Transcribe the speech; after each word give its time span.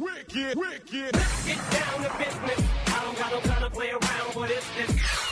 wicked, 0.00 0.56
wicked, 0.56 0.56
wicked. 0.56 1.12
Get 1.46 1.70
down 1.70 2.02
to 2.02 2.18
business. 2.18 2.68
I 2.86 3.04
don't 3.04 3.18
got 3.18 3.32
no 3.32 3.40
time 3.40 3.62
to 3.62 3.70
play 3.70 3.90
around. 3.90 4.34
What 4.34 4.50
is 4.50 4.64
this? 4.76 5.24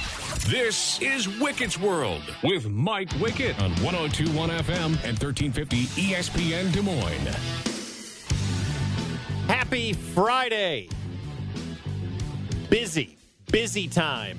This 0.47 1.01
is 1.01 1.41
Wickett's 1.41 1.79
World 1.79 2.23
with 2.43 2.69
Mike 2.69 3.11
Wicket 3.21 3.59
on 3.61 3.71
1021 3.83 4.51
FM 4.51 4.85
and 5.05 5.19
1350 5.19 5.85
ESPN 5.87 6.73
Des 6.73 6.83
Moines. 6.83 7.37
Happy 9.47 9.93
Friday. 9.93 10.89
Busy, 12.69 13.17
busy 13.51 13.89
time 13.89 14.39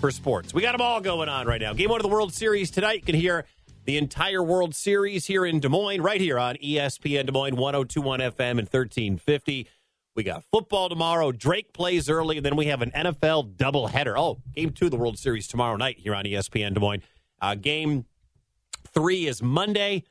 for 0.00 0.10
sports. 0.10 0.52
We 0.54 0.62
got 0.62 0.72
them 0.72 0.80
all 0.80 1.00
going 1.00 1.28
on 1.28 1.46
right 1.46 1.60
now. 1.60 1.72
Game 1.72 1.90
one 1.90 2.00
of 2.00 2.02
the 2.02 2.08
World 2.08 2.32
Series 2.32 2.70
tonight. 2.70 2.96
You 3.00 3.02
can 3.02 3.14
hear 3.14 3.46
the 3.84 3.96
entire 3.96 4.42
World 4.42 4.74
Series 4.74 5.26
here 5.26 5.46
in 5.46 5.60
Des 5.60 5.68
Moines, 5.68 6.02
right 6.02 6.20
here 6.20 6.38
on 6.38 6.56
ESPN 6.56 7.26
Des 7.26 7.32
Moines, 7.32 7.56
1021 7.56 8.20
FM 8.20 8.50
and 8.50 8.58
1350. 8.58 9.66
We 10.14 10.22
got 10.24 10.44
football 10.44 10.88
tomorrow. 10.88 11.30
Drake 11.32 11.72
plays 11.72 12.10
early, 12.10 12.38
and 12.38 12.44
then 12.44 12.56
we 12.56 12.66
have 12.66 12.82
an 12.82 12.90
NFL 12.90 13.54
doubleheader. 13.54 14.14
Oh, 14.16 14.38
game 14.54 14.70
two 14.70 14.86
of 14.86 14.90
the 14.90 14.96
World 14.96 15.18
Series 15.18 15.46
tomorrow 15.46 15.76
night 15.76 15.98
here 15.98 16.14
on 16.14 16.24
ESPN 16.24 16.74
Des 16.74 16.80
Moines. 16.80 17.02
Uh, 17.40 17.54
game 17.54 18.04
three 18.92 19.26
is 19.26 19.42
Monday. 19.42 20.04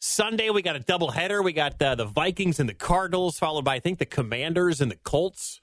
Sunday, 0.00 0.50
we 0.50 0.60
got 0.60 0.76
a 0.76 0.80
doubleheader. 0.80 1.42
We 1.42 1.54
got 1.54 1.80
uh, 1.80 1.94
the 1.94 2.04
Vikings 2.04 2.60
and 2.60 2.68
the 2.68 2.74
Cardinals, 2.74 3.38
followed 3.38 3.64
by, 3.64 3.76
I 3.76 3.80
think, 3.80 3.98
the 3.98 4.04
Commanders 4.04 4.82
and 4.82 4.90
the 4.90 4.98
Colts. 5.02 5.62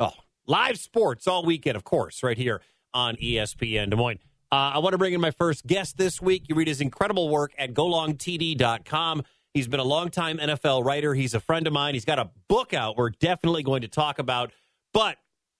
Oh, 0.00 0.10
live 0.46 0.78
sports 0.80 1.28
all 1.28 1.44
weekend, 1.44 1.76
of 1.76 1.84
course, 1.84 2.24
right 2.24 2.36
here 2.36 2.60
on 2.92 3.14
ESPN 3.16 3.90
Des 3.90 3.96
Moines. 3.96 4.18
Uh, 4.52 4.72
I 4.74 4.78
want 4.78 4.94
to 4.94 4.98
bring 4.98 5.12
in 5.12 5.20
my 5.20 5.30
first 5.30 5.64
guest 5.64 5.96
this 5.96 6.20
week. 6.20 6.48
You 6.48 6.56
read 6.56 6.66
his 6.66 6.80
incredible 6.80 7.28
work 7.28 7.52
at 7.56 7.72
golongtd.com. 7.72 9.22
He's 9.54 9.68
been 9.68 9.80
a 9.80 9.84
longtime 9.84 10.38
NFL 10.38 10.84
writer. 10.84 11.14
He's 11.14 11.34
a 11.34 11.40
friend 11.40 11.66
of 11.68 11.72
mine. 11.72 11.94
He's 11.94 12.04
got 12.04 12.18
a 12.18 12.30
book 12.48 12.74
out 12.74 12.96
we're 12.96 13.10
definitely 13.10 13.62
going 13.62 13.82
to 13.82 13.88
talk 13.88 14.18
about. 14.18 14.52
But 14.92 15.18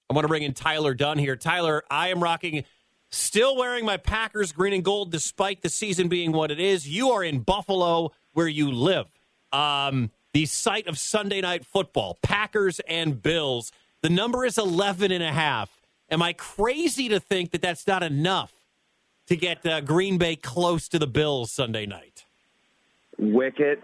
I 0.08 0.14
want 0.14 0.24
to 0.24 0.28
bring 0.28 0.42
in 0.42 0.54
Tyler 0.54 0.94
Dunne 0.94 1.18
here. 1.18 1.36
Tyler, 1.36 1.84
I 1.88 2.08
am 2.08 2.20
rocking, 2.20 2.64
still 3.10 3.56
wearing 3.56 3.84
my 3.84 3.96
Packers 3.96 4.50
green 4.50 4.72
and 4.72 4.84
gold 4.84 5.12
despite 5.12 5.62
the 5.62 5.68
season 5.68 6.08
being 6.08 6.32
what 6.32 6.50
it 6.50 6.58
is. 6.58 6.88
You 6.88 7.10
are 7.10 7.22
in 7.22 7.40
Buffalo 7.40 8.10
where 8.32 8.48
you 8.48 8.72
live. 8.72 9.06
Um, 9.52 10.10
the 10.32 10.46
site 10.46 10.88
of 10.88 10.98
Sunday 10.98 11.40
night 11.40 11.64
football, 11.64 12.18
Packers 12.22 12.80
and 12.88 13.22
Bills. 13.22 13.70
The 14.02 14.10
number 14.10 14.44
is 14.44 14.58
11 14.58 15.12
and 15.12 15.22
a 15.22 15.32
half. 15.32 15.80
Am 16.10 16.22
I 16.22 16.32
crazy 16.32 17.08
to 17.08 17.20
think 17.20 17.52
that 17.52 17.62
that's 17.62 17.86
not 17.86 18.02
enough 18.02 18.52
to 19.30 19.36
get 19.36 19.64
uh, 19.64 19.80
Green 19.80 20.18
Bay 20.18 20.34
close 20.34 20.88
to 20.88 20.98
the 20.98 21.06
Bills 21.06 21.52
Sunday 21.52 21.86
night? 21.86 22.26
Wickett. 23.20 23.78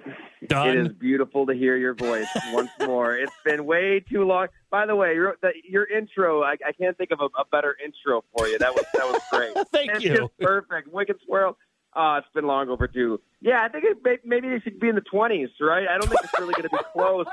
Done. 0.48 0.68
It 0.70 0.76
is 0.78 0.92
beautiful 0.92 1.46
to 1.46 1.54
hear 1.54 1.76
your 1.76 1.94
voice 1.94 2.26
once 2.52 2.70
more. 2.80 3.16
It's 3.16 3.32
been 3.44 3.64
way 3.64 4.00
too 4.00 4.24
long. 4.24 4.48
By 4.70 4.86
the 4.86 4.96
way, 4.96 5.14
your, 5.14 5.36
the, 5.42 5.52
your 5.62 5.84
intro, 5.84 6.42
I, 6.42 6.56
I 6.66 6.72
can't 6.72 6.98
think 6.98 7.12
of 7.12 7.20
a, 7.20 7.26
a 7.40 7.44
better 7.52 7.76
intro 7.84 8.24
for 8.36 8.48
you. 8.48 8.58
That 8.58 8.74
was 8.74 8.84
that 8.94 9.06
was 9.06 9.22
great. 9.30 9.54
Thank 9.72 9.92
it's 9.94 10.04
you. 10.04 10.28
perfect. 10.40 10.92
Wickett's 10.92 11.22
World. 11.28 11.54
Oh, 11.98 12.16
it's 12.18 12.28
been 12.34 12.46
long 12.46 12.68
overdue. 12.68 13.18
Yeah, 13.40 13.62
I 13.64 13.68
think 13.68 13.84
it, 13.84 13.96
may- 14.04 14.18
maybe 14.22 14.50
they 14.50 14.60
should 14.60 14.78
be 14.78 14.90
in 14.90 14.96
the 14.96 15.00
20s, 15.00 15.48
right? 15.62 15.86
I 15.88 15.96
don't 15.96 16.08
think 16.08 16.20
it's 16.22 16.38
really 16.38 16.52
going 16.52 16.68
to 16.68 16.76
be 16.76 16.84
close. 16.92 17.24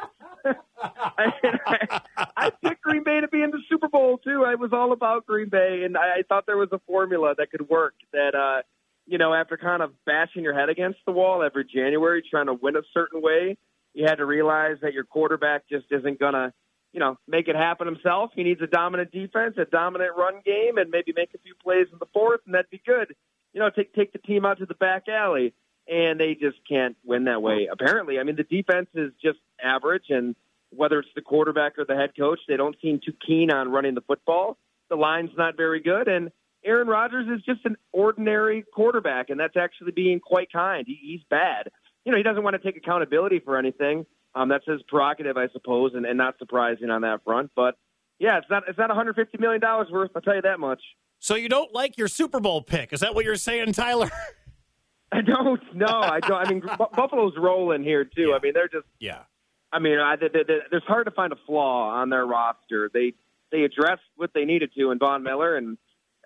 I, 0.81 1.33
I, 2.17 2.29
I 2.37 2.49
picked 2.49 2.81
Green 2.81 3.03
Bay 3.03 3.19
to 3.19 3.27
be 3.27 3.41
in 3.41 3.51
the 3.51 3.59
Super 3.69 3.89
Bowl, 3.89 4.19
too. 4.19 4.45
I 4.47 4.55
was 4.55 4.71
all 4.71 4.93
about 4.93 5.25
Green 5.25 5.49
Bay, 5.49 5.81
and 5.83 5.97
I, 5.97 6.19
I 6.19 6.21
thought 6.29 6.45
there 6.45 6.55
was 6.57 6.69
a 6.71 6.79
formula 6.87 7.33
that 7.37 7.51
could 7.51 7.67
work 7.67 7.93
that, 8.13 8.35
uh, 8.35 8.61
you 9.05 9.17
know, 9.17 9.33
after 9.33 9.57
kind 9.57 9.81
of 9.83 9.91
bashing 10.05 10.43
your 10.43 10.57
head 10.57 10.69
against 10.69 10.99
the 11.05 11.11
wall 11.11 11.43
every 11.43 11.65
January 11.65 12.23
trying 12.29 12.45
to 12.45 12.53
win 12.53 12.77
a 12.77 12.83
certain 12.93 13.21
way, 13.21 13.57
you 13.93 14.05
had 14.05 14.15
to 14.15 14.25
realize 14.25 14.77
that 14.81 14.93
your 14.93 15.03
quarterback 15.03 15.63
just 15.69 15.87
isn't 15.91 16.19
going 16.21 16.33
to, 16.35 16.53
you 16.93 17.01
know, 17.01 17.17
make 17.27 17.49
it 17.49 17.55
happen 17.57 17.85
himself. 17.85 18.31
He 18.33 18.43
needs 18.43 18.61
a 18.61 18.67
dominant 18.67 19.11
defense, 19.11 19.55
a 19.57 19.65
dominant 19.65 20.11
run 20.17 20.35
game, 20.45 20.77
and 20.77 20.89
maybe 20.89 21.11
make 21.13 21.33
a 21.35 21.37
few 21.39 21.53
plays 21.61 21.87
in 21.91 21.99
the 21.99 22.07
fourth, 22.13 22.39
and 22.45 22.55
that'd 22.55 22.69
be 22.69 22.81
good. 22.85 23.13
You 23.53 23.61
know, 23.61 23.69
take 23.69 23.93
take 23.93 24.13
the 24.13 24.19
team 24.19 24.45
out 24.45 24.59
to 24.59 24.65
the 24.65 24.73
back 24.73 25.07
alley, 25.07 25.53
and 25.87 26.19
they 26.19 26.33
just 26.35 26.57
can't 26.67 26.95
win 27.05 27.25
that 27.25 27.41
way. 27.41 27.67
Apparently, 27.71 28.19
I 28.19 28.23
mean, 28.23 28.35
the 28.35 28.43
defense 28.43 28.89
is 28.93 29.11
just 29.21 29.39
average, 29.63 30.05
and 30.09 30.35
whether 30.71 30.99
it's 30.99 31.09
the 31.15 31.21
quarterback 31.21 31.77
or 31.77 31.85
the 31.85 31.95
head 31.95 32.11
coach, 32.17 32.39
they 32.47 32.57
don't 32.57 32.75
seem 32.81 32.99
too 33.03 33.13
keen 33.25 33.51
on 33.51 33.69
running 33.69 33.93
the 33.95 34.01
football. 34.01 34.57
The 34.89 34.95
line's 34.95 35.31
not 35.37 35.55
very 35.55 35.81
good, 35.81 36.07
and 36.07 36.31
Aaron 36.65 36.87
Rodgers 36.87 37.27
is 37.27 37.43
just 37.45 37.65
an 37.65 37.75
ordinary 37.91 38.63
quarterback, 38.73 39.29
and 39.29 39.39
that's 39.39 39.57
actually 39.57 39.91
being 39.91 40.19
quite 40.19 40.51
kind. 40.51 40.85
He, 40.87 40.97
he's 41.01 41.21
bad. 41.29 41.69
You 42.05 42.11
know, 42.11 42.17
he 42.17 42.23
doesn't 42.23 42.43
want 42.43 42.55
to 42.55 42.59
take 42.59 42.77
accountability 42.77 43.39
for 43.39 43.57
anything. 43.57 44.05
Um, 44.35 44.49
that's 44.49 44.65
his 44.65 44.81
prerogative, 44.87 45.37
I 45.37 45.47
suppose, 45.49 45.91
and, 45.93 46.05
and 46.05 46.17
not 46.17 46.37
surprising 46.39 46.89
on 46.89 47.01
that 47.01 47.23
front. 47.23 47.51
But 47.55 47.75
yeah, 48.19 48.37
it's 48.37 48.47
not 48.49 48.63
it's 48.67 48.77
not 48.77 48.89
150 48.89 49.37
million 49.37 49.61
dollars 49.61 49.87
worth. 49.91 50.11
I'll 50.15 50.21
tell 50.21 50.35
you 50.35 50.41
that 50.41 50.59
much. 50.59 50.81
So 51.23 51.35
you 51.35 51.47
don't 51.47 51.73
like 51.73 51.97
your 51.97 52.09
Super 52.09 52.41
Bowl 52.41 52.61
pick? 52.61 52.91
Is 52.91 52.99
that 52.99 53.15
what 53.15 53.23
you're 53.23 53.37
saying, 53.37 53.71
Tyler? 53.71 54.11
I 55.13 55.21
don't. 55.21 55.61
No, 55.73 55.85
I 55.87 56.19
don't. 56.19 56.33
I 56.45 56.49
mean, 56.49 56.59
Bu- 56.59 56.85
Buffalo's 56.93 57.35
rolling 57.37 57.81
here 57.81 58.03
too. 58.03 58.27
Yeah. 58.31 58.35
I 58.35 58.39
mean, 58.43 58.51
they're 58.53 58.67
just. 58.67 58.85
Yeah. 58.99 59.19
I 59.71 59.79
mean, 59.79 59.99
I, 59.99 60.17
they, 60.17 60.27
they, 60.27 60.43
there's 60.69 60.83
hard 60.85 61.05
to 61.05 61.11
find 61.11 61.31
a 61.31 61.37
flaw 61.47 61.91
on 61.91 62.09
their 62.09 62.25
roster. 62.25 62.91
They 62.93 63.13
they 63.53 63.61
addressed 63.61 64.01
what 64.17 64.31
they 64.33 64.43
needed 64.43 64.71
to 64.77 64.91
in 64.91 64.99
Von 64.99 65.23
Miller, 65.23 65.55
and 65.55 65.77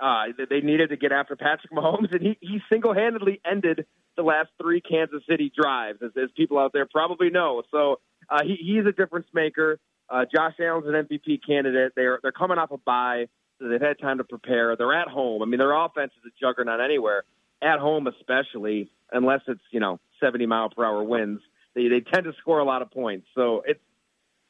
uh, 0.02 0.24
they- 0.50 0.62
needed 0.62 0.90
to 0.90 0.97
get 0.97 1.12
after 1.12 1.35
Patrick 1.35 1.72
Mahomes, 1.72 2.12
and 2.12 2.22
he, 2.24 2.35
he 2.41 2.59
single-handedly 2.68 3.40
ended 3.50 3.85
the 4.16 4.24
last 4.24 4.50
three 4.59 4.81
Kansas 4.81 5.22
City 5.29 5.52
drives, 5.56 6.00
as, 6.03 6.09
as 6.18 6.29
people 6.35 6.58
out 6.58 6.74
there 6.74 6.88
probably 6.91 7.29
know. 7.29 7.62
So 7.69 8.00
uh, 8.31 8.40
he, 8.44 8.56
he's 8.56 8.85
a 8.88 8.91
difference 8.94 9.28
maker. 9.31 9.79
Uh, 10.09 10.25
Josh 10.34 10.53
Allen's 10.59 10.88
an 10.88 10.94
MVP 10.94 11.41
candidate. 11.46 11.91
They're 11.96 12.18
they're 12.24 12.31
coming 12.31 12.58
off 12.58 12.72
a 12.72 12.78
bye, 12.78 13.25
they've 13.59 13.81
had 13.81 14.00
time 14.00 14.18
to 14.19 14.23
prepare. 14.23 14.75
They're 14.75 14.94
at 14.94 15.07
home. 15.07 15.41
I 15.41 15.45
mean, 15.45 15.59
their 15.59 15.73
offense 15.73 16.12
is 16.18 16.31
a 16.31 16.40
juggernaut 16.40 16.79
anywhere. 16.79 17.23
At 17.62 17.79
home, 17.79 18.07
especially, 18.07 18.91
unless 19.12 19.41
it's 19.47 19.62
you 19.72 19.79
know 19.79 20.00
70 20.19 20.45
mile 20.45 20.69
per 20.69 20.85
hour 20.85 21.03
winds, 21.03 21.41
they 21.75 21.88
they 21.88 22.01
tend 22.01 22.25
to 22.25 22.34
score 22.40 22.59
a 22.59 22.66
lot 22.66 22.81
of 22.81 22.91
points. 22.91 23.28
So 23.35 23.63
it's 23.66 23.79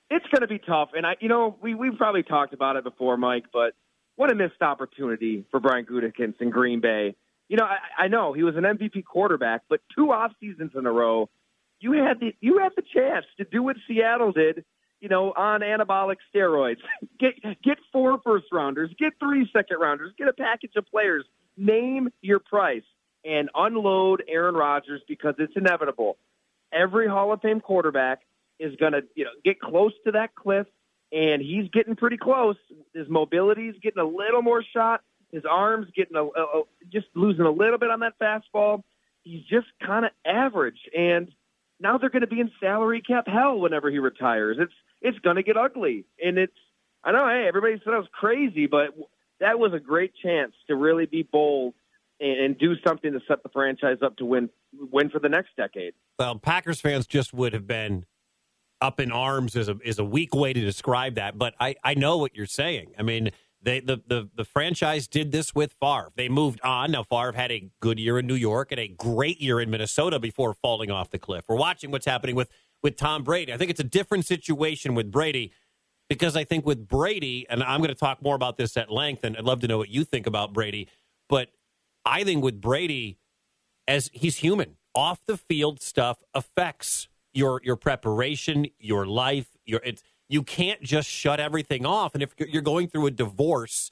it's 0.10 0.26
going 0.28 0.42
to 0.42 0.48
be 0.48 0.60
tough. 0.60 0.90
And 0.96 1.06
I, 1.06 1.16
you 1.20 1.30
know, 1.30 1.56
we 1.62 1.74
we've 1.76 1.98
probably 1.98 2.24
talked 2.24 2.54
about 2.54 2.76
it 2.76 2.84
before, 2.84 3.18
Mike, 3.18 3.46
but 3.54 3.74
what 4.16 4.32
a 4.32 4.36
missed 4.36 4.62
opportunity 4.62 5.46
for 5.52 5.60
Brian 5.60 5.86
Gutekunst 5.86 6.42
in 6.42 6.50
Green 6.50 6.82
Bay. 6.82 7.16
You 7.50 7.58
know, 7.58 7.66
I, 7.66 8.04
I 8.04 8.08
know 8.08 8.34
he 8.34 8.44
was 8.44 8.56
an 8.56 8.64
MVP 8.64 9.06
quarterback, 9.06 9.62
but 9.70 9.80
two 9.96 10.12
off 10.12 10.32
seasons 10.40 10.72
in 10.76 10.86
a 10.86 10.92
row, 10.92 11.30
you 11.80 11.94
had 11.94 12.20
the 12.20 12.36
you 12.42 12.60
had 12.60 12.74
the 12.76 12.82
chance 12.82 13.26
to 13.38 13.46
do 13.46 13.64
what 13.64 13.78
Seattle 13.88 14.32
did. 14.32 14.66
You 15.00 15.10
know, 15.10 15.32
on 15.32 15.62
anabolic 15.62 16.18
steroids, 16.34 16.78
get 17.20 17.36
get 17.62 17.78
four 17.92 18.20
first 18.24 18.46
rounders, 18.52 18.90
get 18.98 19.14
three 19.20 19.50
second 19.54 19.78
rounders, 19.80 20.14
get 20.18 20.28
a 20.28 20.34
package 20.34 20.76
of 20.76 20.86
players. 20.88 21.26
Name 21.60 22.10
your 22.22 22.40
price 22.40 22.84
and 23.26 23.50
unload 23.56 24.24
Aaron 24.28 24.56
Rodgers 24.56 25.02
because 25.08 25.36
it's 25.40 25.54
inevitable. 25.56 26.18
Every 26.72 27.08
Hall 27.08 27.34
of 27.34 27.42
Fame 27.42 27.62
quarterback 27.62 28.22
is 28.60 28.76
going 28.78 28.94
to, 28.94 29.02
you 29.16 29.26
know, 29.26 29.32
get 29.44 29.60
close 29.60 29.94
to 30.06 30.12
that 30.14 30.36
cliff, 30.36 30.68
and 31.12 31.42
he's 31.42 31.70
getting 31.72 31.96
pretty 31.96 32.18
close. 32.18 32.56
His 32.94 33.08
mobility's 33.10 33.76
getting 33.82 34.02
a 34.02 34.08
little 34.08 34.42
more 34.42 34.64
shot. 34.64 35.02
His 35.32 35.44
arms 35.50 35.88
getting 35.96 36.16
a, 36.16 36.24
a, 36.24 36.26
a 36.26 36.64
just 36.92 37.08
losing 37.16 37.46
a 37.46 37.52
little 37.52 37.78
bit 37.78 37.90
on 37.90 38.00
that 38.00 38.14
fastball. 38.22 38.84
He's 39.24 39.44
just 39.44 39.68
kind 39.86 40.06
of 40.06 40.12
average, 40.26 40.80
and 40.98 41.30
now 41.80 41.98
they're 41.98 42.10
going 42.10 42.22
to 42.22 42.28
be 42.28 42.40
in 42.40 42.52
salary 42.62 43.02
cap 43.02 43.28
hell 43.28 43.60
whenever 43.60 43.92
he 43.92 44.00
retires. 44.00 44.58
It's 44.60 44.74
it's 45.02 45.20
going 45.20 45.36
to 45.36 45.44
get 45.44 45.58
ugly, 45.58 46.06
and 46.24 46.38
it's 46.38 46.54
I 47.04 47.12
know. 47.12 47.28
Hey, 47.28 47.46
everybody 47.48 47.80
said 47.84 47.94
I 47.94 47.98
was 47.98 48.08
crazy, 48.12 48.68
but 48.68 48.90
that 49.40 49.60
was 49.60 49.74
a 49.74 49.80
great 49.80 50.14
chance 50.22 50.54
to 50.68 50.76
really 50.76 51.06
be 51.06 51.24
bold 51.24 51.74
and, 52.20 52.40
and 52.40 52.58
do 52.58 52.74
something 52.86 53.14
to 53.14 53.20
set 53.28 53.44
the 53.44 53.50
franchise 53.50 53.98
up 54.02 54.18
to 54.18 54.26
win 54.26 54.50
win 54.74 55.10
for 55.10 55.20
the 55.20 55.30
next 55.30 55.56
decade. 55.56 55.94
Well, 56.20 56.38
Packers 56.40 56.82
fans 56.82 57.08
just 57.08 57.34
would 57.34 57.54
have 57.54 57.68
been 57.68 58.06
up 58.82 59.00
in 59.00 59.12
arms 59.12 59.56
is 59.56 59.70
a 59.70 59.78
is 59.84 60.00
a 60.00 60.06
weak 60.06 60.36
way 60.36 60.54
to 60.54 60.62
describe 60.62 61.16
that, 61.16 61.38
but 61.38 61.56
I, 61.60 61.76
I 61.84 61.94
know 61.94 62.18
what 62.18 62.36
you're 62.36 62.46
saying. 62.46 62.94
I 62.98 63.04
mean, 63.04 63.32
they 63.62 63.80
the, 63.80 64.02
the 64.08 64.30
the 64.36 64.46
franchise 64.46 65.08
did 65.08 65.32
this 65.32 65.56
with 65.56 65.76
Favre. 65.80 66.12
They 66.16 66.30
moved 66.30 66.62
on. 66.64 66.92
Now 66.92 67.04
Favre 67.04 67.34
had 67.34 67.52
a 67.52 67.70
good 67.80 68.00
year 68.00 68.20
in 68.20 68.28
New 68.28 68.36
York 68.36 68.72
and 68.72 68.80
a 68.80 68.88
great 68.88 69.42
year 69.42 69.60
in 69.60 69.70
Minnesota 69.70 70.20
before 70.20 70.54
falling 70.54 70.92
off 70.92 71.10
the 71.10 71.20
cliff. 71.20 71.46
We're 71.48 71.56
watching 71.58 71.92
what's 71.92 72.06
happening 72.06 72.36
with 72.36 72.50
with 72.84 72.96
Tom 72.96 73.24
Brady. 73.24 73.54
I 73.54 73.58
think 73.58 73.72
it's 73.72 73.80
a 73.80 73.86
different 73.86 74.26
situation 74.26 74.96
with 74.96 75.12
Brady 75.12 75.52
because 76.10 76.36
I 76.36 76.44
think 76.44 76.66
with 76.66 76.88
Brady, 76.88 77.46
and 77.50 77.62
I'm 77.64 77.80
going 77.80 77.90
to 77.90 77.96
talk 77.96 78.22
more 78.22 78.36
about 78.36 78.58
this 78.58 78.78
at 78.78 78.92
length, 78.92 79.24
and 79.24 79.36
I'd 79.38 79.44
love 79.44 79.60
to 79.62 79.68
know 79.68 79.78
what 79.78 79.90
you 79.90 80.04
think 80.04 80.26
about 80.28 80.54
Brady. 80.54 80.88
But 81.28 81.50
I 82.06 82.24
think 82.24 82.44
with 82.44 82.62
Brady, 82.62 83.18
as 83.88 84.10
he's 84.14 84.38
human, 84.38 84.78
off 84.96 85.22
the 85.28 85.38
field 85.38 85.82
stuff 85.82 86.24
affects 86.34 87.08
your 87.34 87.62
your 87.64 87.76
preparation, 87.76 88.68
your 88.80 89.06
life, 89.06 89.48
your 89.66 89.82
it's 89.84 90.02
you 90.30 90.44
can't 90.44 90.82
just 90.82 91.08
shut 91.10 91.40
everything 91.40 91.86
off. 91.86 92.14
And 92.14 92.24
if 92.24 92.34
you're 92.38 92.62
going 92.62 92.88
through 92.88 93.08
a 93.08 93.12
divorce, 93.12 93.92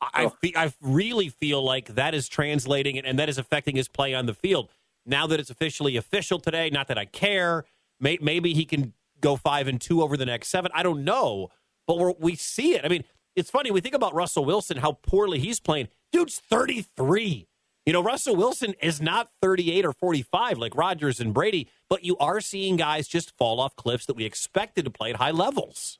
I 0.00 0.24
I, 0.24 0.28
fe- 0.28 0.54
I 0.56 0.72
really 0.80 1.28
feel 1.28 1.62
like 1.62 1.94
that 1.94 2.14
is 2.14 2.28
translating 2.28 2.98
and, 2.98 3.06
and 3.06 3.18
that 3.18 3.28
is 3.28 3.38
affecting 3.38 3.76
his 3.76 3.88
play 3.88 4.14
on 4.14 4.26
the 4.26 4.34
field. 4.34 4.70
Now 5.06 5.26
that 5.26 5.38
it's 5.38 5.50
officially 5.50 5.96
official 5.96 6.38
today, 6.38 6.70
not 6.70 6.88
that 6.88 6.96
I 6.98 7.04
care, 7.04 7.64
may, 8.00 8.18
maybe 8.20 8.54
he 8.54 8.64
can 8.64 8.92
go 9.20 9.36
five 9.36 9.68
and 9.68 9.80
two 9.80 10.02
over 10.02 10.16
the 10.16 10.26
next 10.26 10.48
seven. 10.48 10.70
I 10.74 10.82
don't 10.82 11.04
know, 11.04 11.48
but 11.86 12.20
we 12.20 12.36
see 12.36 12.74
it. 12.74 12.84
I 12.84 12.88
mean, 12.88 13.04
it's 13.36 13.50
funny. 13.50 13.70
We 13.70 13.80
think 13.80 13.94
about 13.94 14.14
Russell 14.14 14.44
Wilson, 14.44 14.78
how 14.78 14.92
poorly 15.02 15.38
he's 15.38 15.60
playing. 15.60 15.88
Dude's 16.12 16.38
33. 16.38 17.48
You 17.86 17.92
know, 17.92 18.02
Russell 18.02 18.36
Wilson 18.36 18.74
is 18.80 19.00
not 19.02 19.30
38 19.42 19.84
or 19.84 19.92
45 19.92 20.58
like 20.58 20.74
Rodgers 20.74 21.20
and 21.20 21.34
Brady, 21.34 21.68
but 21.90 22.04
you 22.04 22.16
are 22.16 22.40
seeing 22.40 22.76
guys 22.76 23.06
just 23.06 23.36
fall 23.36 23.60
off 23.60 23.76
cliffs 23.76 24.06
that 24.06 24.14
we 24.14 24.24
expected 24.24 24.84
to 24.86 24.90
play 24.90 25.10
at 25.10 25.16
high 25.16 25.32
levels. 25.32 25.98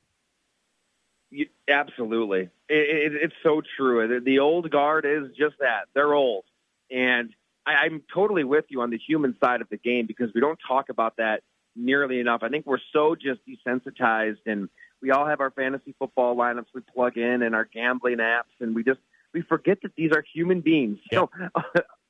You, 1.29 1.47
absolutely, 1.69 2.49
it, 2.69 3.11
it, 3.13 3.13
it's 3.23 3.33
so 3.43 3.61
true. 3.77 4.07
The, 4.07 4.23
the 4.23 4.39
old 4.39 4.71
guard 4.71 5.05
is 5.05 5.35
just 5.37 5.55
that; 5.59 5.85
they're 5.93 6.13
old, 6.13 6.45
and 6.89 7.31
I, 7.65 7.73
I'm 7.85 8.03
totally 8.13 8.43
with 8.43 8.65
you 8.69 8.81
on 8.81 8.89
the 8.89 8.97
human 8.97 9.35
side 9.43 9.61
of 9.61 9.69
the 9.69 9.77
game 9.77 10.05
because 10.07 10.29
we 10.33 10.39
don't 10.39 10.59
talk 10.67 10.89
about 10.89 11.17
that 11.17 11.41
nearly 11.75 12.19
enough. 12.19 12.41
I 12.43 12.49
think 12.49 12.65
we're 12.65 12.79
so 12.93 13.15
just 13.15 13.41
desensitized, 13.47 14.39
and 14.45 14.69
we 15.01 15.11
all 15.11 15.25
have 15.25 15.41
our 15.41 15.51
fantasy 15.51 15.95
football 15.99 16.35
lineups 16.35 16.67
we 16.73 16.81
plug 16.81 17.17
in 17.17 17.41
and 17.41 17.53
our 17.53 17.65
gambling 17.65 18.17
apps, 18.17 18.53
and 18.59 18.75
we 18.75 18.83
just 18.83 18.99
we 19.33 19.41
forget 19.41 19.79
that 19.83 19.91
these 19.95 20.11
are 20.11 20.23
human 20.33 20.61
beings 20.61 20.99
you 21.11 21.29
know, 21.43 21.61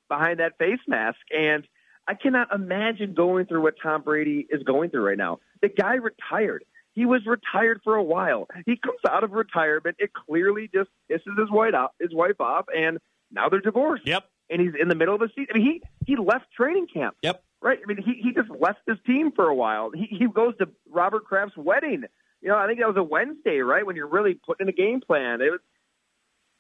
behind 0.08 0.40
that 0.40 0.58
face 0.58 0.80
mask. 0.88 1.20
And 1.36 1.68
I 2.08 2.14
cannot 2.14 2.54
imagine 2.54 3.14
going 3.14 3.48
through 3.48 3.64
what 3.64 3.76
Tom 3.82 4.04
Brady 4.04 4.46
is 4.50 4.64
going 4.64 4.92
through 4.92 5.06
right 5.06 5.18
now. 5.18 5.40
The 5.62 5.70
guy 5.70 5.96
retired. 5.96 6.64
He 6.94 7.06
was 7.06 7.26
retired 7.26 7.82
for 7.84 7.96
a 7.96 8.04
while. 8.04 8.48
He 8.66 8.78
comes 8.78 9.00
out 9.10 9.24
of 9.24 9.32
retirement. 9.32 9.98
It 10.00 10.12
clearly 10.14 10.70
just 10.74 10.90
pisses 11.12 11.38
his 11.38 11.52
wife 11.52 11.74
off, 11.74 11.92
his 12.00 12.14
wife 12.14 12.40
off, 12.40 12.68
and 12.74 13.00
now 13.32 13.50
they're 13.50 13.60
divorced. 13.60 14.08
Yep. 14.08 14.24
And 14.50 14.62
he's 14.62 14.74
in 14.80 14.88
the 14.88 14.96
middle 14.96 15.16
of 15.16 15.20
the 15.20 15.30
season. 15.36 15.48
I 15.54 15.58
mean, 15.58 15.66
he 15.66 15.82
he 16.06 16.16
left 16.16 16.46
training 16.56 16.88
camp. 16.94 17.18
Yep. 17.24 17.44
Right. 17.66 17.80
I 17.84 17.88
mean, 17.88 17.98
he 17.98 18.22
he 18.22 18.32
just 18.32 18.52
left 18.52 18.82
his 18.86 18.98
team 19.08 19.32
for 19.32 19.48
a 19.48 19.56
while. 19.56 19.90
He 19.90 20.06
he 20.06 20.28
goes 20.28 20.56
to 20.60 20.70
Robert 20.88 21.26
Kraft's 21.26 21.58
wedding. 21.58 22.04
You 22.40 22.50
know, 22.50 22.58
I 22.58 22.68
think 22.68 22.78
that 22.78 22.88
was 22.88 22.96
a 22.96 23.02
Wednesday, 23.04 23.58
right? 23.58 23.84
When 23.84 23.96
you're 23.96 24.06
really 24.08 24.36
putting 24.36 24.68
in 24.68 24.70
a 24.70 24.72
game 24.72 25.02
plan. 25.02 25.42
It 25.42 25.50
was. 25.50 25.62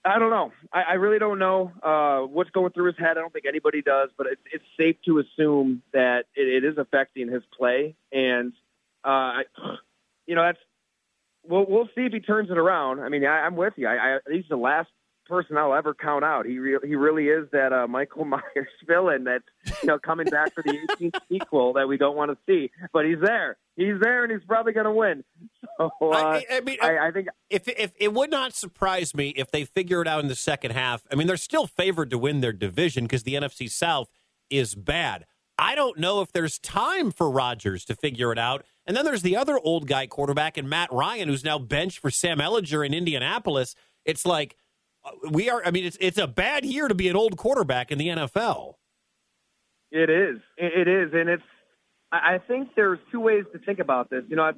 I 0.03 0.17
don't 0.17 0.31
know. 0.31 0.51
I, 0.73 0.81
I 0.81 0.93
really 0.93 1.19
don't 1.19 1.37
know 1.37 1.71
uh, 1.83 2.21
what's 2.21 2.49
going 2.49 2.71
through 2.71 2.87
his 2.87 2.97
head. 2.97 3.11
I 3.11 3.21
don't 3.21 3.31
think 3.31 3.45
anybody 3.45 3.83
does, 3.83 4.09
but 4.17 4.25
it's, 4.25 4.41
it's 4.51 4.63
safe 4.79 4.95
to 5.05 5.19
assume 5.19 5.83
that 5.93 6.25
it, 6.35 6.63
it 6.63 6.67
is 6.67 6.79
affecting 6.79 7.31
his 7.31 7.43
play. 7.55 7.95
And 8.11 8.53
uh, 9.03 9.07
I, 9.09 9.43
you 10.25 10.33
know, 10.33 10.41
that's 10.41 10.59
we'll 11.47 11.67
we'll 11.69 11.89
see 11.93 12.01
if 12.01 12.13
he 12.13 12.19
turns 12.19 12.49
it 12.49 12.57
around. 12.57 12.99
I 13.01 13.09
mean, 13.09 13.23
I, 13.25 13.41
I'm 13.41 13.55
with 13.55 13.73
you. 13.77 13.87
I, 13.87 14.15
I 14.15 14.19
he's 14.31 14.45
the 14.49 14.57
last 14.57 14.89
person 15.25 15.57
I'll 15.57 15.73
ever 15.73 15.93
count 15.93 16.23
out. 16.23 16.45
He 16.45 16.59
re- 16.59 16.79
he 16.83 16.95
really 16.95 17.27
is 17.27 17.47
that 17.51 17.73
uh, 17.73 17.87
Michael 17.87 18.25
Myers 18.25 18.67
villain 18.87 19.25
that's 19.25 19.43
you 19.81 19.87
know 19.87 19.99
coming 19.99 20.27
back 20.27 20.53
for 20.53 20.63
the 20.63 20.77
18th 20.99 21.19
sequel 21.29 21.73
that 21.73 21.87
we 21.87 21.97
don't 21.97 22.15
want 22.15 22.31
to 22.31 22.37
see, 22.47 22.71
but 22.93 23.05
he's 23.05 23.19
there. 23.21 23.57
He's 23.75 23.99
there, 24.01 24.23
and 24.23 24.31
he's 24.31 24.45
probably 24.47 24.73
going 24.73 24.85
to 24.85 24.93
win. 24.93 25.23
So 25.77 25.91
uh, 25.99 26.15
I, 26.15 26.45
I 26.49 26.61
mean, 26.61 26.77
I, 26.81 27.07
I 27.07 27.11
think 27.11 27.27
if 27.49 27.67
if 27.67 27.91
it 27.99 28.13
would 28.13 28.31
not 28.31 28.53
surprise 28.53 29.13
me 29.13 29.33
if 29.35 29.51
they 29.51 29.65
figure 29.65 30.01
it 30.01 30.07
out 30.07 30.21
in 30.21 30.29
the 30.29 30.35
second 30.35 30.71
half. 30.71 31.03
I 31.11 31.15
mean, 31.15 31.27
they're 31.27 31.35
still 31.35 31.67
favored 31.67 32.09
to 32.11 32.17
win 32.17 32.39
their 32.39 32.53
division 32.53 33.03
because 33.03 33.23
the 33.23 33.33
NFC 33.33 33.69
South 33.69 34.09
is 34.49 34.73
bad. 34.73 35.25
I 35.57 35.75
don't 35.75 35.97
know 35.97 36.21
if 36.21 36.31
there's 36.31 36.59
time 36.59 37.11
for 37.11 37.29
Rodgers 37.29 37.85
to 37.85 37.95
figure 37.95 38.31
it 38.31 38.39
out. 38.39 38.65
And 38.85 38.95
then 38.95 39.05
there's 39.05 39.21
the 39.21 39.37
other 39.37 39.57
old 39.57 39.87
guy 39.87 40.07
quarterback 40.07 40.57
and 40.57 40.69
Matt 40.69 40.91
Ryan, 40.91 41.29
who's 41.29 41.43
now 41.43 41.57
benched 41.57 41.99
for 41.99 42.11
Sam 42.11 42.39
Ehlinger 42.39 42.85
in 42.85 42.93
Indianapolis. 42.93 43.75
It's 44.03 44.25
like 44.25 44.53
uh, 44.53 44.64
we 45.31 45.49
are. 45.49 45.61
I 45.65 45.71
mean, 45.71 45.85
it's 45.85 45.97
it's 45.99 46.17
a 46.17 46.27
bad 46.27 46.65
year 46.65 46.87
to 46.87 46.95
be 46.95 47.07
an 47.07 47.15
old 47.15 47.37
quarterback 47.37 47.91
in 47.91 47.97
the 47.97 48.07
NFL. 48.07 48.75
It 49.91 50.09
is. 50.09 50.39
It 50.57 50.87
is, 50.87 51.11
and 51.13 51.29
it's. 51.29 51.43
I 52.11 52.39
think 52.47 52.69
there's 52.75 52.99
two 53.11 53.19
ways 53.19 53.43
to 53.51 53.59
think 53.59 53.79
about 53.79 54.09
this. 54.09 54.23
You 54.29 54.37
know, 54.37 54.43
I, 54.43 54.51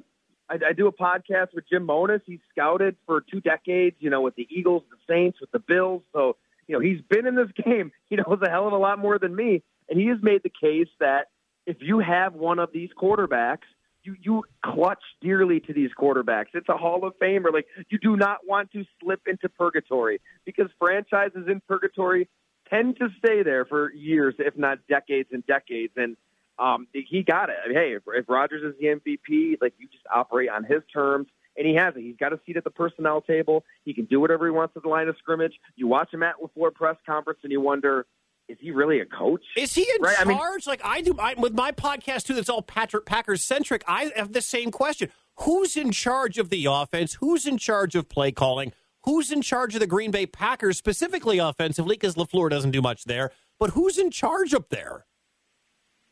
I, 0.48 0.58
I 0.68 0.72
do 0.72 0.86
a 0.86 0.92
podcast 0.92 1.48
with 1.54 1.64
Jim 1.68 1.84
Monos. 1.84 2.20
He's 2.24 2.40
scouted 2.50 2.96
for 3.06 3.20
two 3.20 3.40
decades. 3.40 3.96
You 3.98 4.10
know, 4.10 4.20
with 4.20 4.36
the 4.36 4.46
Eagles, 4.50 4.82
the 4.90 5.12
Saints, 5.12 5.38
with 5.40 5.50
the 5.50 5.58
Bills. 5.58 6.02
So 6.12 6.36
you 6.66 6.74
know, 6.74 6.80
he's 6.80 7.00
been 7.08 7.26
in 7.26 7.34
this 7.34 7.50
game. 7.64 7.90
He 8.08 8.16
knows 8.16 8.38
a 8.42 8.50
hell 8.50 8.66
of 8.66 8.72
a 8.72 8.78
lot 8.78 8.98
more 8.98 9.18
than 9.18 9.34
me, 9.34 9.62
and 9.88 9.98
he 9.98 10.06
has 10.08 10.18
made 10.22 10.42
the 10.42 10.50
case 10.50 10.88
that 11.00 11.26
if 11.66 11.78
you 11.80 11.98
have 11.98 12.34
one 12.34 12.58
of 12.58 12.70
these 12.72 12.90
quarterbacks, 12.96 13.66
you 14.08 14.16
you 14.22 14.44
clutch 14.64 15.02
dearly 15.20 15.60
to 15.60 15.72
these 15.72 15.90
quarterbacks. 15.98 16.46
It's 16.54 16.68
a 16.68 16.76
Hall 16.76 17.04
of 17.04 17.14
Famer. 17.18 17.52
Like 17.52 17.66
you 17.88 17.98
do 17.98 18.16
not 18.16 18.38
want 18.46 18.72
to 18.72 18.84
slip 19.00 19.20
into 19.26 19.48
purgatory 19.48 20.20
because 20.44 20.68
franchises 20.78 21.46
in 21.48 21.60
purgatory 21.66 22.28
tend 22.70 22.96
to 22.98 23.08
stay 23.18 23.42
there 23.42 23.64
for 23.64 23.92
years, 23.92 24.34
if 24.38 24.56
not 24.56 24.78
decades 24.88 25.28
and 25.32 25.46
decades. 25.46 25.92
And 25.96 26.16
um, 26.58 26.86
he 26.92 27.22
got 27.22 27.50
it. 27.50 27.56
I 27.64 27.68
mean, 27.68 27.76
hey, 27.76 27.92
if, 27.94 28.02
if 28.06 28.28
Rodgers 28.28 28.62
is 28.62 28.78
the 28.80 28.86
MVP, 28.86 29.58
like 29.60 29.74
you 29.78 29.88
just 29.88 30.04
operate 30.12 30.50
on 30.50 30.64
his 30.64 30.82
terms. 30.92 31.28
And 31.56 31.66
he 31.66 31.74
has 31.74 31.94
it. 31.96 32.02
He's 32.02 32.16
got 32.16 32.32
a 32.32 32.38
seat 32.46 32.56
at 32.56 32.62
the 32.62 32.70
personnel 32.70 33.20
table. 33.20 33.64
He 33.84 33.92
can 33.92 34.04
do 34.04 34.20
whatever 34.20 34.46
he 34.46 34.52
wants 34.52 34.76
at 34.76 34.84
the 34.84 34.88
line 34.88 35.08
of 35.08 35.16
scrimmage. 35.18 35.54
You 35.74 35.88
watch 35.88 36.14
him 36.14 36.22
at 36.22 36.36
LaFleur 36.40 36.72
press 36.72 36.94
conference, 37.04 37.40
and 37.42 37.50
you 37.50 37.60
wonder, 37.60 38.06
is 38.48 38.56
he 38.60 38.70
really 38.70 39.00
a 39.00 39.06
coach? 39.06 39.42
Is 39.56 39.74
he 39.74 39.82
in 39.82 40.02
Right, 40.02 40.14
I 40.20 40.24
charge? 40.24 40.66
mean- 40.66 40.70
like 40.72 40.80
I 40.84 41.00
do 41.02 41.14
I, 41.18 41.34
with 41.34 41.52
my 41.54 41.72
podcast 41.72 42.24
too. 42.26 42.34
That's 42.34 42.48
all 42.48 42.62
Patrick 42.62 43.04
Packers 43.06 43.42
centric. 43.44 43.82
I 43.86 44.10
have 44.16 44.32
the 44.32 44.40
same 44.42 44.70
question: 44.70 45.10
Who's 45.40 45.76
in 45.76 45.92
charge 45.92 46.38
of 46.38 46.48
the 46.50 46.66
offense? 46.68 47.14
Who's 47.20 47.46
in 47.46 47.58
charge 47.58 47.94
of 47.94 48.08
play 48.08 48.32
calling? 48.32 48.72
Who's 49.04 49.30
in 49.30 49.42
charge 49.42 49.74
of 49.74 49.80
the 49.80 49.86
Green 49.86 50.10
Bay 50.10 50.26
Packers 50.26 50.76
specifically 50.76 51.38
offensively? 51.38 51.94
Because 51.96 52.16
Lafleur 52.16 52.50
doesn't 52.50 52.72
do 52.72 52.82
much 52.82 53.04
there. 53.04 53.30
But 53.58 53.70
who's 53.70 53.96
in 53.98 54.10
charge 54.10 54.52
up 54.54 54.68
there? 54.70 55.06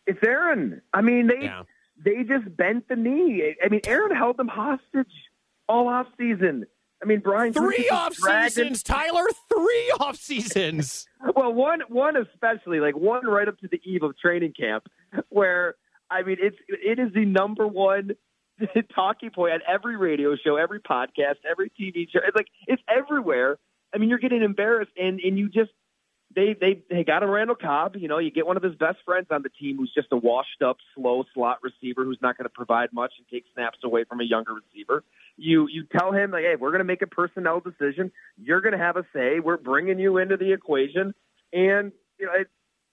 It's 0.07 0.19
Aaron. 0.25 0.83
I 0.95 1.01
mean, 1.03 1.27
they 1.27 1.45
Yeah. 1.47 1.63
they 2.05 2.23
just 2.23 2.57
bent 2.57 2.89
the 2.89 2.97
knee. 2.97 3.55
I 3.65 3.69
mean, 3.69 3.81
Aaron 3.87 4.15
held 4.15 4.37
them 4.37 4.49
hostage 4.49 5.13
all 5.69 5.89
off 5.89 6.07
season. 6.19 6.67
I 7.07 7.09
mean, 7.09 7.21
Brian 7.21 7.53
Three 7.53 7.89
off 7.89 8.15
seasons, 8.15 8.83
Tyler. 8.83 9.27
Three 9.49 9.93
off 10.01 10.17
seasons. 10.17 11.07
Well, 11.37 11.55
one 11.55 11.83
one 11.89 12.17
especially, 12.17 12.81
like 12.81 12.97
one 12.97 13.25
right 13.25 13.47
up 13.47 13.57
to 13.61 13.69
the 13.69 13.81
eve 13.85 14.03
of 14.03 14.19
training 14.19 14.55
camp, 14.59 14.89
where 15.29 15.77
I 16.11 16.25
mean, 16.25 16.39
it's 16.41 16.57
it 16.69 16.99
is 16.99 17.13
the 17.15 17.25
number 17.25 17.65
one 17.65 18.11
talking 18.95 19.31
point 19.31 19.53
at 19.53 19.61
every 19.73 19.97
radio 19.97 20.35
show, 20.35 20.57
every 20.57 20.81
podcast, 20.81 21.37
every 21.49 21.71
TV 21.81 22.11
show. 22.13 22.19
It's 22.27 22.35
like 22.35 22.49
it's 22.67 22.83
everywhere. 22.89 23.59
I 23.95 23.99
mean, 23.99 24.09
you're 24.09 24.19
getting 24.19 24.43
embarrassed, 24.43 24.91
and 24.97 25.21
and 25.21 25.39
you 25.39 25.49
just 25.49 25.71
they 26.37 26.53
they 26.53 26.83
they 26.91 27.03
got 27.03 27.23
a 27.23 27.27
Randall 27.27 27.57
Cobb. 27.57 27.97
You 27.97 28.09
know, 28.09 28.19
you 28.19 28.31
get 28.31 28.47
one 28.47 28.59
of 28.59 28.63
his 28.63 28.75
best 28.75 28.99
friends 29.05 29.29
on 29.31 29.43
the 29.43 29.49
team 29.49 29.79
who's 29.79 29.93
just 29.93 30.09
a 30.13 30.17
washed 30.17 30.63
up, 30.63 30.77
slow 30.95 31.25
slot 31.35 31.59
receiver 31.63 32.05
who's 32.05 32.19
not 32.21 32.37
going 32.37 32.45
to 32.45 32.51
provide 32.51 32.93
much 32.93 33.15
and 33.17 33.27
take 33.29 33.45
snaps 33.55 33.79
away 33.83 34.05
from 34.05 34.21
a 34.21 34.25
younger 34.25 34.53
receiver. 34.53 35.03
You 35.39 35.67
you 35.67 35.85
tell 35.85 36.13
him 36.13 36.31
like, 36.31 36.45
hey, 36.45 36.55
we're 36.61 36.71
going 36.71 36.81
to 36.81 36.85
make 36.85 37.01
a 37.01 37.07
personnel 37.07 37.61
decision. 37.61 38.13
You're 38.37 38.61
going 38.61 38.73
to 38.73 38.79
have 38.79 38.99
a 38.99 39.07
say. 39.15 39.41
We're 39.41 39.57
bringing 39.57 39.99
you 39.99 40.19
into 40.19 40.37
the 40.37 40.53
equation, 40.53 41.15
and 41.55 41.91
you 42.19 42.27
know, 42.27 42.33
it, 42.33 42.49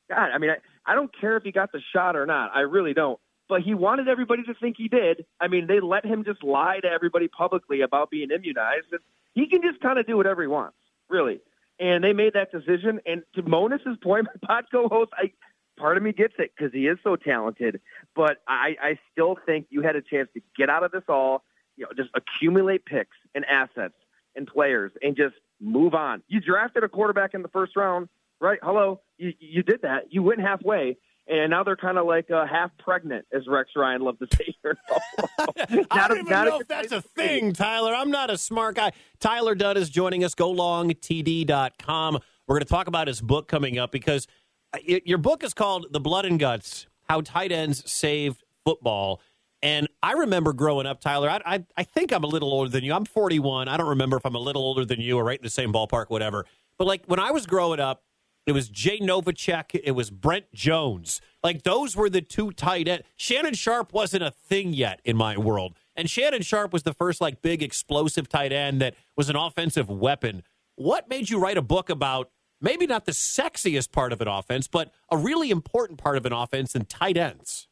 God, 0.10 0.30
I 0.34 0.38
mean, 0.38 0.52
I, 0.52 0.92
I 0.92 0.96
don't 0.96 1.12
care 1.20 1.36
if 1.36 1.44
he 1.44 1.52
got 1.52 1.74
the 1.74 1.82
shot 1.94 2.16
or 2.16 2.26
not. 2.26 2.52
I 2.56 2.62
really 2.62 2.94
don't. 2.94 3.20
But 3.50 3.62
he 3.62 3.74
wanted 3.74 4.08
everybody 4.08 4.44
to 4.44 4.54
think 4.54 4.78
he 4.78 4.88
did. 4.88 5.26
I 5.40 5.50
mean, 5.50 5.68
they 5.68 5.82
let 5.82 6.06
him 6.06 6.24
just 6.24 6.44
lie 6.44 6.80
to 6.82 6.88
everybody 6.88 7.28
publicly 7.28 7.82
about 7.82 8.10
being 8.10 8.32
immunized. 8.32 8.88
He 9.34 9.48
can 9.48 9.62
just 9.62 9.82
kind 9.82 10.00
of 10.00 10.08
do 10.08 10.16
whatever 10.16 10.42
he 10.42 10.48
wants, 10.48 10.78
really. 11.10 11.42
And 11.80 12.04
they 12.04 12.14
made 12.14 12.34
that 12.34 12.52
decision. 12.52 13.00
And 13.06 13.24
to 13.36 13.44
Monos's 13.44 13.98
point, 14.02 14.28
my 14.42 14.48
pod 14.48 14.66
co-host, 14.72 15.12
I 15.18 15.32
part 15.78 15.98
of 15.98 16.04
me 16.04 16.14
gets 16.14 16.36
it 16.38 16.52
because 16.56 16.72
he 16.74 16.88
is 16.88 16.98
so 17.04 17.16
talented. 17.16 17.82
But 18.16 18.38
I, 18.48 18.76
I 18.82 19.00
still 19.12 19.38
think 19.46 19.68
you 19.70 19.82
had 19.82 19.96
a 19.96 20.02
chance 20.02 20.30
to 20.36 20.42
get 20.58 20.70
out 20.70 20.84
of 20.84 20.92
this 20.92 21.04
all, 21.10 21.44
you 21.76 21.86
know, 21.86 21.92
just 21.96 22.10
accumulate 22.16 22.86
picks 22.86 23.18
and 23.34 23.44
assets 23.46 23.96
and 24.36 24.48
players 24.48 24.92
and 25.02 25.16
just 25.16 25.36
move 25.60 25.94
on. 25.94 26.22
You 26.28 26.40
drafted 26.40 26.84
a 26.84 26.90
quarterback 26.90 27.34
in 27.34 27.42
the 27.42 27.48
first 27.48 27.76
round, 27.76 28.10
right? 28.40 28.60
Hello, 28.62 29.02
you, 29.18 29.34
you 29.40 29.64
did 29.64 29.82
that. 29.82 30.12
You 30.12 30.24
went 30.24 30.42
halfway. 30.42 30.98
And 31.28 31.52
now 31.52 31.64
they're 31.64 31.78
kind 31.78 31.98
of 31.98 32.06
like 32.06 32.30
uh, 32.30 32.46
half 32.46 32.72
pregnant, 32.78 33.26
as 33.34 33.44
Rex 33.48 33.70
Ryan 33.78 34.02
loved 34.02 34.20
to 34.20 34.28
say 34.36 34.54
here. 34.62 34.78
I 35.90 36.08
don't 36.08 36.18
a- 36.18 36.20
even 36.22 36.34
a 36.34 36.46
know 36.46 36.60
if 36.60 36.68
that's 36.68 36.92
a 36.92 37.02
thing, 37.02 37.54
Tyler. 37.54 37.94
I'm 37.96 38.12
not 38.12 38.30
a 38.30 38.38
smart 38.38 38.76
guy. 38.76 38.92
Tyler 39.20 39.56
Dunne 39.56 39.78
is 39.78 39.90
joining 39.90 40.24
us. 40.26 40.36
GoLongTD.com. 40.36 42.20
We're 42.48 42.56
going 42.56 42.66
to 42.66 42.70
talk 42.70 42.88
about 42.88 43.08
his 43.08 43.22
book 43.22 43.48
coming 43.48 43.78
up 43.80 43.92
because 43.92 44.28
uh, 44.74 44.80
y- 44.88 45.02
your 45.06 45.18
book 45.18 45.44
is 45.44 45.54
called 45.54 45.88
The 45.92 46.00
Blood 46.02 46.26
and 46.26 46.38
Guts 46.40 46.88
How 47.10 47.22
Tight 47.22 47.52
Ends 47.52 47.90
Saved 47.90 48.44
Football. 48.66 49.22
And 49.62 49.88
I 50.02 50.12
remember 50.14 50.52
growing 50.52 50.86
up, 50.86 51.00
Tyler. 51.00 51.30
I, 51.30 51.40
I, 51.46 51.66
I 51.78 51.84
think 51.84 52.12
I'm 52.12 52.26
a 52.26 52.28
little 52.28 52.52
older 52.52 52.70
than 52.70 52.84
you. 52.84 52.94
I'm 52.94 53.06
41. 53.06 53.70
I 53.70 53.78
don't 53.78 53.88
remember 53.88 54.18
if 54.18 54.26
I'm 54.26 54.36
a 54.36 54.40
little 54.40 54.62
older 54.64 54.84
than 54.84 55.00
you 55.00 55.18
or 55.18 55.24
right 55.24 55.40
in 55.40 55.44
the 55.44 55.50
same 55.50 55.72
ballpark, 55.72 56.10
whatever. 56.10 56.46
But 56.78 56.86
like 56.88 57.04
when 57.06 57.20
I 57.20 57.32
was 57.32 57.46
growing 57.46 57.80
up, 57.80 58.04
it 58.46 58.52
was 58.52 58.70
Jay 58.70 59.00
Novacek. 59.00 59.80
It 59.84 59.92
was 59.92 60.10
Brent 60.10 60.52
Jones. 60.54 61.22
Like 61.44 61.64
those 61.64 61.96
were 61.96 62.10
the 62.10 62.22
two 62.22 62.52
tight 62.52 62.88
end. 62.88 63.04
Shannon 63.16 63.54
Sharpe 63.54 63.94
wasn't 63.94 64.24
a 64.24 64.32
thing 64.32 64.74
yet 64.74 65.00
in 65.04 65.16
my 65.16 65.38
world, 65.38 65.76
and 65.96 66.10
Shannon 66.10 66.42
Sharpe 66.42 66.74
was 66.74 66.84
the 66.84 66.94
first 66.94 67.22
like 67.22 67.42
big 67.42 67.64
explosive 67.64 68.30
tight 68.30 68.52
end 68.52 68.82
that 68.82 68.96
was 69.16 69.30
an 69.30 69.36
offensive 69.36 69.90
weapon. 69.90 70.44
What 70.76 71.10
made 71.10 71.30
you 71.30 71.40
write 71.40 71.58
a 71.58 71.62
book 71.62 71.90
about 71.90 72.32
maybe 72.60 72.88
not 72.88 73.06
the 73.06 73.12
sexiest 73.12 73.92
part 73.92 74.14
of 74.14 74.22
an 74.22 74.28
offense, 74.28 74.68
but 74.68 74.92
a 75.12 75.18
really 75.18 75.52
important 75.52 76.00
part 76.00 76.18
of 76.18 76.26
an 76.26 76.34
offense 76.34 76.76
and 76.76 76.90
tight 76.90 77.18
ends? 77.18 77.68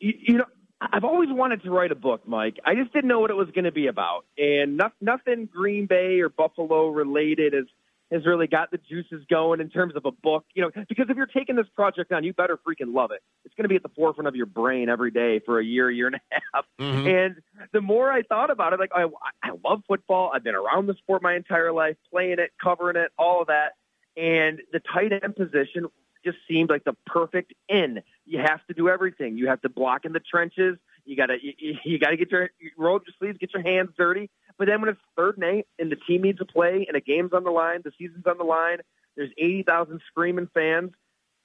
you, 0.00 0.14
you 0.18 0.38
know, 0.38 0.44
I've 0.80 1.04
always 1.04 1.28
wanted 1.30 1.62
to 1.64 1.70
write 1.70 1.90
a 1.90 1.96
book, 1.96 2.26
Mike. 2.26 2.58
I 2.64 2.74
just 2.74 2.92
didn't 2.92 3.08
know 3.08 3.20
what 3.20 3.30
it 3.30 3.36
was 3.36 3.48
going 3.50 3.64
to 3.64 3.72
be 3.72 3.88
about, 3.88 4.26
and 4.36 4.76
no, 4.76 4.90
nothing 5.00 5.48
Green 5.52 5.86
Bay 5.86 6.20
or 6.20 6.28
Buffalo 6.28 6.88
related 6.88 7.52
has 7.52 7.66
has 8.10 8.24
really 8.24 8.46
got 8.46 8.70
the 8.70 8.78
juices 8.78 9.24
going 9.28 9.60
in 9.60 9.68
terms 9.68 9.94
of 9.94 10.04
a 10.06 10.10
book. 10.10 10.44
You 10.54 10.62
know, 10.62 10.70
because 10.88 11.06
if 11.10 11.16
you're 11.16 11.26
taking 11.26 11.56
this 11.56 11.66
project 11.74 12.10
on, 12.12 12.24
you 12.24 12.32
better 12.32 12.56
freaking 12.56 12.94
love 12.94 13.10
it. 13.10 13.22
It's 13.44 13.54
going 13.54 13.64
to 13.64 13.68
be 13.68 13.76
at 13.76 13.82
the 13.82 13.90
forefront 13.90 14.28
of 14.28 14.34
your 14.36 14.46
brain 14.46 14.88
every 14.88 15.10
day 15.10 15.40
for 15.40 15.58
a 15.60 15.64
year, 15.64 15.90
year 15.90 16.06
and 16.06 16.16
a 16.16 16.20
half. 16.54 16.64
Mhm. 16.80 17.06
And 17.26 17.36
the 17.72 17.80
more 17.80 18.10
I 18.10 18.22
thought 18.22 18.50
about 18.50 18.72
it, 18.72 18.80
like 18.80 18.92
I, 18.94 19.04
I 19.42 19.50
love 19.64 19.82
football. 19.86 20.30
I've 20.34 20.44
been 20.44 20.54
around 20.54 20.86
the 20.86 20.94
sport 20.94 21.22
my 21.22 21.34
entire 21.34 21.72
life, 21.72 21.96
playing 22.10 22.38
it, 22.38 22.52
covering 22.62 22.96
it, 22.96 23.10
all 23.18 23.42
of 23.42 23.48
that. 23.48 23.72
And 24.16 24.60
the 24.72 24.80
tight 24.80 25.12
end 25.12 25.36
position 25.36 25.86
just 26.24 26.38
seemed 26.48 26.70
like 26.70 26.84
the 26.84 26.94
perfect 27.06 27.52
in. 27.68 28.02
You 28.26 28.38
have 28.40 28.66
to 28.66 28.74
do 28.74 28.88
everything. 28.88 29.36
You 29.38 29.48
have 29.48 29.60
to 29.62 29.68
block 29.68 30.04
in 30.04 30.12
the 30.12 30.20
trenches. 30.20 30.76
You 31.04 31.16
gotta 31.16 31.36
you, 31.40 31.76
you- 31.84 31.98
gotta 31.98 32.16
get 32.16 32.30
your 32.30 32.50
you 32.58 32.70
roll 32.76 32.96
up 32.96 33.02
your 33.06 33.14
sleeves, 33.18 33.38
get 33.38 33.54
your 33.54 33.62
hands 33.62 33.90
dirty. 33.96 34.28
But 34.58 34.66
then 34.66 34.80
when 34.80 34.90
it's 34.90 35.00
third 35.16 35.36
and 35.38 35.44
eight, 35.44 35.66
and 35.78 35.90
the 35.90 35.96
team 35.96 36.22
needs 36.22 36.38
to 36.38 36.44
play, 36.44 36.84
and 36.88 36.96
a 36.96 37.00
game's 37.00 37.32
on 37.32 37.44
the 37.44 37.50
line, 37.50 37.80
the 37.84 37.92
season's 37.98 38.26
on 38.26 38.38
the 38.38 38.44
line. 38.44 38.78
There's 39.16 39.30
eighty 39.38 39.62
thousand 39.62 40.00
screaming 40.10 40.48
fans. 40.52 40.90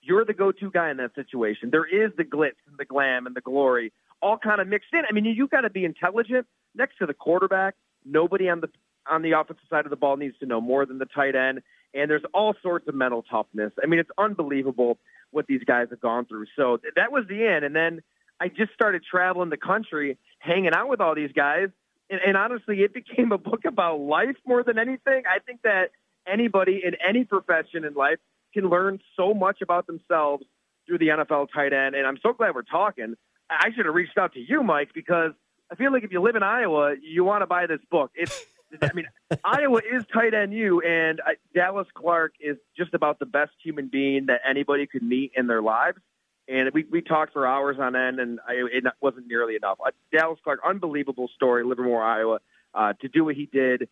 You're 0.02 0.26
the 0.26 0.34
go-to 0.34 0.70
guy 0.70 0.92
in 0.92 0.98
that 0.98 1.16
situation. 1.16 1.70
There 1.72 1.86
is 1.86 2.12
the 2.18 2.26
glitz 2.26 2.60
and 2.68 2.78
the 2.78 2.86
glam 2.86 3.26
and 3.26 3.36
the 3.36 3.42
glory, 3.42 3.94
all 4.22 4.38
kind 4.38 4.60
of 4.60 4.68
mixed 4.68 4.90
in. 4.92 5.04
I 5.08 5.14
mean, 5.14 5.24
you, 5.24 5.32
you 5.32 5.48
got 5.48 5.62
to 5.62 5.70
be 5.70 5.86
intelligent 5.86 6.46
next 6.76 6.98
to 6.98 7.06
the 7.06 7.14
quarterback. 7.14 7.76
Nobody 8.04 8.50
on 8.50 8.60
the 8.60 8.70
on 9.10 9.22
the 9.22 9.32
offensive 9.32 9.64
side 9.70 9.86
of 9.86 9.90
the 9.90 9.96
ball 9.96 10.18
needs 10.18 10.38
to 10.40 10.46
know 10.46 10.60
more 10.62 10.86
than 10.86 10.98
the 10.98 11.06
tight 11.06 11.36
end. 11.36 11.62
And 11.94 12.10
there's 12.10 12.24
all 12.34 12.56
sorts 12.62 12.88
of 12.88 12.96
mental 12.96 13.22
toughness. 13.24 13.72
I 13.82 13.86
mean, 13.86 14.00
it's 14.00 14.10
unbelievable 14.18 14.98
what 15.32 15.46
these 15.48 15.64
guys 15.64 15.88
have 15.92 16.02
gone 16.02 16.26
through. 16.26 16.46
So 16.56 16.80
that 16.96 17.12
was 17.12 17.26
the 17.28 17.46
end. 17.46 17.66
And 17.66 17.76
then 17.76 18.02
I 18.40 18.48
just 18.48 18.74
started 18.74 19.04
traveling 19.10 19.50
the 19.50 19.58
country, 19.58 20.18
hanging 20.40 20.74
out 20.74 20.90
with 20.90 21.02
all 21.02 21.16
these 21.16 21.32
guys. 21.34 21.70
And, 22.14 22.22
and 22.24 22.38
honestly, 22.38 22.82
it 22.84 22.94
became 22.94 23.32
a 23.32 23.40
book 23.40 23.66
about 23.66 24.00
life 24.00 24.36
more 24.46 24.64
than 24.64 24.78
anything. 24.78 25.24
I 25.28 25.40
think 25.40 25.64
that 25.64 25.90
anybody 26.32 26.80
in 26.86 26.94
any 27.08 27.24
profession 27.24 27.86
in 27.86 27.96
life 27.96 28.20
can 28.54 28.70
learn 28.70 29.00
so 29.18 29.34
much 29.34 29.62
about 29.64 29.88
themselves 29.88 30.46
through 30.86 31.00
the 31.00 31.08
NFL 31.08 31.48
tight 31.52 31.74
end. 31.74 31.96
And 31.96 32.06
I'm 32.06 32.20
so 32.22 32.32
glad 32.34 32.54
we're 32.54 32.62
talking. 32.62 33.16
I 33.50 33.70
should 33.76 33.88
have 33.88 33.96
reached 33.96 34.16
out 34.16 34.34
to 34.34 34.40
you, 34.40 34.62
Mike, 34.62 34.92
because 34.94 35.32
I 35.72 35.76
feel 35.76 35.92
like 35.92 36.04
if 36.04 36.12
you 36.12 36.22
live 36.22 36.36
in 36.36 36.44
Iowa, 36.44 36.94
you 37.02 37.24
want 37.24 37.42
to 37.42 37.48
buy 37.48 37.66
this 37.66 37.80
book. 37.90 38.12
It's, 38.14 38.46
I 38.80 38.94
mean, 38.94 39.08
Iowa 39.44 39.80
is 39.80 40.04
tight 40.14 40.36
end 40.36 40.54
you, 40.54 40.82
and 40.82 41.20
I, 41.26 41.34
Dallas 41.56 41.88
Clark 41.96 42.34
is 42.40 42.58
just 42.78 42.94
about 42.94 43.18
the 43.18 43.26
best 43.26 43.54
human 43.64 43.88
being 43.92 44.28
that 44.28 44.42
anybody 44.48 44.86
could 44.86 45.02
meet 45.02 45.32
in 45.36 45.48
their 45.48 45.64
lives. 45.64 45.98
And 46.48 46.70
we 46.74 46.86
we 46.92 47.02
talked 47.02 47.34
for 47.34 47.48
hours 47.48 47.78
on 47.80 47.96
end, 47.96 48.20
and 48.20 48.40
I, 48.48 48.54
it 48.72 48.84
wasn't 49.02 49.28
nearly 49.28 49.56
enough. 49.56 49.78
Uh, 49.86 49.92
Dallas 50.12 50.40
Clark, 50.44 50.60
unbelievable 50.66 51.30
story, 51.36 51.64
Livermore, 51.64 52.04
Iowa, 52.04 52.40
uh, 52.74 52.94
to 53.02 53.08
do 53.08 53.24
what 53.26 53.36
he 53.36 53.46
did 53.46 53.88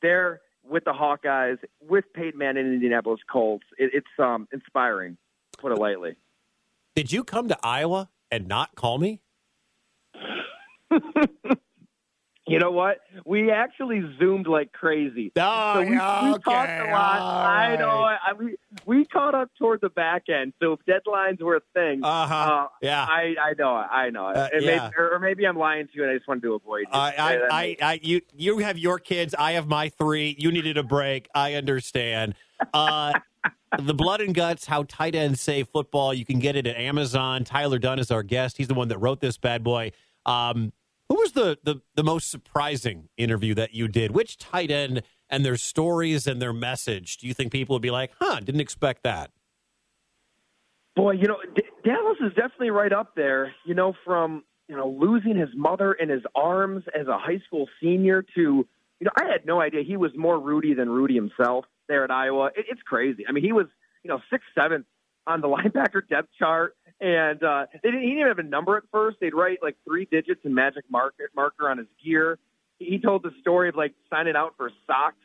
there 0.00 0.40
with 0.68 0.84
the 0.84 0.92
Hawkeyes, 0.92 1.58
with 1.86 2.04
Peyton 2.14 2.38
Manning 2.38 2.66
in 2.66 2.74
Indianapolis 2.74 3.20
Colts. 3.30 3.64
It, 3.78 3.90
it's 3.94 4.06
um, 4.18 4.48
inspiring, 4.52 5.18
put 5.58 5.72
it 5.72 5.78
lightly. 5.78 6.16
Did 6.94 7.12
you 7.12 7.24
come 7.24 7.48
to 7.48 7.58
Iowa 7.62 8.10
and 8.30 8.48
not 8.48 8.74
call 8.74 8.98
me? 8.98 9.20
You 12.52 12.58
know 12.58 12.70
what? 12.70 12.98
We 13.24 13.50
actually 13.50 14.02
zoomed 14.18 14.46
like 14.46 14.72
crazy. 14.72 15.32
Oh, 15.36 15.74
so 15.74 15.80
we, 15.80 15.90
we 15.90 15.96
talked 15.96 16.44
a 16.46 16.88
lot. 16.90 17.46
I 17.46 17.76
know. 17.76 17.88
I, 18.02 18.32
we 18.38 18.56
we 18.86 19.04
caught 19.06 19.34
up 19.34 19.50
toward 19.58 19.80
the 19.80 19.88
back 19.88 20.28
end. 20.28 20.52
So 20.62 20.74
if 20.74 20.80
deadlines 20.86 21.40
were 21.40 21.56
a 21.56 21.60
thing, 21.74 22.04
Uh-huh. 22.04 22.34
uh, 22.34 22.68
Yeah. 22.82 23.04
I 23.08 23.34
I 23.40 23.52
know. 23.58 23.74
I 23.74 24.10
know. 24.10 24.26
Uh, 24.26 24.48
And 24.52 24.62
yeah. 24.62 24.90
maybe, 24.90 24.94
or 24.98 25.18
maybe 25.18 25.44
I'm 25.46 25.56
lying 25.58 25.86
to 25.86 25.92
you, 25.94 26.02
and 26.02 26.12
I 26.12 26.16
just 26.16 26.28
wanted 26.28 26.42
to 26.42 26.54
avoid 26.54 26.80
you. 26.80 26.86
I, 26.92 27.14
I, 27.18 27.38
I, 27.50 27.76
I, 27.82 28.00
you, 28.02 28.20
you 28.36 28.58
have 28.58 28.76
your 28.78 28.98
kids. 28.98 29.34
I 29.38 29.52
have 29.52 29.66
my 29.66 29.88
three. 29.88 30.36
You 30.38 30.52
needed 30.52 30.76
a 30.76 30.82
break. 30.82 31.28
I 31.34 31.54
understand. 31.54 32.34
Uh, 32.74 33.12
the 33.78 33.94
blood 33.94 34.20
and 34.20 34.34
guts, 34.34 34.66
how 34.66 34.82
tight 34.86 35.14
ends 35.14 35.40
save 35.40 35.68
football. 35.68 36.12
You 36.12 36.24
can 36.26 36.38
get 36.38 36.56
it 36.56 36.66
at 36.66 36.76
Amazon. 36.76 37.44
Tyler 37.44 37.78
Dunne 37.78 37.98
is 37.98 38.10
our 38.10 38.22
guest. 38.22 38.58
He's 38.58 38.68
the 38.68 38.74
one 38.74 38.88
that 38.88 38.98
wrote 38.98 39.20
this 39.20 39.38
bad 39.38 39.64
boy. 39.64 39.92
Um, 40.26 40.72
who 41.12 41.20
was 41.20 41.32
the, 41.32 41.58
the 41.62 41.82
the 41.94 42.02
most 42.02 42.30
surprising 42.30 43.10
interview 43.18 43.54
that 43.54 43.74
you 43.74 43.86
did? 43.86 44.12
Which 44.12 44.38
tight 44.38 44.70
end 44.70 45.02
and 45.28 45.44
their 45.44 45.58
stories 45.58 46.26
and 46.26 46.40
their 46.40 46.54
message 46.54 47.18
do 47.18 47.26
you 47.26 47.34
think 47.34 47.52
people 47.52 47.74
would 47.74 47.82
be 47.82 47.90
like, 47.90 48.12
huh? 48.18 48.40
Didn't 48.40 48.62
expect 48.62 49.02
that. 49.02 49.30
Boy, 50.96 51.12
you 51.12 51.28
know, 51.28 51.36
D- 51.54 51.64
Dallas 51.84 52.16
is 52.24 52.32
definitely 52.32 52.70
right 52.70 52.94
up 52.94 53.14
there. 53.14 53.54
You 53.66 53.74
know, 53.74 53.92
from 54.06 54.44
you 54.68 54.76
know 54.76 54.88
losing 54.88 55.36
his 55.36 55.50
mother 55.54 55.92
in 55.92 56.08
his 56.08 56.22
arms 56.34 56.84
as 56.98 57.06
a 57.08 57.18
high 57.18 57.42
school 57.46 57.68
senior 57.82 58.22
to, 58.34 58.40
you 58.40 59.04
know, 59.04 59.10
I 59.14 59.26
had 59.26 59.44
no 59.44 59.60
idea 59.60 59.82
he 59.82 59.98
was 59.98 60.12
more 60.16 60.40
Rudy 60.40 60.72
than 60.72 60.88
Rudy 60.88 61.14
himself 61.14 61.66
there 61.88 62.04
at 62.04 62.10
Iowa. 62.10 62.52
It, 62.56 62.64
it's 62.70 62.82
crazy. 62.82 63.26
I 63.28 63.32
mean, 63.32 63.44
he 63.44 63.52
was 63.52 63.66
you 64.02 64.08
know 64.08 64.20
six 64.30 64.44
seventh 64.58 64.86
on 65.26 65.42
the 65.42 65.48
linebacker 65.56 66.08
depth 66.08 66.30
chart, 66.38 66.74
and 67.02 67.42
uh, 67.42 67.66
they 67.82 67.90
didn't, 67.90 68.02
he 68.02 68.10
didn't 68.10 68.20
even 68.20 68.28
have 68.28 68.38
a 68.38 68.44
number 68.44 68.76
at 68.76 68.84
first. 68.92 69.18
They'd 69.20 69.34
write 69.34 69.58
like 69.60 69.76
three 69.84 70.06
digits 70.08 70.40
in 70.44 70.54
magic 70.54 70.84
marker 70.88 71.28
marker 71.34 71.68
on 71.68 71.78
his 71.78 71.88
gear. 72.02 72.38
He 72.78 73.00
told 73.00 73.24
the 73.24 73.32
story 73.40 73.68
of 73.68 73.74
like 73.74 73.92
signing 74.08 74.36
out 74.36 74.54
for 74.56 74.70
socks. 74.86 75.16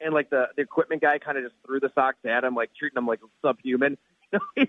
And 0.00 0.12
like 0.12 0.30
the, 0.30 0.46
the 0.56 0.62
equipment 0.62 1.02
guy 1.02 1.18
kind 1.18 1.38
of 1.38 1.44
just 1.44 1.54
threw 1.66 1.80
the 1.80 1.90
socks 1.94 2.18
at 2.24 2.44
him, 2.44 2.54
like 2.54 2.70
treating 2.78 2.98
him 2.98 3.06
like 3.06 3.20
a 3.20 3.46
subhuman. 3.46 3.98
He's 4.54 4.66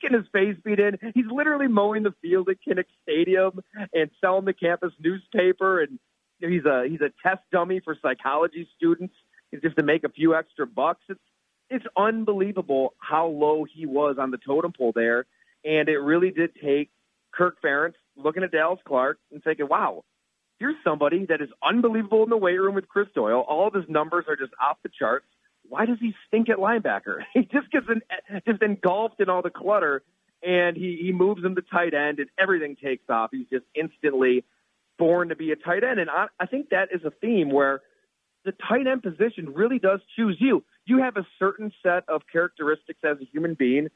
getting 0.00 0.18
his 0.18 0.26
face 0.32 0.56
beat 0.64 0.80
in. 0.80 0.98
He's 1.14 1.26
literally 1.30 1.68
mowing 1.68 2.02
the 2.02 2.14
field 2.22 2.48
at 2.48 2.56
Kinnick 2.66 2.86
Stadium 3.02 3.60
and 3.92 4.10
selling 4.20 4.44
the 4.44 4.52
campus 4.52 4.92
newspaper. 5.00 5.80
And 5.80 5.98
he's 6.38 6.64
a 6.64 6.86
he's 6.88 7.00
a 7.00 7.10
test 7.22 7.42
dummy 7.52 7.80
for 7.84 7.96
psychology 8.00 8.68
students. 8.76 9.14
Just 9.62 9.76
to 9.76 9.82
make 9.82 10.04
a 10.04 10.08
few 10.08 10.34
extra 10.34 10.66
bucks. 10.66 11.02
It's 11.08 11.20
it's 11.68 11.84
unbelievable 11.96 12.94
how 12.98 13.26
low 13.26 13.64
he 13.64 13.86
was 13.86 14.16
on 14.18 14.30
the 14.30 14.38
totem 14.38 14.72
pole 14.72 14.92
there. 14.94 15.26
And 15.64 15.88
it 15.88 15.98
really 15.98 16.30
did 16.30 16.50
take 16.62 16.90
Kirk 17.32 17.58
Ferentz 17.62 17.94
looking 18.16 18.42
at 18.42 18.52
Dallas 18.52 18.80
Clark 18.86 19.18
and 19.30 19.42
thinking, 19.42 19.68
"Wow, 19.68 20.04
here's 20.60 20.76
somebody 20.84 21.26
that 21.26 21.40
is 21.40 21.48
unbelievable 21.62 22.22
in 22.22 22.30
the 22.30 22.36
weight 22.36 22.58
room 22.58 22.74
with 22.74 22.86
Chris 22.86 23.08
Doyle. 23.14 23.40
All 23.40 23.66
of 23.66 23.74
his 23.74 23.88
numbers 23.88 24.26
are 24.28 24.36
just 24.36 24.52
off 24.60 24.76
the 24.82 24.90
charts. 24.90 25.26
Why 25.68 25.86
does 25.86 25.98
he 26.00 26.14
stink 26.28 26.48
at 26.48 26.58
linebacker? 26.58 27.24
He 27.32 27.42
just 27.42 27.70
gets 27.72 27.86
in, 27.88 28.02
just 28.46 28.62
engulfed 28.62 29.20
in 29.20 29.28
all 29.28 29.42
the 29.42 29.50
clutter, 29.50 30.02
and 30.42 30.76
he 30.76 30.98
he 31.02 31.12
moves 31.12 31.44
him 31.44 31.54
to 31.56 31.62
tight 31.62 31.94
end, 31.94 32.18
and 32.18 32.28
everything 32.38 32.76
takes 32.76 33.08
off. 33.08 33.30
He's 33.32 33.48
just 33.48 33.64
instantly 33.74 34.44
born 34.98 35.30
to 35.30 35.36
be 35.36 35.50
a 35.50 35.56
tight 35.56 35.82
end, 35.82 35.98
and 35.98 36.10
I, 36.10 36.26
I 36.38 36.46
think 36.46 36.70
that 36.70 36.88
is 36.92 37.04
a 37.04 37.10
theme 37.10 37.50
where 37.50 37.80
the 38.44 38.52
tight 38.52 38.86
end 38.86 39.02
position 39.02 39.52
really 39.54 39.78
does 39.78 40.00
choose 40.16 40.36
you. 40.38 40.64
You 40.86 40.98
have 40.98 41.16
a 41.16 41.26
certain 41.38 41.72
set 41.82 42.04
of 42.08 42.22
characteristics 42.30 43.00
as 43.04 43.18
a 43.20 43.24
human 43.24 43.54
being. 43.54 43.88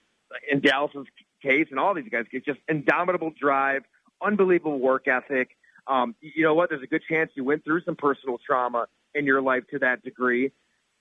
In 0.51 0.61
Dallas's 0.61 1.07
case, 1.45 1.69
and 1.71 1.79
all 1.79 1.95
these 1.95 2.09
guys, 2.11 2.25
it's 2.33 2.47
just 2.47 2.59
indomitable 2.69 3.33
drive, 3.39 3.83
unbelievable 4.21 4.81
work 4.81 5.07
ethic. 5.07 5.51
Um, 5.87 6.15
you 6.21 6.43
know 6.43 6.55
what? 6.55 6.71
There's 6.71 6.83
a 6.83 6.87
good 6.87 7.03
chance 7.09 7.31
you 7.35 7.45
went 7.45 7.65
through 7.65 7.83
some 7.83 7.95
personal 7.95 8.39
trauma 8.45 8.87
in 9.15 9.27
your 9.27 9.43
life 9.43 9.65
to 9.71 9.79
that 9.81 10.03
degree, 10.03 10.51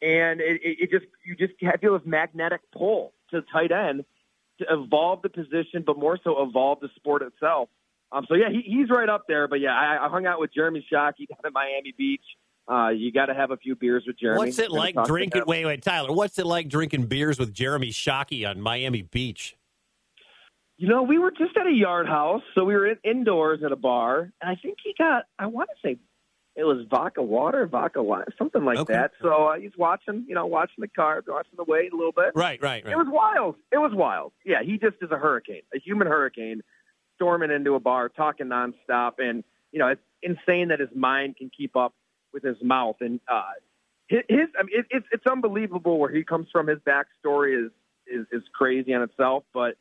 and 0.02 0.42
it, 0.42 0.62
it, 0.62 0.78
it 0.82 0.92
just 0.92 1.06
you 1.26 1.36
just 1.36 1.54
have 1.62 1.80
feel 1.80 1.98
this 1.98 2.06
magnetic 2.06 2.62
pull 2.76 3.14
to 3.32 3.42
tight 3.52 3.72
end 3.72 4.04
to 4.60 4.66
evolve 4.70 5.22
the 5.22 5.30
position, 5.30 5.84
but 5.86 5.98
more 5.98 6.20
so 6.24 6.44
evolve 6.44 6.80
the 6.82 6.90
sport 6.96 7.22
itself. 7.22 7.70
Um, 8.12 8.26
so 8.28 8.36
yeah, 8.36 8.50
he, 8.50 8.62
he's 8.62 8.90
right 8.90 9.10
up 9.10 9.26
there. 9.28 9.48
But 9.48 9.60
yeah, 9.60 9.74
I, 9.74 10.06
I 10.06 10.10
hung 10.10 10.26
out 10.26 10.40
with 10.40 10.54
Jeremy 10.54 10.86
Shockey 10.92 11.28
down 11.28 11.40
at 11.46 11.54
Miami 11.54 11.94
Beach. 11.98 12.22
Uh, 12.70 12.90
you 12.90 13.12
got 13.12 13.26
to 13.26 13.34
have 13.34 13.52
a 13.52 13.58
few 13.58 13.76
beers 13.76 14.04
with 14.08 14.18
Jeremy. 14.18 14.38
What's 14.38 14.60
it 14.60 14.72
like 14.72 14.96
drinking? 15.06 15.44
Wait, 15.48 15.66
wait, 15.66 15.82
Tyler. 15.82 16.14
What's 16.14 16.40
it 16.40 16.46
like 16.46 16.70
drinking 16.70 17.08
beers 17.08 17.38
with 17.38 17.54
Jeremy 17.54 17.90
Shockey 17.90 18.48
on 18.48 18.62
Miami 18.62 19.02
Beach? 19.02 19.58
You 20.77 20.88
know, 20.88 21.03
we 21.03 21.20
were 21.20 21.32
just 21.32 21.56
at 21.56 21.68
a 21.68 21.72
yard 21.72 22.08
house, 22.08 22.42
so 22.56 22.63
we 22.65 22.74
were 22.74 22.88
in, 22.88 22.98
indoors 23.03 23.62
at 23.63 23.72
a 23.72 23.75
bar, 23.75 24.32
and 24.42 24.50
I 24.50 24.56
think 24.56 24.80
he 24.84 24.94
got, 24.98 25.25
I 25.38 25.46
want 25.46 25.70
to 25.70 25.88
say 25.88 25.98
it 26.56 26.63
was 26.63 26.86
vodka 26.89 27.22
water, 27.22 27.65
vodka 27.68 28.01
wine, 28.01 28.25
something 28.38 28.63
like 28.63 28.77
Okay. 28.80 28.94
that. 28.94 29.12
So 29.22 29.48
uh, 29.48 29.60
he's 29.60 29.72
watching, 29.77 30.25
you 30.27 30.36
know, 30.36 30.46
watching 30.46 30.82
the 30.82 30.88
carbs, 30.88 31.24
watching 31.27 31.53
the 31.58 31.63
weight 31.63 31.94
a 31.94 31.96
little 31.96 32.12
bit. 32.12 32.32
Right, 32.36 32.62
right, 32.62 32.84
right. 32.84 32.92
It 32.92 32.98
was 32.98 33.08
wild. 33.10 33.56
It 33.72 33.77
was 33.77 33.92
wild. 33.94 34.34
Yeah, 34.46 34.62
he 34.63 34.77
just 34.77 34.98
is 35.01 35.10
a 35.12 35.18
hurricane, 35.18 35.62
a 35.75 35.80
human 35.80 36.08
hurricane, 36.08 36.62
storming 37.15 37.51
into 37.51 37.75
a 37.75 37.80
bar, 37.80 38.10
talking 38.10 38.48
nonstop, 38.48 39.13
and 39.20 39.44
you 39.72 39.80
know, 39.80 39.88
it's 39.88 40.01
insane 40.22 40.68
that 40.70 40.80
his 40.80 40.89
mind 40.96 41.38
can 41.38 41.50
keep 41.56 41.75
up 41.75 41.94
with 42.34 42.44
his 42.44 42.58
mouth. 42.62 42.98
And 43.01 43.20
uh, 43.27 43.44
his, 44.08 44.22
his 44.30 44.48
I 44.60 44.63
mean, 44.63 44.80
it, 44.80 44.86
it's 44.92 45.06
it's 45.12 45.25
unbelievable 45.25 46.00
where 46.00 46.12
he 46.12 46.24
comes 46.24 46.48
from. 46.51 46.68
His 46.68 46.80
backstory 46.80 47.65
is 47.65 47.72
is 48.06 48.27
is 48.32 48.44
crazy 48.53 48.94
on 48.94 49.01
itself, 49.01 49.44
but 49.53 49.75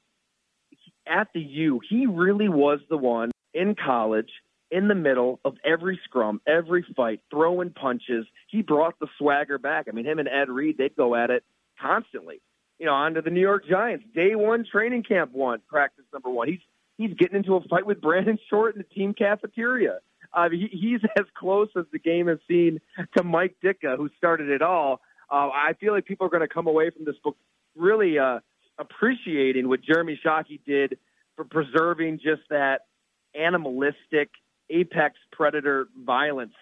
at 1.07 1.29
the 1.35 1.41
U, 1.41 1.81
he 1.89 2.07
really 2.07 2.49
was 2.49 2.81
the 2.89 2.97
one 2.97 3.31
in 3.55 3.75
college. 3.75 4.31
In 4.71 4.89
the 4.89 4.95
middle 4.95 5.39
of 5.45 5.57
every 5.67 6.01
scrum, 6.05 6.41
every 6.47 6.83
fight, 6.97 7.21
throwing 7.31 7.71
punches, 7.71 8.25
he 8.49 8.63
brought 8.63 8.99
the 9.01 9.07
swagger 9.19 9.59
back. 9.59 9.85
I 9.87 9.93
mean, 9.93 10.07
him 10.07 10.19
and 10.19 10.27
Ed 10.27 10.49
Reed, 10.49 10.79
they'd 10.79 10.97
go 10.97 11.15
at 11.15 11.29
it 11.29 11.45
constantly 11.79 12.41
you 12.83 12.87
know, 12.87 12.95
onto 12.95 13.23
the 13.23 13.31
New 13.31 13.41
York 13.41 13.65
Giants. 13.69 14.05
Day 14.13 14.35
one 14.35 14.65
training 14.71 15.05
camp 15.05 15.31
one, 15.33 15.61
practice 15.69 16.05
number 16.13 16.29
one. 16.29 16.49
He's 16.49 16.59
he's 16.99 17.15
getting 17.15 17.37
into 17.37 17.55
a 17.55 17.61
fight 17.69 17.87
with 17.87 18.01
Brandon 18.01 18.37
Short 18.51 18.75
in 18.75 18.79
the 18.79 18.95
team 18.95 19.15
cafeteria. 19.15 20.01
Uh, 20.35 20.49
he, 20.51 20.69
he's 20.73 21.01
as 21.17 21.27
close 21.39 21.69
as 21.77 21.85
the 21.93 22.01
game 22.01 22.27
has 22.27 22.39
seen 22.49 22.81
to 23.17 23.23
Mike 23.23 23.55
Ditka, 23.63 23.97
who 23.97 24.11
started 24.17 24.51
it 24.51 24.63
all. 24.63 25.01
Uh, 25.31 25.51
I 25.55 25.75
feel 25.79 25.93
like 25.93 26.07
people 26.07 26.27
are 26.27 26.31
going 26.31 26.41
to 26.41 26.53
come 26.53 26.67
away 26.67 26.91
from 26.91 27.05
this 27.05 27.15
book 27.23 27.37
really 27.77 28.19
uh, 28.19 28.41
appreciating 28.79 29.69
what 29.69 29.83
Jeremy 29.83 30.19
Shockey 30.25 30.61
did 30.67 30.99
for 31.37 31.45
preserving 31.45 32.19
just 32.23 32.43
that 32.51 32.87
animalistic 33.35 34.31
apex 34.71 35.17
predator 35.33 35.89
violence 36.05 36.55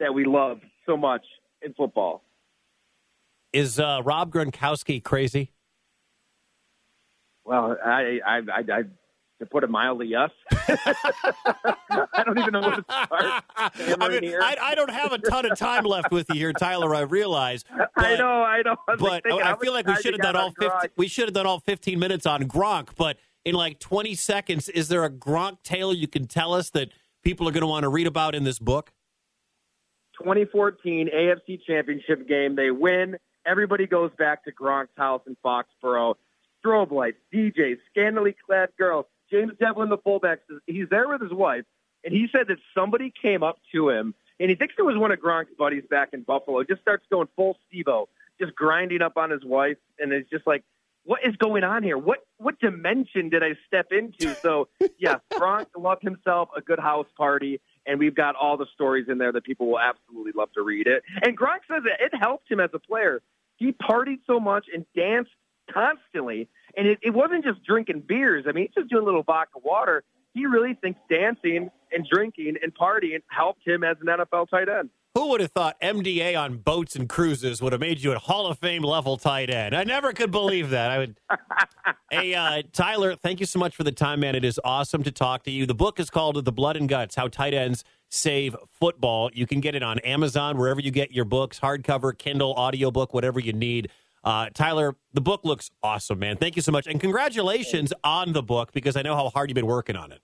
that 0.00 0.12
we 0.14 0.24
love 0.24 0.60
so 0.86 0.96
much 0.96 1.24
in 1.62 1.74
football. 1.74 2.22
Is 3.52 3.80
uh, 3.80 4.02
Rob 4.04 4.32
Gronkowski 4.32 5.02
crazy? 5.02 5.52
Well, 7.44 7.76
I, 7.84 8.20
I, 8.24 8.36
I, 8.36 8.60
I 8.72 8.82
to 9.38 9.46
put 9.46 9.64
it 9.64 9.70
mildly, 9.70 10.06
yes. 10.08 10.30
I 10.52 12.22
don't 12.24 12.38
even 12.38 12.52
know 12.52 12.60
where 12.60 12.76
to 12.76 12.84
start. 12.84 13.44
I 14.00 14.18
mean. 14.20 14.34
I, 14.34 14.56
I 14.60 14.74
don't 14.74 14.90
have 14.90 15.12
a 15.12 15.18
ton 15.18 15.50
of 15.50 15.58
time 15.58 15.84
left 15.84 16.10
with 16.10 16.28
you 16.30 16.36
here, 16.36 16.52
Tyler. 16.52 16.94
I 16.94 17.00
realize. 17.00 17.64
I 17.70 17.86
but- 17.94 18.18
know, 18.18 18.42
I 18.42 18.62
know. 18.62 18.76
I 18.88 18.96
but 18.96 19.22
thinking, 19.22 19.42
I 19.42 19.56
feel 19.56 19.72
like 19.72 19.86
we 19.86 19.96
should 19.96 20.14
have 20.14 20.22
done 20.22 20.36
all 20.36 20.50
15, 20.50 20.90
we 20.96 21.08
should 21.08 21.26
have 21.26 21.34
done 21.34 21.46
all 21.46 21.60
15 21.60 21.98
minutes 21.98 22.26
on 22.26 22.44
Gronk, 22.44 22.90
but 22.96 23.18
in 23.44 23.54
like 23.54 23.78
20 23.78 24.14
seconds 24.14 24.68
is 24.68 24.88
there 24.88 25.04
a 25.04 25.10
Gronk 25.10 25.62
tale 25.62 25.94
you 25.94 26.08
can 26.08 26.26
tell 26.26 26.52
us 26.52 26.70
that 26.70 26.90
people 27.22 27.48
are 27.48 27.52
going 27.52 27.62
to 27.62 27.68
want 27.68 27.84
to 27.84 27.88
read 27.88 28.06
about 28.06 28.34
in 28.34 28.44
this 28.44 28.58
book? 28.58 28.92
2014 30.20 31.10
AFC 31.14 31.60
Championship 31.64 32.28
game. 32.28 32.56
They 32.56 32.70
win. 32.70 33.16
Everybody 33.46 33.86
goes 33.86 34.10
back 34.18 34.44
to 34.44 34.52
Gronk's 34.52 34.90
house 34.96 35.22
in 35.26 35.36
Foxborough. 35.44 36.14
Strobe 36.64 36.90
lights, 36.90 37.18
DJs, 37.32 37.78
scantily 37.90 38.34
clad 38.44 38.70
girls. 38.76 39.06
James 39.30 39.52
Develin, 39.60 39.88
the 39.88 39.98
fullback, 39.98 40.40
he's 40.66 40.88
there 40.90 41.08
with 41.08 41.20
his 41.20 41.32
wife, 41.32 41.64
and 42.04 42.14
he 42.14 42.28
said 42.30 42.48
that 42.48 42.58
somebody 42.74 43.12
came 43.20 43.42
up 43.42 43.58
to 43.72 43.90
him, 43.90 44.14
and 44.40 44.50
he 44.50 44.56
thinks 44.56 44.74
it 44.78 44.82
was 44.82 44.96
one 44.96 45.12
of 45.12 45.18
Gronk's 45.18 45.52
buddies 45.58 45.84
back 45.90 46.10
in 46.12 46.22
Buffalo. 46.22 46.62
Just 46.64 46.80
starts 46.80 47.04
going 47.10 47.28
full 47.36 47.58
Steve-O, 47.68 48.08
just 48.40 48.54
grinding 48.54 49.02
up 49.02 49.16
on 49.16 49.30
his 49.30 49.44
wife, 49.44 49.78
and 49.98 50.12
it's 50.12 50.30
just 50.30 50.46
like, 50.46 50.64
what 51.04 51.24
is 51.24 51.34
going 51.36 51.64
on 51.64 51.82
here? 51.82 51.96
What 51.96 52.18
what 52.36 52.58
dimension 52.60 53.30
did 53.30 53.42
I 53.42 53.52
step 53.66 53.92
into? 53.92 54.34
So 54.34 54.68
yeah, 54.98 55.16
Gronk 55.32 55.66
loved 55.76 56.02
himself 56.02 56.50
a 56.54 56.60
good 56.60 56.78
house 56.78 57.06
party, 57.16 57.60
and 57.86 57.98
we've 57.98 58.14
got 58.14 58.36
all 58.36 58.58
the 58.58 58.66
stories 58.74 59.06
in 59.08 59.16
there 59.16 59.32
that 59.32 59.44
people 59.44 59.70
will 59.70 59.80
absolutely 59.80 60.32
love 60.36 60.52
to 60.52 60.62
read 60.62 60.86
it. 60.86 61.02
And 61.22 61.36
Gronk 61.36 61.60
says 61.66 61.82
that 61.84 62.04
it 62.04 62.12
helped 62.14 62.50
him 62.50 62.60
as 62.60 62.68
a 62.74 62.78
player. 62.78 63.22
He 63.56 63.72
partied 63.72 64.20
so 64.26 64.38
much 64.38 64.66
and 64.72 64.84
danced 64.94 65.30
constantly, 65.72 66.48
and 66.78 66.86
it, 66.86 66.98
it 67.02 67.10
wasn't 67.10 67.44
just 67.44 67.62
drinking 67.64 68.04
beers. 68.06 68.44
I 68.48 68.52
mean, 68.52 68.66
he's 68.66 68.82
just 68.82 68.88
doing 68.88 69.02
a 69.02 69.06
little 69.06 69.24
vodka 69.24 69.58
water. 69.62 70.04
He 70.32 70.46
really 70.46 70.74
thinks 70.80 71.00
dancing 71.10 71.70
and 71.92 72.06
drinking 72.10 72.54
and 72.62 72.72
partying 72.74 73.18
helped 73.26 73.66
him 73.66 73.82
as 73.82 73.96
an 74.00 74.06
NFL 74.06 74.48
tight 74.48 74.68
end. 74.68 74.90
Who 75.14 75.30
would 75.30 75.40
have 75.40 75.50
thought 75.50 75.80
MDA 75.80 76.40
on 76.40 76.58
boats 76.58 76.94
and 76.94 77.08
cruises 77.08 77.60
would 77.60 77.72
have 77.72 77.80
made 77.80 78.00
you 78.00 78.12
a 78.12 78.18
Hall 78.18 78.46
of 78.46 78.58
Fame 78.58 78.82
level 78.82 79.16
tight 79.16 79.50
end? 79.50 79.74
I 79.74 79.82
never 79.82 80.12
could 80.12 80.30
believe 80.30 80.70
that. 80.70 80.92
I 80.92 80.98
would. 80.98 81.20
hey, 82.12 82.34
uh, 82.34 82.62
Tyler, 82.72 83.16
thank 83.16 83.40
you 83.40 83.46
so 83.46 83.58
much 83.58 83.74
for 83.74 83.82
the 83.82 83.90
time, 83.90 84.20
man. 84.20 84.36
It 84.36 84.44
is 84.44 84.60
awesome 84.62 85.02
to 85.02 85.10
talk 85.10 85.42
to 85.44 85.50
you. 85.50 85.66
The 85.66 85.74
book 85.74 85.98
is 85.98 86.10
called 86.10 86.44
The 86.44 86.52
Blood 86.52 86.76
and 86.76 86.88
Guts 86.88 87.16
How 87.16 87.26
Tight 87.26 87.54
Ends 87.54 87.82
Save 88.10 88.54
Football. 88.70 89.30
You 89.34 89.46
can 89.46 89.60
get 89.60 89.74
it 89.74 89.82
on 89.82 89.98
Amazon, 90.00 90.56
wherever 90.56 90.80
you 90.80 90.92
get 90.92 91.10
your 91.10 91.24
books, 91.24 91.58
hardcover, 91.58 92.16
Kindle, 92.16 92.52
audiobook, 92.52 93.12
whatever 93.12 93.40
you 93.40 93.52
need. 93.52 93.90
Uh, 94.24 94.50
Tyler, 94.52 94.96
the 95.12 95.20
book 95.20 95.44
looks 95.44 95.70
awesome, 95.82 96.18
man. 96.18 96.36
Thank 96.36 96.56
you 96.56 96.62
so 96.62 96.72
much. 96.72 96.86
And 96.86 97.00
congratulations 97.00 97.92
on 98.04 98.32
the 98.32 98.42
book 98.42 98.72
because 98.72 98.96
I 98.96 99.02
know 99.02 99.14
how 99.14 99.28
hard 99.30 99.50
you've 99.50 99.54
been 99.54 99.66
working 99.66 99.96
on 99.96 100.12
it. 100.12 100.20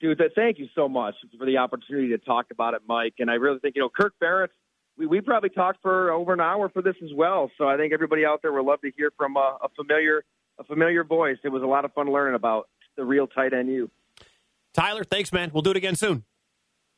Dude, 0.00 0.20
thank 0.34 0.58
you 0.58 0.66
so 0.74 0.88
much 0.88 1.14
for 1.38 1.46
the 1.46 1.58
opportunity 1.58 2.08
to 2.08 2.18
talk 2.18 2.46
about 2.50 2.74
it, 2.74 2.82
Mike. 2.88 3.14
And 3.20 3.30
I 3.30 3.34
really 3.34 3.60
think, 3.60 3.76
you 3.76 3.82
know, 3.82 3.88
Kirk 3.88 4.14
Barrett, 4.18 4.50
we, 4.98 5.06
we 5.06 5.20
probably 5.20 5.50
talked 5.50 5.80
for 5.80 6.10
over 6.10 6.32
an 6.32 6.40
hour 6.40 6.68
for 6.68 6.82
this 6.82 6.96
as 7.04 7.10
well. 7.14 7.50
So 7.56 7.68
I 7.68 7.76
think 7.76 7.92
everybody 7.92 8.26
out 8.26 8.42
there 8.42 8.52
would 8.52 8.64
love 8.64 8.80
to 8.80 8.90
hear 8.96 9.12
from 9.16 9.36
a, 9.36 9.58
a 9.62 9.68
familiar 9.76 10.24
a 10.58 10.64
familiar 10.64 11.04
voice. 11.04 11.38
It 11.44 11.48
was 11.48 11.62
a 11.62 11.66
lot 11.66 11.84
of 11.84 11.92
fun 11.92 12.12
learning 12.12 12.34
about 12.34 12.68
the 12.96 13.04
real 13.04 13.26
tight 13.26 13.52
end 13.52 13.68
you. 13.68 13.90
Tyler, 14.74 15.04
thanks, 15.04 15.32
man. 15.32 15.50
We'll 15.52 15.62
do 15.62 15.70
it 15.70 15.76
again 15.76 15.96
soon. 15.96 16.24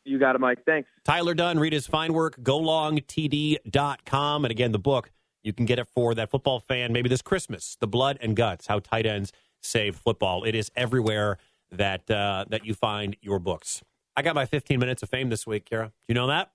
You 0.05 0.19
got 0.19 0.35
it, 0.35 0.41
Mike. 0.41 0.65
Thanks. 0.67 0.89
Tyler 1.05 1.35
Dunne, 1.35 1.59
read 1.59 1.73
his 1.73 1.87
fine 1.87 2.13
work, 2.13 2.37
golongtd.com. 2.37 4.45
And 4.45 4.51
again, 4.51 4.73
the 4.73 4.79
book, 4.79 5.11
you 5.45 5.53
can 5.53 5.67
get 5.67 5.79
it 5.79 5.87
for 5.95 6.15
that 6.15 6.31
football 6.31 6.59
fan 6.59 6.93
maybe 6.93 7.09
this 7.09 7.23
Christmas, 7.23 7.77
The 7.79 7.87
Blood 7.87 8.19
and 8.21 8.35
Guts, 8.35 8.67
How 8.67 8.81
Tight 8.81 9.07
Ends 9.07 9.33
Save 9.61 9.97
Football. 9.97 10.45
It 10.45 10.55
is 10.55 10.73
everywhere 10.75 11.39
that 11.71 12.11
uh, 12.11 12.47
that 12.49 12.65
you 12.65 12.75
find 12.75 13.17
your 13.21 13.39
books. 13.39 13.83
I 14.17 14.23
got 14.23 14.35
my 14.35 14.47
15 14.47 14.79
minutes 14.79 15.03
of 15.03 15.11
fame 15.11 15.29
this 15.29 15.47
week, 15.47 15.65
Kara. 15.65 15.87
Do 15.87 15.93
you 16.09 16.15
know 16.15 16.29
that? 16.29 16.51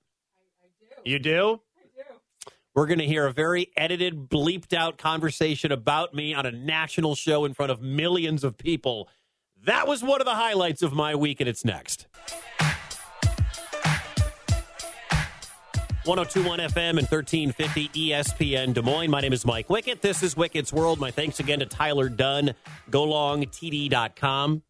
I, 0.62 1.02
do. 1.04 1.12
You 1.12 1.20
do? 1.20 1.62
I 1.78 2.04
do. 2.04 2.52
We're 2.74 2.86
going 2.86 3.00
to 3.00 3.06
hear 3.06 3.26
a 3.26 3.34
very 3.34 3.72
edited, 3.76 4.30
bleeped 4.30 4.74
out 4.74 4.98
conversation 4.98 5.72
about 5.72 6.14
me 6.14 6.34
on 6.34 6.46
a 6.46 6.52
national 6.52 7.16
show 7.16 7.46
in 7.46 7.54
front 7.54 7.72
of 7.72 7.82
millions 7.82 8.44
of 8.44 8.58
people. 8.58 9.10
That 9.66 9.88
was 9.88 10.02
one 10.04 10.22
of 10.22 10.26
the 10.26 10.36
highlights 10.36 10.82
of 10.82 10.94
my 10.94 11.16
week, 11.16 11.42
and 11.42 11.50
it's 11.50 11.66
next. 11.66 12.08
1021 16.10 16.72
FM 16.72 16.90
and 16.98 17.08
1350 17.08 17.90
ESPN 17.90 18.74
Des 18.74 18.82
Moines. 18.82 19.12
My 19.12 19.22
name 19.22 19.32
is 19.32 19.46
Mike 19.46 19.68
Wickett. 19.68 20.02
This 20.02 20.24
is 20.24 20.34
Wickett's 20.34 20.74
World. 20.74 21.00
My 21.00 21.12
thanks 21.12 21.40
again 21.40 21.60
to 21.60 21.68
Tyler 21.68 22.10
Dunne, 22.10 22.56
golongtd.com. 22.90 24.64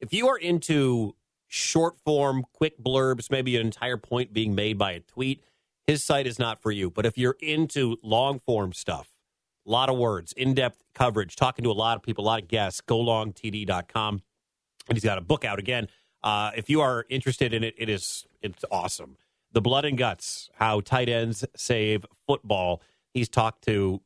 If 0.00 0.14
you 0.14 0.28
are 0.28 0.38
into 0.38 1.16
short 1.46 1.98
form, 1.98 2.46
quick 2.54 2.82
blurbs, 2.82 3.30
maybe 3.30 3.56
an 3.56 3.66
entire 3.66 3.98
point 3.98 4.32
being 4.32 4.54
made 4.54 4.78
by 4.78 4.92
a 4.92 5.00
tweet, 5.00 5.44
his 5.86 6.02
site 6.02 6.26
is 6.26 6.38
not 6.38 6.62
for 6.62 6.70
you. 6.70 6.88
But 6.88 7.04
if 7.04 7.18
you're 7.18 7.36
into 7.40 7.98
long 8.02 8.38
form 8.38 8.72
stuff, 8.72 9.10
a 9.66 9.70
lot 9.70 9.90
of 9.90 9.98
words, 9.98 10.32
in 10.32 10.54
depth 10.54 10.78
coverage, 10.94 11.36
talking 11.36 11.62
to 11.64 11.70
a 11.70 11.72
lot 11.72 11.98
of 11.98 12.02
people, 12.02 12.24
a 12.24 12.26
lot 12.26 12.40
of 12.40 12.48
guests, 12.48 12.80
golongtd.com. 12.80 14.22
And 14.88 14.96
he's 14.96 15.04
got 15.04 15.18
a 15.18 15.20
book 15.20 15.44
out 15.44 15.58
again. 15.58 15.88
Uh, 16.22 16.52
if 16.56 16.70
you 16.70 16.80
are 16.80 17.04
interested 17.10 17.52
in 17.52 17.64
it, 17.64 17.74
it 17.76 17.90
is 17.90 18.24
it's 18.40 18.64
awesome. 18.70 19.18
The 19.52 19.60
blood 19.60 19.84
and 19.84 19.98
guts, 19.98 20.48
how 20.54 20.80
tight 20.80 21.08
ends 21.08 21.44
save 21.56 22.06
football. 22.26 22.82
He's 23.12 23.28
talked 23.28 23.64
to 23.64 24.00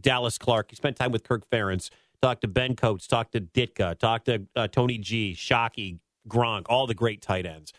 Dallas 0.00 0.38
Clark. 0.38 0.70
He 0.70 0.76
spent 0.76 0.96
time 0.96 1.12
with 1.12 1.24
Kirk 1.24 1.48
Ferentz. 1.50 1.90
Talked 2.22 2.42
to 2.42 2.48
Ben 2.48 2.76
Coates. 2.76 3.06
Talked 3.06 3.32
to 3.32 3.40
Ditka. 3.40 3.98
Talked 3.98 4.26
to 4.26 4.46
uh, 4.56 4.68
Tony 4.68 4.98
G. 4.98 5.34
Shockey, 5.36 5.98
Gronk. 6.28 6.66
All 6.68 6.86
the 6.86 6.94
great 6.94 7.22
tight 7.22 7.46
ends. 7.46 7.72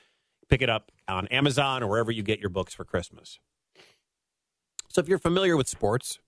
Pick 0.50 0.62
it 0.62 0.70
up 0.70 0.92
on 1.08 1.28
Amazon 1.28 1.84
or 1.84 1.88
wherever 1.88 2.12
you 2.12 2.24
get 2.24 2.40
your 2.40 2.50
books 2.50 2.74
for 2.74 2.84
Christmas. 2.84 3.40
So 4.90 5.00
if 5.00 5.08
you're 5.08 5.20
familiar 5.20 5.56
with 5.56 5.68
sports, 5.68 6.20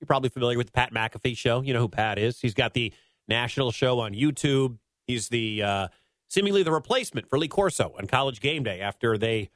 you're 0.00 0.06
probably 0.06 0.28
familiar 0.28 0.58
with 0.58 0.68
the 0.68 0.72
Pat 0.72 0.92
McAfee 0.92 1.36
show. 1.36 1.62
You 1.62 1.72
know 1.72 1.80
who 1.80 1.88
Pat 1.88 2.18
is. 2.18 2.40
He's 2.40 2.54
got 2.54 2.74
the 2.74 2.92
national 3.28 3.70
show 3.70 4.00
on 4.00 4.12
YouTube. 4.12 4.78
He's 5.06 5.28
the 5.28 5.62
uh, 5.62 5.88
seemingly 6.28 6.62
the 6.62 6.72
replacement 6.72 7.28
for 7.28 7.38
Lee 7.38 7.48
Corso 7.48 7.94
on 7.98 8.06
College 8.06 8.40
Game 8.40 8.62
Day 8.64 8.80
after 8.80 9.16
they 9.16 9.50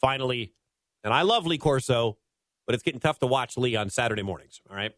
finally. 0.00 0.52
And 1.04 1.12
I 1.12 1.22
love 1.22 1.46
Lee 1.46 1.58
Corso, 1.58 2.18
but 2.66 2.74
it's 2.74 2.82
getting 2.82 3.00
tough 3.00 3.18
to 3.20 3.26
watch 3.26 3.56
Lee 3.56 3.76
on 3.76 3.90
Saturday 3.90 4.22
mornings. 4.22 4.60
All 4.68 4.76
right. 4.76 4.92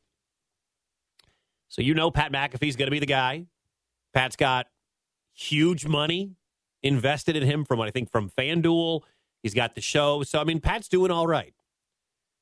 So 1.68 1.80
you 1.80 1.94
know 1.94 2.10
Pat 2.10 2.32
McAfee's 2.32 2.76
going 2.76 2.86
to 2.86 2.92
be 2.92 2.98
the 2.98 3.06
guy. 3.06 3.46
Pat's 4.12 4.36
got 4.36 4.66
huge 5.32 5.86
money 5.86 6.36
invested 6.82 7.36
in 7.36 7.42
him 7.44 7.64
from 7.64 7.80
I 7.80 7.90
think 7.90 8.10
from 8.10 8.28
FanDuel. 8.30 9.02
He's 9.42 9.54
got 9.54 9.74
the 9.74 9.80
show. 9.80 10.22
So 10.22 10.40
I 10.40 10.44
mean 10.44 10.60
Pat's 10.60 10.88
doing 10.88 11.10
all 11.10 11.26
right. 11.26 11.54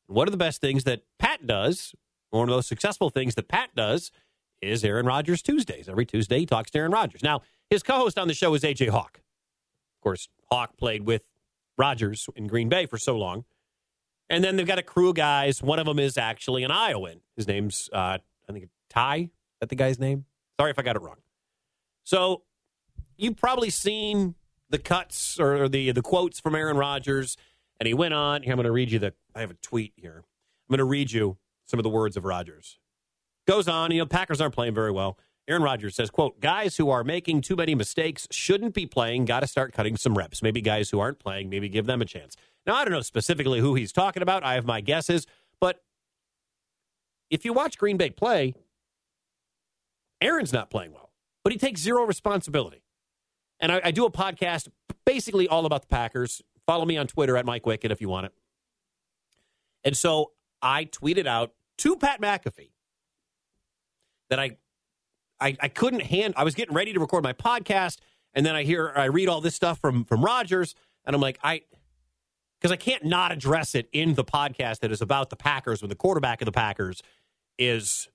One 0.06 0.26
of 0.26 0.32
the 0.32 0.38
best 0.38 0.60
things 0.60 0.84
that 0.84 1.02
Pat 1.20 1.46
does, 1.46 1.94
one 2.30 2.42
of 2.42 2.48
the 2.48 2.56
most 2.56 2.68
successful 2.68 3.10
things 3.10 3.36
that 3.36 3.46
Pat 3.48 3.70
does, 3.76 4.10
is 4.60 4.84
Aaron 4.84 5.06
Rodgers 5.06 5.42
Tuesdays. 5.42 5.88
Every 5.88 6.04
Tuesday 6.04 6.40
he 6.40 6.46
talks 6.46 6.70
to 6.72 6.78
Aaron 6.78 6.90
Rodgers. 6.92 7.22
Now, 7.22 7.42
his 7.70 7.82
co-host 7.82 8.18
on 8.18 8.26
the 8.28 8.34
show 8.34 8.52
is 8.54 8.62
AJ 8.62 8.88
Hawk. 8.88 9.18
Of 9.18 10.02
course, 10.02 10.28
Hawk 10.50 10.76
played 10.76 11.06
with 11.06 11.22
Rodgers 11.80 12.28
in 12.36 12.46
Green 12.46 12.68
Bay 12.68 12.86
for 12.86 12.98
so 12.98 13.16
long. 13.16 13.44
And 14.28 14.44
then 14.44 14.56
they've 14.56 14.66
got 14.66 14.78
a 14.78 14.82
crew 14.82 15.08
of 15.08 15.16
guys. 15.16 15.62
One 15.62 15.78
of 15.78 15.86
them 15.86 15.98
is 15.98 16.16
actually 16.16 16.62
an 16.62 16.70
Iowan. 16.70 17.20
His 17.36 17.48
name's, 17.48 17.88
uh, 17.92 18.18
I 18.48 18.52
think, 18.52 18.68
Ty. 18.88 19.16
Is 19.16 19.28
that 19.60 19.70
the 19.70 19.76
guy's 19.76 19.98
name? 19.98 20.26
Sorry 20.60 20.70
if 20.70 20.78
I 20.78 20.82
got 20.82 20.94
it 20.94 21.02
wrong. 21.02 21.16
So 22.04 22.42
you've 23.16 23.36
probably 23.36 23.70
seen 23.70 24.34
the 24.68 24.78
cuts 24.78 25.40
or 25.40 25.68
the 25.68 25.90
the 25.90 26.02
quotes 26.02 26.38
from 26.38 26.54
Aaron 26.54 26.76
Rodgers. 26.76 27.36
And 27.80 27.86
he 27.86 27.94
went 27.94 28.14
on. 28.14 28.42
Here, 28.42 28.52
I'm 28.52 28.56
going 28.56 28.66
to 28.66 28.72
read 28.72 28.92
you 28.92 28.98
the. 28.98 29.14
I 29.34 29.40
have 29.40 29.50
a 29.50 29.54
tweet 29.54 29.94
here. 29.96 30.24
I'm 30.68 30.72
going 30.72 30.78
to 30.78 30.84
read 30.84 31.10
you 31.10 31.38
some 31.64 31.80
of 31.80 31.84
the 31.84 31.90
words 31.90 32.16
of 32.16 32.24
Rodgers. 32.24 32.78
Goes 33.48 33.68
on. 33.68 33.90
You 33.90 34.00
know, 34.00 34.06
Packers 34.06 34.40
aren't 34.40 34.54
playing 34.54 34.74
very 34.74 34.92
well. 34.92 35.18
Aaron 35.50 35.62
Rodgers 35.62 35.96
says, 35.96 36.10
"quote 36.10 36.40
Guys 36.40 36.76
who 36.76 36.90
are 36.90 37.02
making 37.02 37.40
too 37.40 37.56
many 37.56 37.74
mistakes 37.74 38.28
shouldn't 38.30 38.72
be 38.72 38.86
playing. 38.86 39.24
Got 39.24 39.40
to 39.40 39.46
start 39.46 39.72
cutting 39.72 39.96
some 39.96 40.16
reps. 40.16 40.42
Maybe 40.42 40.60
guys 40.60 40.90
who 40.90 41.00
aren't 41.00 41.18
playing, 41.18 41.50
maybe 41.50 41.68
give 41.68 41.86
them 41.86 42.00
a 42.00 42.04
chance." 42.04 42.36
Now, 42.66 42.76
I 42.76 42.84
don't 42.84 42.92
know 42.92 43.00
specifically 43.00 43.58
who 43.60 43.74
he's 43.74 43.92
talking 43.92 44.22
about. 44.22 44.44
I 44.44 44.54
have 44.54 44.64
my 44.64 44.80
guesses, 44.80 45.26
but 45.60 45.82
if 47.30 47.44
you 47.44 47.52
watch 47.52 47.78
Green 47.78 47.96
Bay 47.96 48.10
play, 48.10 48.54
Aaron's 50.20 50.52
not 50.52 50.70
playing 50.70 50.92
well, 50.92 51.10
but 51.42 51.52
he 51.52 51.58
takes 51.58 51.80
zero 51.80 52.04
responsibility. 52.04 52.82
And 53.58 53.72
I, 53.72 53.80
I 53.84 53.90
do 53.90 54.04
a 54.04 54.10
podcast 54.10 54.68
basically 55.04 55.48
all 55.48 55.66
about 55.66 55.82
the 55.82 55.88
Packers. 55.88 56.42
Follow 56.66 56.84
me 56.84 56.96
on 56.96 57.06
Twitter 57.06 57.36
at 57.36 57.44
Mike 57.44 57.64
Wickett 57.64 57.90
if 57.90 58.00
you 58.00 58.08
want 58.08 58.26
it. 58.26 58.32
And 59.84 59.96
so 59.96 60.32
I 60.62 60.84
tweeted 60.84 61.26
out 61.26 61.54
to 61.78 61.96
Pat 61.96 62.20
McAfee 62.20 62.70
that 64.28 64.38
I, 64.38 64.58
I 65.40 65.56
I 65.60 65.68
couldn't 65.68 66.02
hand. 66.02 66.34
I 66.36 66.44
was 66.44 66.54
getting 66.54 66.74
ready 66.74 66.92
to 66.92 67.00
record 67.00 67.24
my 67.24 67.32
podcast, 67.32 67.98
and 68.34 68.44
then 68.44 68.54
I 68.54 68.62
hear 68.62 68.92
I 68.94 69.06
read 69.06 69.28
all 69.28 69.40
this 69.40 69.54
stuff 69.54 69.80
from 69.80 70.04
from 70.04 70.24
Rodgers, 70.24 70.74
and 71.04 71.14
I'm 71.14 71.22
like 71.22 71.38
I 71.42 71.62
because 72.60 72.72
I 72.72 72.76
can't 72.76 73.04
not 73.04 73.32
address 73.32 73.74
it 73.74 73.88
in 73.92 74.14
the 74.14 74.24
podcast 74.24 74.80
that 74.80 74.92
is 74.92 75.00
about 75.00 75.30
the 75.30 75.36
Packers 75.36 75.80
when 75.80 75.88
the 75.88 75.94
quarterback 75.94 76.42
of 76.42 76.46
the 76.46 76.52
Packers 76.52 77.02
is 77.58 78.08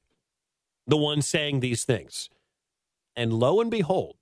the 0.86 0.98
one 0.98 1.22
saying 1.22 1.62
these 1.62 1.84
things. 1.84 2.30
And 3.16 3.34
lo 3.34 3.60
and 3.60 3.72
behold, 3.72 4.18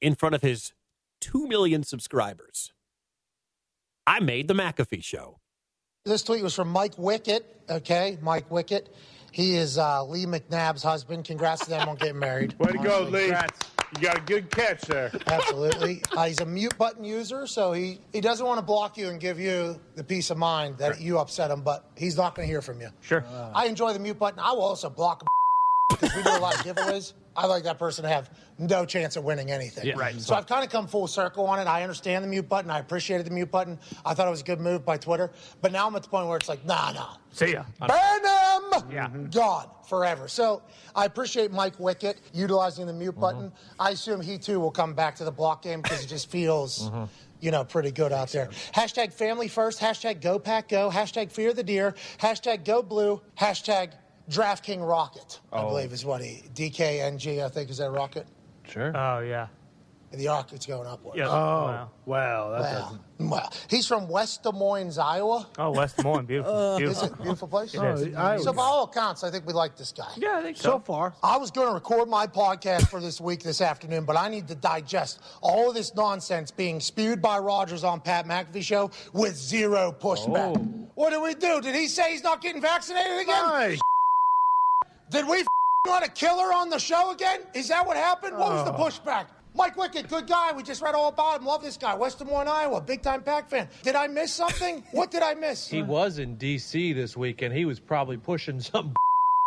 in 0.00 0.14
front 0.14 0.34
of 0.34 0.42
his 0.42 0.72
2 1.20 1.46
million 1.46 1.84
subscribers, 1.84 2.72
I 4.06 4.20
made 4.20 4.48
the 4.48 4.54
McAfee 4.54 5.04
show. 5.04 5.38
This 6.04 6.22
tweet 6.22 6.42
was 6.42 6.54
from 6.54 6.68
Mike 6.68 6.96
Wickett. 6.96 7.42
Okay, 7.68 8.18
Mike 8.22 8.48
Wickett. 8.48 8.86
He 9.36 9.56
is 9.56 9.76
uh, 9.76 10.02
Lee 10.02 10.24
McNabb's 10.24 10.82
husband. 10.82 11.26
Congrats 11.26 11.64
to 11.64 11.68
them 11.68 11.90
on 11.90 11.96
getting 11.96 12.18
married. 12.18 12.58
Way 12.58 12.72
to 12.72 12.78
go, 12.78 13.00
Honestly. 13.02 13.32
Lee. 13.32 13.36
You 13.96 14.00
got 14.00 14.16
a 14.16 14.22
good 14.22 14.50
catch 14.50 14.80
there. 14.86 15.12
Absolutely. 15.26 16.00
Uh, 16.16 16.24
he's 16.24 16.40
a 16.40 16.46
mute 16.46 16.74
button 16.78 17.04
user, 17.04 17.46
so 17.46 17.74
he, 17.74 18.00
he 18.14 18.22
doesn't 18.22 18.46
want 18.46 18.56
to 18.56 18.64
block 18.64 18.96
you 18.96 19.10
and 19.10 19.20
give 19.20 19.38
you 19.38 19.78
the 19.94 20.02
peace 20.02 20.30
of 20.30 20.38
mind 20.38 20.78
that 20.78 21.02
you 21.02 21.18
upset 21.18 21.50
him, 21.50 21.60
but 21.60 21.90
he's 21.98 22.16
not 22.16 22.34
going 22.34 22.48
to 22.48 22.50
hear 22.50 22.62
from 22.62 22.80
you. 22.80 22.88
Sure. 23.02 23.26
I 23.54 23.66
enjoy 23.66 23.92
the 23.92 23.98
mute 23.98 24.18
button. 24.18 24.38
I 24.38 24.52
will 24.52 24.62
also 24.62 24.88
block 24.88 25.20
him 25.20 25.28
because 25.90 26.16
we 26.16 26.22
do 26.22 26.30
a 26.30 26.40
lot 26.40 26.54
of 26.54 26.60
giveaways. 26.62 27.12
I 27.36 27.46
like 27.46 27.64
that 27.64 27.78
person 27.78 28.02
to 28.04 28.08
have 28.08 28.30
no 28.58 28.86
chance 28.86 29.16
of 29.16 29.24
winning 29.24 29.50
anything. 29.50 29.86
Yeah. 29.86 29.94
Right. 29.96 30.18
So 30.20 30.34
I've 30.34 30.46
kind 30.46 30.64
of 30.64 30.70
come 30.70 30.86
full 30.86 31.06
circle 31.06 31.46
on 31.46 31.58
it. 31.58 31.66
I 31.66 31.82
understand 31.82 32.24
the 32.24 32.28
mute 32.28 32.48
button. 32.48 32.70
I 32.70 32.78
appreciated 32.78 33.26
the 33.26 33.30
mute 33.30 33.50
button. 33.50 33.78
I 34.04 34.14
thought 34.14 34.26
it 34.26 34.30
was 34.30 34.40
a 34.40 34.44
good 34.44 34.60
move 34.60 34.84
by 34.84 34.96
Twitter. 34.96 35.30
But 35.60 35.72
now 35.72 35.86
I'm 35.86 35.94
at 35.96 36.02
the 36.02 36.08
point 36.08 36.26
where 36.26 36.36
it's 36.36 36.48
like, 36.48 36.64
nah, 36.64 36.92
nah. 36.92 37.16
See 37.32 37.52
ya. 37.52 37.64
Burn 37.80 37.90
him! 37.90 38.90
Yeah. 38.90 39.08
Mm-hmm. 39.08 39.26
Gone 39.26 39.68
forever. 39.86 40.28
So 40.28 40.62
I 40.94 41.04
appreciate 41.04 41.52
Mike 41.52 41.76
Wickett 41.76 42.16
utilizing 42.32 42.86
the 42.86 42.92
mute 42.92 43.18
button. 43.18 43.50
Mm-hmm. 43.50 43.82
I 43.82 43.90
assume 43.90 44.20
he 44.20 44.38
too 44.38 44.58
will 44.58 44.70
come 44.70 44.94
back 44.94 45.16
to 45.16 45.24
the 45.24 45.30
block 45.30 45.62
game 45.62 45.82
because 45.82 46.02
it 46.02 46.08
just 46.08 46.30
feels, 46.30 46.88
mm-hmm. 46.88 47.04
you 47.40 47.50
know, 47.50 47.64
pretty 47.64 47.90
good 47.90 48.12
out 48.12 48.30
there. 48.30 48.48
Hashtag 48.74 49.12
family 49.12 49.48
first. 49.48 49.80
Hashtag 49.80 50.22
go 50.22 50.38
pack 50.38 50.68
go. 50.70 50.90
Hashtag 50.90 51.30
fear 51.30 51.52
the 51.52 51.62
deer. 51.62 51.94
Hashtag 52.18 52.64
go 52.64 52.82
blue. 52.82 53.20
Hashtag 53.38 53.90
draft 54.28 54.64
king 54.64 54.80
rocket. 54.82 55.40
I 55.52 55.62
oh. 55.62 55.68
believe 55.68 55.92
is 55.92 56.04
what 56.04 56.22
he 56.22 56.42
DKNG. 56.54 57.44
I 57.44 57.48
think 57.48 57.70
is 57.70 57.78
that 57.78 57.90
rocket. 57.90 58.26
Sure. 58.68 58.96
Oh 58.96 59.20
yeah. 59.20 59.48
And 60.12 60.20
the 60.20 60.28
rocket's 60.28 60.66
going 60.66 60.86
upwards. 60.86 61.18
Yeah. 61.18 61.26
oh, 61.28 61.32
Wow. 61.32 61.90
wow. 62.06 62.50
That 62.50 62.60
Wow. 62.60 62.80
doesn't. 63.18 63.30
Wow. 63.30 63.48
He's 63.68 63.88
from 63.88 64.08
West 64.08 64.44
Des 64.44 64.52
Moines, 64.52 64.98
Iowa. 64.98 65.48
Oh, 65.58 65.72
West 65.72 65.96
Des 65.96 66.04
Moines, 66.04 66.26
beautiful. 66.26 66.52
Is 66.76 66.78
beautiful. 66.78 67.06
it 67.08 67.22
beautiful 67.22 67.48
place? 67.48 67.74
It 67.74 67.82
is. 67.82 68.14
Oh, 68.16 68.20
I 68.22 68.36
So 68.36 68.52
by 68.52 68.62
all 68.62 68.84
accounts, 68.84 69.24
I 69.24 69.30
think 69.32 69.46
we 69.46 69.52
like 69.52 69.76
this 69.76 69.90
guy. 69.90 70.08
Yeah, 70.16 70.38
I 70.38 70.42
think 70.42 70.58
so 70.58 70.62
so. 70.62 70.78
far. 70.78 71.14
I 71.24 71.36
was 71.38 71.50
going 71.50 71.66
to 71.66 71.74
record 71.74 72.08
my 72.08 72.26
podcast 72.28 72.88
for 72.88 73.00
this 73.00 73.20
week 73.20 73.42
this 73.42 73.60
afternoon, 73.60 74.04
but 74.04 74.16
I 74.16 74.28
need 74.28 74.46
to 74.48 74.54
digest 74.54 75.20
all 75.40 75.70
of 75.70 75.74
this 75.74 75.92
nonsense 75.96 76.52
being 76.52 76.78
spewed 76.78 77.20
by 77.20 77.38
Rodgers 77.38 77.82
on 77.82 78.00
Pat 78.00 78.26
McAfee 78.26 78.62
show 78.62 78.90
with 79.12 79.34
zero 79.34 79.92
pushback. 79.98 80.56
Oh. 80.56 80.88
What 80.94 81.10
do 81.10 81.20
we 81.20 81.34
do? 81.34 81.60
Did 81.60 81.74
he 81.74 81.88
say 81.88 82.12
he's 82.12 82.22
not 82.22 82.40
getting 82.40 82.62
vaccinated 82.62 83.18
again? 83.22 83.42
Nice. 83.44 83.80
Did 85.10 85.28
we 85.28 85.38
f- 85.40 85.46
let 85.88 86.04
a 86.06 86.10
killer 86.10 86.52
on 86.52 86.68
the 86.70 86.78
show 86.78 87.10
again? 87.12 87.40
Is 87.54 87.68
that 87.68 87.86
what 87.86 87.96
happened? 87.96 88.36
What 88.36 88.50
was 88.52 88.64
the 88.64 88.72
Oh. 88.74 88.76
pushback? 88.78 89.26
Mike 89.54 89.76
Wickett, 89.76 90.08
good 90.08 90.26
guy. 90.26 90.52
We 90.52 90.62
just 90.62 90.82
read 90.82 90.94
all 90.94 91.08
about 91.08 91.40
him. 91.40 91.46
Love 91.46 91.62
this 91.62 91.78
guy. 91.78 91.94
West 91.94 92.18
Des 92.18 92.24
Moines, 92.26 92.46
Iowa. 92.48 92.80
Big 92.82 93.00
time 93.02 93.22
Pack 93.22 93.48
fan. 93.48 93.68
Did 93.82 93.94
I 93.94 94.06
miss 94.06 94.32
something? 94.32 94.82
what 94.92 95.10
did 95.10 95.22
I 95.22 95.32
miss? 95.34 95.66
He 95.68 95.82
was 95.82 96.18
in 96.18 96.36
D.C. 96.36 96.92
this 96.92 97.16
weekend. 97.16 97.54
He 97.54 97.64
was 97.64 97.80
probably 97.80 98.18
pushing 98.18 98.60
some 98.60 98.92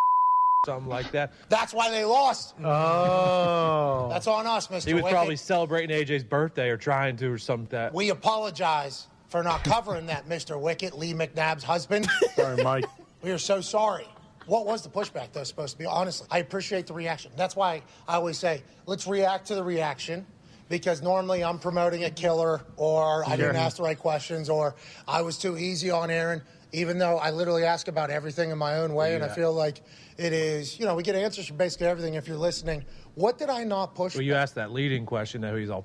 something 0.65 0.89
like 0.89 1.12
that. 1.12 1.34
That's 1.50 1.74
why 1.76 1.91
they 1.91 2.06
lost. 2.06 2.56
Oh. 2.63 4.08
That's 4.10 4.26
on 4.28 4.48
us, 4.48 4.67
Mr. 4.67 4.72
Wickett. 4.72 4.88
He 4.88 4.93
was 4.95 5.04
Wickett. 5.04 5.12
probably 5.12 5.36
celebrating 5.36 5.95
AJ's 5.95 6.24
birthday 6.24 6.69
or 6.69 6.78
trying 6.78 7.15
to 7.17 7.28
or 7.32 7.38
something 7.38 7.67
that. 7.69 7.93
We 7.93 8.10
apologize 8.10 9.08
for 9.28 9.43
not 9.43 9.63
covering 9.63 10.08
that, 10.08 10.28
Mr. 10.28 10.60
Wickett, 10.60 10.98
Lee 10.98 11.13
McNabb's 11.13 11.63
husband. 11.63 12.08
Sorry, 12.36 12.63
Mike. 12.63 12.86
We 13.22 13.30
are 13.32 13.38
so 13.38 13.62
sorry. 13.62 14.08
What 14.49 14.65
was 14.65 14.81
the 14.81 14.89
pushback, 14.89 15.31
though, 15.31 15.43
supposed 15.43 15.73
to 15.73 15.77
be? 15.77 15.85
Honestly, 15.85 16.27
I 16.31 16.39
appreciate 16.39 16.88
the 16.88 16.93
reaction. 16.93 17.31
That's 17.35 17.55
why 17.55 17.83
I 18.07 18.15
always 18.15 18.39
say, 18.39 18.63
let's 18.88 19.05
react 19.05 19.45
to 19.47 19.55
the 19.55 19.63
reaction. 19.63 20.25
Because 20.69 21.01
normally 21.01 21.43
I'm 21.43 21.57
promoting 21.57 22.03
a 22.03 22.12
killer, 22.12 22.62
or 22.75 23.27
I 23.27 23.35
didn't 23.35 23.55
ask 23.55 23.77
the 23.77 23.83
right 23.83 23.97
questions, 23.97 24.49
or 24.49 24.75
I 25.07 25.21
was 25.23 25.38
too 25.38 25.57
easy 25.57 25.89
on 25.89 26.12
Aaron, 26.12 26.43
even 26.71 26.99
though 26.99 27.17
I 27.17 27.31
literally 27.31 27.63
ask 27.63 27.88
about 27.88 28.12
everything 28.12 28.51
in 28.51 28.57
my 28.59 28.75
own 28.75 28.93
way. 28.93 29.15
And 29.15 29.23
I 29.23 29.29
feel 29.29 29.51
like 29.51 29.81
it 30.17 30.31
is, 30.31 30.79
you 30.79 30.85
know, 30.85 30.93
we 30.93 31.01
get 31.01 31.15
answers 31.15 31.47
for 31.47 31.55
basically 31.55 31.88
everything 31.88 32.13
if 32.15 32.27
you're 32.27 32.38
listening. 32.38 32.85
What 33.15 33.39
did 33.39 33.49
I 33.49 33.63
not 33.63 33.95
push? 33.95 34.13
Well, 34.15 34.23
you 34.23 34.35
asked 34.35 34.55
that 34.55 34.71
leading 34.71 35.07
question 35.07 35.41
that 35.41 35.55
he's 35.55 35.71
all 35.71 35.83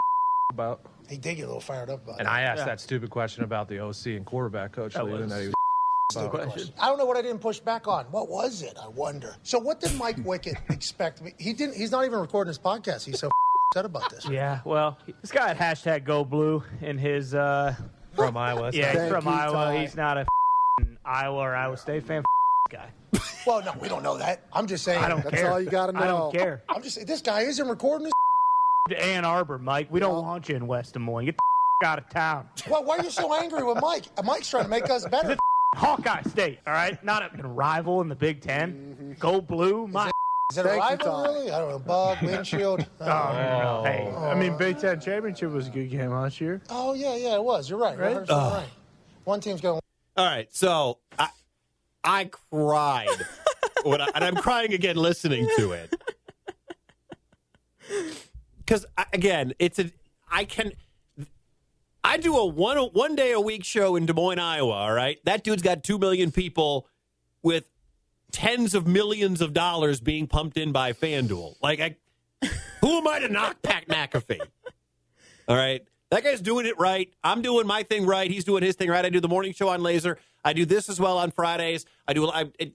about, 0.50 0.82
he 1.08 1.16
did 1.16 1.36
get 1.36 1.44
a 1.44 1.46
little 1.46 1.60
fired 1.60 1.88
up 1.88 2.04
about 2.04 2.16
it. 2.16 2.20
and 2.20 2.28
it. 2.28 2.32
I 2.32 2.42
asked 2.42 2.66
that 2.66 2.80
stupid 2.80 3.08
question 3.08 3.44
about 3.44 3.68
the 3.68 3.78
OC 3.78 4.06
and 4.06 4.26
quarterback 4.26 4.72
coach 4.72 4.96
leaving 4.96 5.28
that 5.28 5.53
he 6.22 6.28
was. 6.28 6.72
I 6.80 6.86
don't 6.88 6.98
know 6.98 7.04
what 7.06 7.16
I 7.16 7.22
didn't 7.22 7.40
push 7.40 7.58
back 7.60 7.86
on. 7.88 8.04
What 8.06 8.28
was 8.28 8.62
it? 8.62 8.76
I 8.82 8.88
wonder. 8.88 9.36
So, 9.42 9.58
what 9.58 9.80
did 9.80 9.94
Mike 9.96 10.16
Wickett 10.24 10.56
expect 10.70 11.22
me? 11.22 11.34
He 11.38 11.52
didn't. 11.52 11.76
He's 11.76 11.90
not 11.90 12.04
even 12.04 12.18
recording 12.18 12.48
his 12.48 12.58
podcast. 12.58 13.04
He's 13.04 13.18
so 13.18 13.30
upset 13.72 13.84
about 13.84 14.10
this. 14.10 14.26
Yeah. 14.28 14.60
Well, 14.64 14.98
this 15.20 15.30
guy 15.32 15.52
had 15.52 15.58
hashtag 15.58 16.04
Go 16.04 16.24
Blue 16.24 16.62
in 16.80 16.98
his. 16.98 17.34
uh 17.34 17.74
From 18.14 18.36
Iowa. 18.36 18.70
Yeah, 18.74 18.92
he's 19.02 19.10
from 19.10 19.24
you, 19.24 19.30
Iowa. 19.32 19.52
Ty. 19.52 19.80
He's 19.80 19.96
not 19.96 20.18
a 20.18 20.26
Iowa 21.04 21.38
or 21.38 21.54
Iowa 21.54 21.76
State 21.76 22.04
fan. 22.06 22.24
guy. 22.70 22.88
Well, 23.46 23.62
no, 23.62 23.74
we 23.80 23.88
don't 23.88 24.02
know 24.02 24.16
that. 24.16 24.42
I'm 24.52 24.66
just 24.66 24.84
saying. 24.84 25.02
I 25.04 25.08
don't 25.08 25.22
That's 25.22 25.34
care. 25.36 25.50
all 25.52 25.60
you 25.60 25.68
gotta 25.68 25.92
know. 25.92 26.00
I 26.00 26.06
don't 26.06 26.32
care. 26.32 26.62
I'm 26.68 26.82
just 26.82 26.94
saying. 26.94 27.06
This 27.06 27.20
guy 27.20 27.42
isn't 27.42 27.68
recording 27.68 28.06
his. 28.06 28.12
Ann 28.98 29.24
Arbor, 29.24 29.58
Mike. 29.58 29.88
We 29.90 30.00
don't 30.00 30.22
want 30.22 30.48
you 30.48 30.56
in 30.56 30.66
West 30.66 30.92
Des 30.94 30.98
Moines. 30.98 31.26
Get 31.26 31.36
the 31.80 31.86
out 31.86 31.98
of 31.98 32.08
town. 32.08 32.48
Well, 32.70 32.84
why 32.84 32.98
are 32.98 33.04
you 33.04 33.10
so 33.10 33.34
angry 33.34 33.62
with 33.64 33.78
Mike? 33.80 34.04
Mike's 34.24 34.48
trying 34.48 34.64
to 34.64 34.68
make 34.70 34.88
us 34.90 35.06
better. 35.08 35.36
Hawkeye 35.74 36.22
State, 36.22 36.60
all 36.66 36.72
right? 36.72 37.02
Not 37.04 37.22
a 37.38 37.46
rival 37.46 38.00
in 38.00 38.08
the 38.08 38.14
Big 38.14 38.40
10 38.40 38.72
mm-hmm. 38.72 39.12
Go 39.18 39.40
Blue, 39.40 39.86
my. 39.86 40.10
Is 40.52 40.58
it 40.58 40.66
a 40.66 40.68
Thank 40.68 41.02
you, 41.02 41.10
rival, 41.10 41.22
really? 41.22 41.50
I 41.50 41.58
don't 41.58 41.70
know. 41.70 41.78
Bug, 41.78 42.18
windshield. 42.22 42.86
Oh, 43.00 43.04
no, 43.06 43.82
no. 43.82 43.82
Hey, 43.84 44.12
I 44.14 44.34
mean, 44.34 44.52
oh. 44.52 44.58
Big 44.58 44.78
Ten 44.78 45.00
Championship 45.00 45.50
was 45.50 45.68
a 45.68 45.70
good 45.70 45.90
game 45.90 46.10
last 46.10 46.40
year. 46.40 46.62
Oh, 46.68 46.94
yeah, 46.94 47.16
yeah, 47.16 47.34
it 47.34 47.42
was. 47.42 47.68
You're 47.68 47.78
right. 47.78 47.98
Right? 47.98 48.16
100% 48.16 48.28
right. 48.28 48.66
One 49.24 49.40
team's 49.40 49.60
going. 49.60 49.80
All 50.16 50.24
right, 50.24 50.48
so 50.54 50.98
I 51.18 51.28
I 52.04 52.30
cried, 52.50 53.08
when 53.82 54.00
I, 54.00 54.08
and 54.14 54.22
I'm 54.22 54.36
crying 54.36 54.72
again 54.74 54.96
listening 54.96 55.48
to 55.56 55.72
it 55.72 55.94
because 58.58 58.86
again, 59.12 59.52
it's 59.58 59.78
a 59.78 59.90
I 60.30 60.44
can 60.44 60.72
I 62.14 62.16
do 62.16 62.36
a 62.36 62.46
one 62.46 62.78
one 62.78 63.16
day 63.16 63.32
a 63.32 63.40
week 63.40 63.64
show 63.64 63.96
in 63.96 64.06
Des 64.06 64.12
Moines, 64.12 64.38
Iowa. 64.38 64.70
All 64.70 64.92
right, 64.92 65.18
that 65.24 65.42
dude's 65.42 65.62
got 65.62 65.82
two 65.82 65.98
million 65.98 66.30
people 66.30 66.86
with 67.42 67.64
tens 68.30 68.72
of 68.72 68.86
millions 68.86 69.40
of 69.40 69.52
dollars 69.52 70.00
being 70.00 70.28
pumped 70.28 70.56
in 70.56 70.70
by 70.70 70.92
FanDuel. 70.92 71.56
Like, 71.60 71.80
I, 71.80 71.96
who 72.80 72.98
am 72.98 73.08
I 73.08 73.18
to 73.18 73.26
knock 73.26 73.62
Pat 73.62 73.88
McAfee? 73.88 74.38
All 75.48 75.56
right. 75.56 75.82
That 76.10 76.22
guy's 76.22 76.40
doing 76.40 76.66
it 76.66 76.78
right. 76.78 77.12
I'm 77.24 77.42
doing 77.42 77.66
my 77.66 77.82
thing 77.82 78.06
right. 78.06 78.30
He's 78.30 78.44
doing 78.44 78.62
his 78.62 78.76
thing 78.76 78.90
right. 78.90 79.04
I 79.04 79.08
do 79.08 79.18
the 79.18 79.28
morning 79.28 79.52
show 79.52 79.68
on 79.70 79.80
Lazer. 79.80 80.14
I 80.44 80.52
do 80.52 80.64
this 80.64 80.88
as 80.88 81.00
well 81.00 81.18
on 81.18 81.32
Fridays. 81.32 81.84
I 82.06 82.12
do. 82.12 82.30
I, 82.30 82.44
it, 82.60 82.74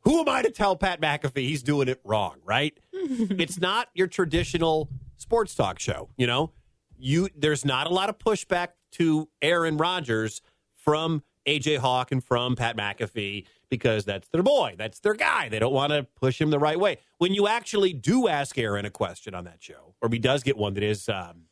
who 0.00 0.18
am 0.18 0.28
I 0.28 0.42
to 0.42 0.50
tell 0.50 0.74
Pat 0.74 1.00
McAfee 1.00 1.46
he's 1.46 1.62
doing 1.62 1.86
it 1.86 2.00
wrong? 2.02 2.38
Right? 2.44 2.76
it's 2.92 3.60
not 3.60 3.90
your 3.94 4.08
traditional 4.08 4.88
sports 5.18 5.54
talk 5.54 5.78
show. 5.78 6.08
You 6.16 6.26
know, 6.26 6.50
you 6.98 7.28
there's 7.36 7.64
not 7.64 7.86
a 7.86 7.90
lot 7.90 8.08
of 8.08 8.18
pushback 8.18 8.68
to 8.92 9.28
Aaron 9.42 9.76
Rodgers 9.76 10.42
from 10.74 11.22
AJ 11.46 11.78
Hawk 11.78 12.12
and 12.12 12.22
from 12.22 12.56
Pat 12.56 12.76
McAfee 12.76 13.46
because 13.68 14.04
that's 14.04 14.28
their 14.28 14.42
boy. 14.42 14.74
That's 14.78 15.00
their 15.00 15.14
guy. 15.14 15.48
They 15.48 15.58
don't 15.58 15.72
want 15.72 15.92
to 15.92 16.04
push 16.04 16.40
him 16.40 16.50
the 16.50 16.58
right 16.58 16.78
way. 16.78 16.98
When 17.18 17.34
you 17.34 17.48
actually 17.48 17.92
do 17.92 18.28
ask 18.28 18.56
Aaron 18.58 18.84
a 18.84 18.90
question 18.90 19.34
on 19.34 19.44
that 19.44 19.62
show, 19.62 19.94
or 20.00 20.08
he 20.10 20.18
does 20.18 20.42
get 20.42 20.56
one 20.56 20.74
that 20.74 20.82
is 20.82 21.08
um, 21.08 21.44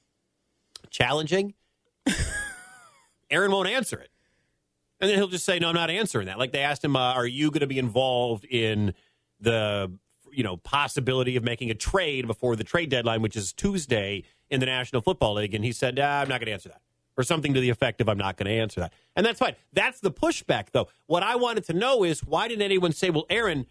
challenging, 0.91 1.55
Aaron 3.31 3.51
won't 3.51 3.69
answer 3.69 3.99
it. 3.99 4.11
And 5.01 5.11
then 5.11 5.19
he'll 5.19 5.29
just 5.29 5.45
say, 5.45 5.59
"No, 5.59 5.69
I'm 5.69 5.75
not 5.75 5.91
answering 5.91 6.27
that." 6.27 6.39
Like 6.39 6.53
they 6.53 6.61
asked 6.61 6.85
him, 6.85 6.97
uh, 6.97 7.13
"Are 7.15 7.27
you 7.27 7.51
going 7.51 7.61
to 7.61 7.67
be 7.67 7.79
involved 7.79 8.45
in 8.45 8.95
the, 9.41 9.93
you 10.35 10.43
know, 10.43 10.57
possibility 10.57 11.37
of 11.37 11.45
making 11.45 11.71
a 11.71 11.75
trade 11.75 12.27
before 12.27 12.57
the 12.57 12.65
trade 12.65 12.91
deadline, 12.91 13.23
which 13.23 13.37
is 13.37 13.53
Tuesday 13.53 14.25
in 14.51 14.61
the 14.61 14.67
National 14.67 15.03
Football 15.03 15.35
League?" 15.35 15.55
And 15.55 15.65
he 15.65 15.73
said, 15.73 15.99
ah, 15.99 16.21
"I'm 16.21 16.29
not 16.29 16.41
going 16.41 16.47
to 16.47 16.53
answer 16.53 16.69
that," 16.71 16.83
or 17.17 17.25
something 17.25 17.55
to 17.55 17.61
the 17.61 17.71
effect 17.71 18.01
of, 18.01 18.09
"I'm 18.09 18.19
not 18.19 18.37
going 18.37 18.47
to 18.47 18.61
answer 18.61 18.81
that." 18.81 18.93
And 19.17 19.25
that's 19.25 19.39
fine. 19.39 19.57
That's 19.73 20.01
the 20.01 20.11
pushback, 20.11 20.71
though. 20.73 20.89
What 21.07 21.23
I 21.23 21.37
wanted 21.37 21.65
to 21.67 21.73
know 21.73 22.05
is 22.05 22.25
why 22.25 22.49
didn't 22.49 22.63
anyone 22.63 22.93
say, 22.93 23.11
"Well, 23.11 23.27
Aaron, 23.31 23.67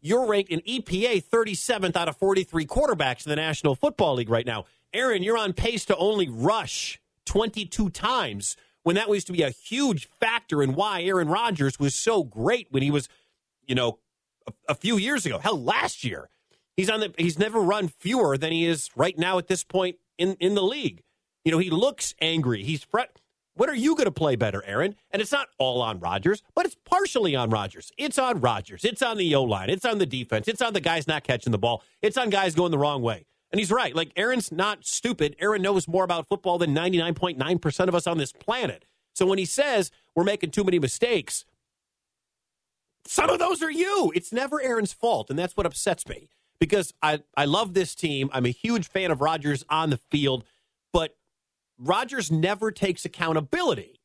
you're 0.00 0.26
ranked 0.26 0.50
in 0.50 0.60
EPA 0.60 1.24
37th 1.24 1.96
out 1.96 2.08
of 2.08 2.16
43 2.16 2.66
quarterbacks 2.66 3.26
in 3.26 3.30
the 3.30 3.36
National 3.36 3.74
Football 3.74 4.14
League 4.14 4.30
right 4.30 4.46
now. 4.46 4.64
Aaron, 4.92 5.22
you're 5.22 5.38
on 5.38 5.52
pace 5.52 5.84
to 5.86 5.96
only 5.96 6.28
rush 6.28 7.00
22 7.24 7.90
times 7.90 8.56
when 8.82 8.94
that 8.94 9.08
was 9.08 9.24
to 9.24 9.32
be 9.32 9.42
a 9.42 9.50
huge 9.50 10.08
factor 10.08 10.62
in 10.62 10.74
why 10.74 11.02
Aaron 11.02 11.28
Rodgers 11.28 11.80
was 11.80 11.94
so 11.94 12.22
great 12.22 12.68
when 12.70 12.84
he 12.84 12.90
was, 12.90 13.08
you 13.66 13.74
know, 13.74 13.98
a, 14.68 14.74
few 14.74 14.96
years 14.96 15.26
ago. 15.26 15.38
Hell, 15.38 15.62
last 15.62 16.04
year. 16.04 16.28
He's 16.76 16.90
on 16.90 17.00
the 17.00 17.14
he's 17.16 17.38
never 17.38 17.60
run 17.60 17.88
fewer 17.88 18.36
than 18.36 18.52
he 18.52 18.66
is 18.66 18.90
right 18.94 19.16
now 19.16 19.38
at 19.38 19.46
this 19.46 19.64
point 19.64 19.96
in 20.18 20.36
in 20.40 20.54
the 20.54 20.62
league. 20.62 21.02
You 21.44 21.52
know, 21.52 21.58
he 21.58 21.70
looks 21.70 22.14
angry. 22.20 22.62
He's 22.62 22.84
fret. 22.84 23.20
When 23.54 23.70
are 23.70 23.74
you 23.74 23.94
going 23.94 24.04
to 24.04 24.12
play 24.12 24.36
better, 24.36 24.62
Aaron? 24.66 24.96
And 25.10 25.22
it's 25.22 25.32
not 25.32 25.48
all 25.58 25.80
on 25.80 25.98
Rodgers, 25.98 26.42
but 26.54 26.66
it's 26.66 26.76
partially 26.84 27.34
on 27.34 27.48
Rodgers. 27.48 27.90
It's 27.96 28.18
on 28.18 28.40
Rodgers. 28.40 28.84
It's 28.84 29.00
on 29.00 29.16
the 29.16 29.34
O 29.34 29.44
line. 29.44 29.70
It's 29.70 29.86
on 29.86 29.96
the 29.96 30.04
defense. 30.04 30.46
It's 30.46 30.60
on 30.60 30.74
the 30.74 30.80
guys 30.80 31.06
not 31.06 31.24
catching 31.24 31.52
the 31.52 31.58
ball. 31.58 31.82
It's 32.02 32.18
on 32.18 32.28
guys 32.28 32.54
going 32.54 32.70
the 32.70 32.78
wrong 32.78 33.00
way. 33.00 33.24
And 33.50 33.58
he's 33.58 33.70
right. 33.70 33.94
Like 33.94 34.12
Aaron's 34.16 34.52
not 34.52 34.84
stupid. 34.84 35.36
Aaron 35.38 35.62
knows 35.62 35.88
more 35.88 36.04
about 36.04 36.28
football 36.28 36.58
than 36.58 36.74
99.9% 36.74 37.88
of 37.88 37.94
us 37.94 38.06
on 38.06 38.18
this 38.18 38.32
planet. 38.32 38.84
So 39.14 39.24
when 39.24 39.38
he 39.38 39.46
says 39.46 39.90
we're 40.14 40.24
making 40.24 40.50
too 40.50 40.64
many 40.64 40.78
mistakes, 40.78 41.46
some 43.06 43.30
of 43.30 43.38
those 43.38 43.62
are 43.62 43.70
you. 43.70 44.12
It's 44.14 44.32
never 44.32 44.60
Aaron's 44.62 44.92
fault, 44.92 45.30
and 45.30 45.38
that's 45.38 45.56
what 45.56 45.66
upsets 45.66 46.06
me 46.08 46.28
because 46.58 46.92
I 47.02 47.22
I 47.36 47.44
love 47.44 47.74
this 47.74 47.94
team. 47.94 48.30
I'm 48.32 48.46
a 48.46 48.50
huge 48.50 48.88
fan 48.88 49.10
of 49.10 49.20
Rodgers 49.20 49.64
on 49.68 49.90
the 49.90 49.96
field, 49.96 50.44
but 50.92 51.16
Rodgers 51.78 52.30
never 52.30 52.70
takes 52.70 53.04
accountability. 53.04 54.00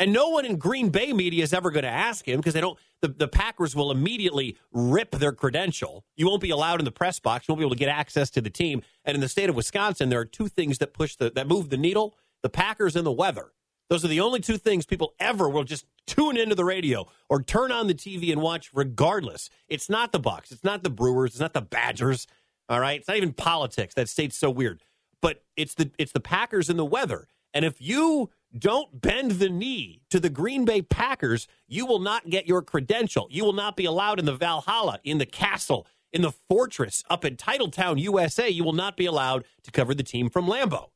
And 0.00 0.12
no 0.12 0.28
one 0.28 0.44
in 0.44 0.56
Green 0.56 0.90
Bay 0.90 1.12
media 1.12 1.42
is 1.42 1.52
ever 1.52 1.72
going 1.72 1.82
to 1.82 1.88
ask 1.88 2.26
him 2.26 2.36
because 2.36 2.54
they 2.54 2.60
don't. 2.60 2.78
The, 3.02 3.08
the 3.08 3.26
Packers 3.28 3.74
will 3.74 3.90
immediately 3.90 4.56
rip 4.72 5.10
their 5.10 5.32
credential. 5.32 6.04
You 6.16 6.26
won't 6.26 6.40
be 6.40 6.50
allowed 6.50 6.80
in 6.80 6.84
the 6.84 6.92
press 6.92 7.18
box. 7.18 7.48
You 7.48 7.52
won't 7.52 7.60
be 7.60 7.64
able 7.64 7.74
to 7.74 7.78
get 7.78 7.88
access 7.88 8.30
to 8.30 8.40
the 8.40 8.50
team. 8.50 8.82
And 9.04 9.16
in 9.16 9.20
the 9.20 9.28
state 9.28 9.48
of 9.48 9.56
Wisconsin, 9.56 10.08
there 10.08 10.20
are 10.20 10.24
two 10.24 10.48
things 10.48 10.78
that 10.78 10.94
push 10.94 11.16
the 11.16 11.30
that 11.30 11.48
move 11.48 11.70
the 11.70 11.76
needle: 11.76 12.14
the 12.42 12.48
Packers 12.48 12.94
and 12.94 13.04
the 13.04 13.12
weather. 13.12 13.52
Those 13.88 14.04
are 14.04 14.08
the 14.08 14.20
only 14.20 14.40
two 14.40 14.58
things 14.58 14.84
people 14.84 15.14
ever 15.18 15.48
will 15.48 15.64
just 15.64 15.86
tune 16.06 16.36
into 16.36 16.54
the 16.54 16.64
radio 16.64 17.06
or 17.28 17.42
turn 17.42 17.72
on 17.72 17.86
the 17.86 17.94
TV 17.94 18.30
and 18.30 18.42
watch 18.42 18.70
regardless. 18.74 19.48
It's 19.68 19.88
not 19.88 20.12
the 20.12 20.18
Bucks, 20.18 20.50
it's 20.50 20.64
not 20.64 20.82
the 20.82 20.90
Brewers, 20.90 21.32
it's 21.32 21.40
not 21.40 21.54
the 21.54 21.62
Badgers, 21.62 22.26
all 22.68 22.80
right? 22.80 22.98
It's 22.98 23.08
not 23.08 23.16
even 23.16 23.32
politics. 23.32 23.94
That 23.94 24.08
state's 24.08 24.36
so 24.36 24.50
weird. 24.50 24.82
But 25.20 25.42
it's 25.56 25.74
the 25.74 25.90
it's 25.98 26.12
the 26.12 26.20
Packers 26.20 26.68
and 26.68 26.78
the 26.78 26.84
weather. 26.84 27.26
And 27.52 27.64
if 27.64 27.80
you 27.80 28.30
don't 28.56 29.00
bend 29.00 29.32
the 29.32 29.48
knee 29.48 30.02
to 30.10 30.20
the 30.20 30.30
Green 30.30 30.64
Bay 30.64 30.82
Packers, 30.82 31.48
you 31.66 31.86
will 31.86 31.98
not 31.98 32.30
get 32.30 32.46
your 32.46 32.62
credential. 32.62 33.26
You 33.30 33.44
will 33.44 33.52
not 33.52 33.76
be 33.76 33.84
allowed 33.84 34.18
in 34.18 34.26
the 34.26 34.36
Valhalla, 34.36 35.00
in 35.02 35.18
the 35.18 35.26
castle, 35.26 35.86
in 36.12 36.22
the 36.22 36.32
fortress 36.48 37.02
up 37.10 37.24
in 37.24 37.36
Titletown, 37.36 37.98
USA. 38.00 38.48
You 38.48 38.64
will 38.64 38.72
not 38.72 38.96
be 38.96 39.06
allowed 39.06 39.44
to 39.64 39.70
cover 39.70 39.94
the 39.94 40.02
team 40.02 40.30
from 40.30 40.46
Lambeau. 40.46 40.90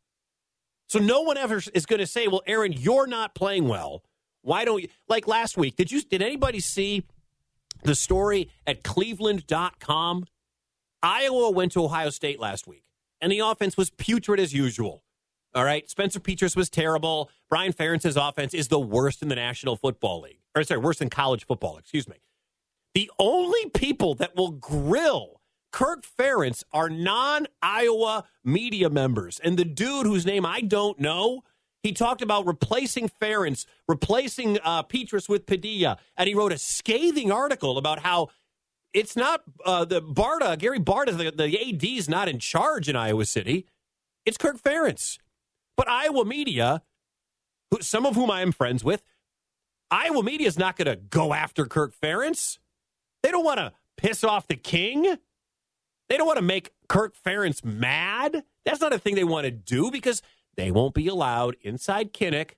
So 0.92 0.98
no 0.98 1.22
one 1.22 1.38
ever 1.38 1.62
is 1.72 1.86
going 1.86 2.00
to 2.00 2.06
say, 2.06 2.28
"Well, 2.28 2.42
Aaron, 2.46 2.74
you're 2.74 3.06
not 3.06 3.34
playing 3.34 3.66
well. 3.66 4.04
Why 4.42 4.66
don't 4.66 4.82
you?" 4.82 4.88
Like 5.08 5.26
last 5.26 5.56
week, 5.56 5.74
did 5.74 5.90
you? 5.90 6.02
Did 6.02 6.20
anybody 6.20 6.60
see 6.60 7.06
the 7.82 7.94
story 7.94 8.50
at 8.66 8.82
Cleveland.com? 8.82 10.26
Iowa 11.02 11.50
went 11.50 11.72
to 11.72 11.82
Ohio 11.82 12.10
State 12.10 12.38
last 12.38 12.66
week, 12.66 12.84
and 13.22 13.32
the 13.32 13.38
offense 13.38 13.74
was 13.74 13.88
putrid 13.88 14.38
as 14.38 14.52
usual. 14.52 15.02
All 15.54 15.64
right, 15.64 15.88
Spencer 15.88 16.20
Petras 16.20 16.56
was 16.56 16.68
terrible. 16.68 17.30
Brian 17.48 17.72
Ferentz's 17.72 18.18
offense 18.18 18.52
is 18.52 18.68
the 18.68 18.78
worst 18.78 19.22
in 19.22 19.28
the 19.28 19.34
National 19.34 19.76
Football 19.76 20.20
League, 20.20 20.40
or 20.54 20.62
sorry, 20.62 20.80
worse 20.80 20.98
than 20.98 21.08
college 21.08 21.46
football. 21.46 21.78
Excuse 21.78 22.06
me. 22.06 22.16
The 22.92 23.10
only 23.18 23.70
people 23.70 24.14
that 24.16 24.36
will 24.36 24.50
grill 24.50 25.40
Kirk 25.72 26.04
Ferentz 26.04 26.62
are 26.72 26.88
non 26.88 27.46
Iowa 27.62 28.24
media 28.44 28.90
members. 28.90 29.40
And 29.42 29.58
the 29.58 29.64
dude 29.64 30.06
whose 30.06 30.26
name 30.26 30.46
I 30.46 30.60
don't 30.60 31.00
know, 31.00 31.42
he 31.82 31.92
talked 31.92 32.22
about 32.22 32.46
replacing 32.46 33.10
Ferentz, 33.20 33.66
replacing 33.88 34.58
uh, 34.62 34.84
Petras 34.84 35.28
with 35.28 35.46
Padilla. 35.46 35.98
And 36.16 36.28
he 36.28 36.34
wrote 36.34 36.52
a 36.52 36.58
scathing 36.58 37.32
article 37.32 37.78
about 37.78 38.00
how 38.00 38.28
it's 38.92 39.16
not 39.16 39.42
uh, 39.64 39.84
the 39.84 40.02
Barta, 40.02 40.58
Gary 40.58 40.78
Barta, 40.78 41.16
the, 41.16 41.30
the 41.30 41.96
is 41.96 42.08
not 42.08 42.28
in 42.28 42.38
charge 42.38 42.88
in 42.88 42.94
Iowa 42.94 43.24
City. 43.24 43.66
It's 44.26 44.36
Kirk 44.36 44.60
Ferentz. 44.62 45.18
But 45.76 45.88
Iowa 45.88 46.24
media, 46.24 46.82
who, 47.70 47.80
some 47.80 48.04
of 48.04 48.14
whom 48.14 48.30
I 48.30 48.42
am 48.42 48.52
friends 48.52 48.84
with, 48.84 49.02
Iowa 49.90 50.22
media 50.22 50.46
is 50.46 50.58
not 50.58 50.76
going 50.76 50.86
to 50.86 50.96
go 50.96 51.32
after 51.32 51.66
Kirk 51.66 51.94
Ferentz. 51.98 52.58
They 53.22 53.30
don't 53.30 53.44
want 53.44 53.58
to 53.58 53.72
piss 53.96 54.22
off 54.22 54.46
the 54.46 54.56
king. 54.56 55.16
They 56.12 56.18
don't 56.18 56.26
want 56.26 56.36
to 56.36 56.44
make 56.44 56.72
Kirk 56.90 57.14
Ferentz 57.16 57.64
mad. 57.64 58.44
That's 58.66 58.82
not 58.82 58.92
a 58.92 58.98
thing 58.98 59.14
they 59.14 59.24
want 59.24 59.46
to 59.46 59.50
do 59.50 59.90
because 59.90 60.20
they 60.58 60.70
won't 60.70 60.92
be 60.92 61.08
allowed 61.08 61.56
inside 61.62 62.12
Kinnick 62.12 62.50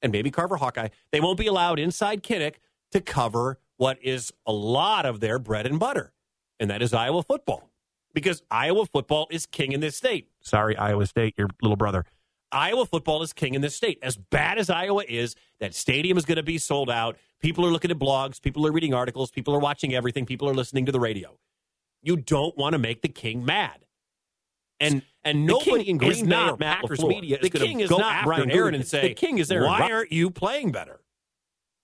and 0.00 0.10
maybe 0.10 0.30
Carver 0.30 0.56
Hawkeye. 0.56 0.88
They 1.12 1.20
won't 1.20 1.38
be 1.38 1.46
allowed 1.46 1.78
inside 1.78 2.22
Kinnick 2.22 2.54
to 2.92 3.02
cover 3.02 3.58
what 3.76 3.98
is 4.02 4.32
a 4.46 4.52
lot 4.52 5.04
of 5.04 5.20
their 5.20 5.38
bread 5.38 5.66
and 5.66 5.78
butter, 5.78 6.14
and 6.58 6.70
that 6.70 6.80
is 6.80 6.94
Iowa 6.94 7.22
football. 7.22 7.68
Because 8.14 8.42
Iowa 8.50 8.86
football 8.86 9.26
is 9.30 9.44
king 9.44 9.72
in 9.72 9.80
this 9.80 9.94
state. 9.94 10.30
Sorry, 10.40 10.74
Iowa 10.74 11.04
State, 11.04 11.34
your 11.36 11.48
little 11.60 11.76
brother. 11.76 12.06
Iowa 12.50 12.86
football 12.86 13.20
is 13.20 13.34
king 13.34 13.52
in 13.52 13.60
this 13.60 13.74
state. 13.74 13.98
As 14.00 14.16
bad 14.16 14.56
as 14.56 14.70
Iowa 14.70 15.04
is, 15.06 15.36
that 15.60 15.74
stadium 15.74 16.16
is 16.16 16.24
going 16.24 16.36
to 16.36 16.42
be 16.42 16.56
sold 16.56 16.88
out. 16.88 17.18
People 17.42 17.66
are 17.66 17.70
looking 17.70 17.90
at 17.90 17.98
blogs, 17.98 18.40
people 18.40 18.66
are 18.66 18.72
reading 18.72 18.94
articles, 18.94 19.30
people 19.30 19.54
are 19.54 19.60
watching 19.60 19.94
everything, 19.94 20.24
people 20.24 20.48
are 20.48 20.54
listening 20.54 20.86
to 20.86 20.92
the 20.92 21.00
radio. 21.00 21.36
You 22.02 22.16
don't 22.16 22.56
want 22.56 22.72
to 22.74 22.78
make 22.78 23.02
the 23.02 23.08
king 23.08 23.44
mad. 23.44 23.84
And 24.78 25.02
and 25.24 25.38
The 25.38 25.52
nobody 25.52 25.88
in 25.88 25.98
Green 25.98 26.28
Bay 26.28 26.48
or 26.48 26.56
Packers 26.56 27.00
LaFleur. 27.00 27.08
media 27.08 27.38
The 27.38 27.46
is 27.46 27.50
going 27.50 27.66
king 27.66 27.78
to 27.78 27.84
is 27.84 27.90
go 27.90 27.98
not 27.98 28.12
after 28.12 28.26
Brian 28.26 28.50
Aaron 28.50 28.74
and 28.74 28.86
say, 28.86 29.08
The 29.08 29.14
king 29.14 29.38
is 29.38 29.50
Aaron 29.50 29.66
why 29.66 29.80
Rodgers." 29.80 29.94
aren't 29.94 30.12
you 30.12 30.30
playing 30.30 30.72
better? 30.72 31.00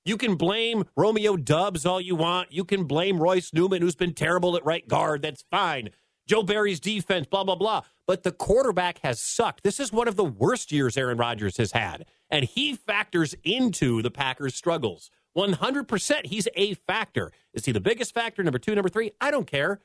You 0.05 0.17
can 0.17 0.35
blame 0.35 0.85
Romeo 0.97 1.37
Doubs 1.37 1.87
all 1.87 2.01
you 2.01 2.17
want. 2.17 2.53
You 2.53 2.65
can 2.65 2.85
blame 2.85 3.19
Royce 3.21 3.53
Newman, 3.53 3.83
who's 3.83 3.95
been 3.95 4.15
terrible 4.15 4.57
at 4.57 4.65
right 4.65 4.87
guard. 4.87 5.23
That's 5.23 5.45
fine. 5.51 5.91
Joe 6.27 6.43
Barry's 6.43 6.81
defense, 6.81 7.27
blah, 7.27 7.45
blah, 7.45 7.55
blah. 7.55 7.83
But 8.07 8.25
the 8.25 8.33
quarterback 8.33 8.99
has 8.99 9.21
sucked. 9.21 9.63
This 9.63 9.79
is 9.79 9.93
one 9.93 10.09
of 10.09 10.17
the 10.17 10.25
worst 10.25 10.73
years 10.73 10.97
Aaron 10.97 11.19
Rodgers 11.19 11.57
has 11.57 11.73
had. 11.73 12.07
And 12.31 12.45
he 12.45 12.75
factors 12.75 13.35
into 13.45 14.03
the 14.03 14.11
Packers' 14.11 14.55
struggles. 14.57 15.11
100% 15.37 16.27
he's 16.27 16.49
a 16.57 16.75
factor. 16.75 17.33
Is 17.55 17.65
he 17.65 17.73
the 17.73 17.81
biggest 17.81 18.13
factor? 18.13 18.43
Number 18.43 18.59
two, 18.59 18.75
number 18.75 18.89
three? 18.89 19.13
I 19.21 19.31
don't 19.31 19.47
care. 19.47 19.81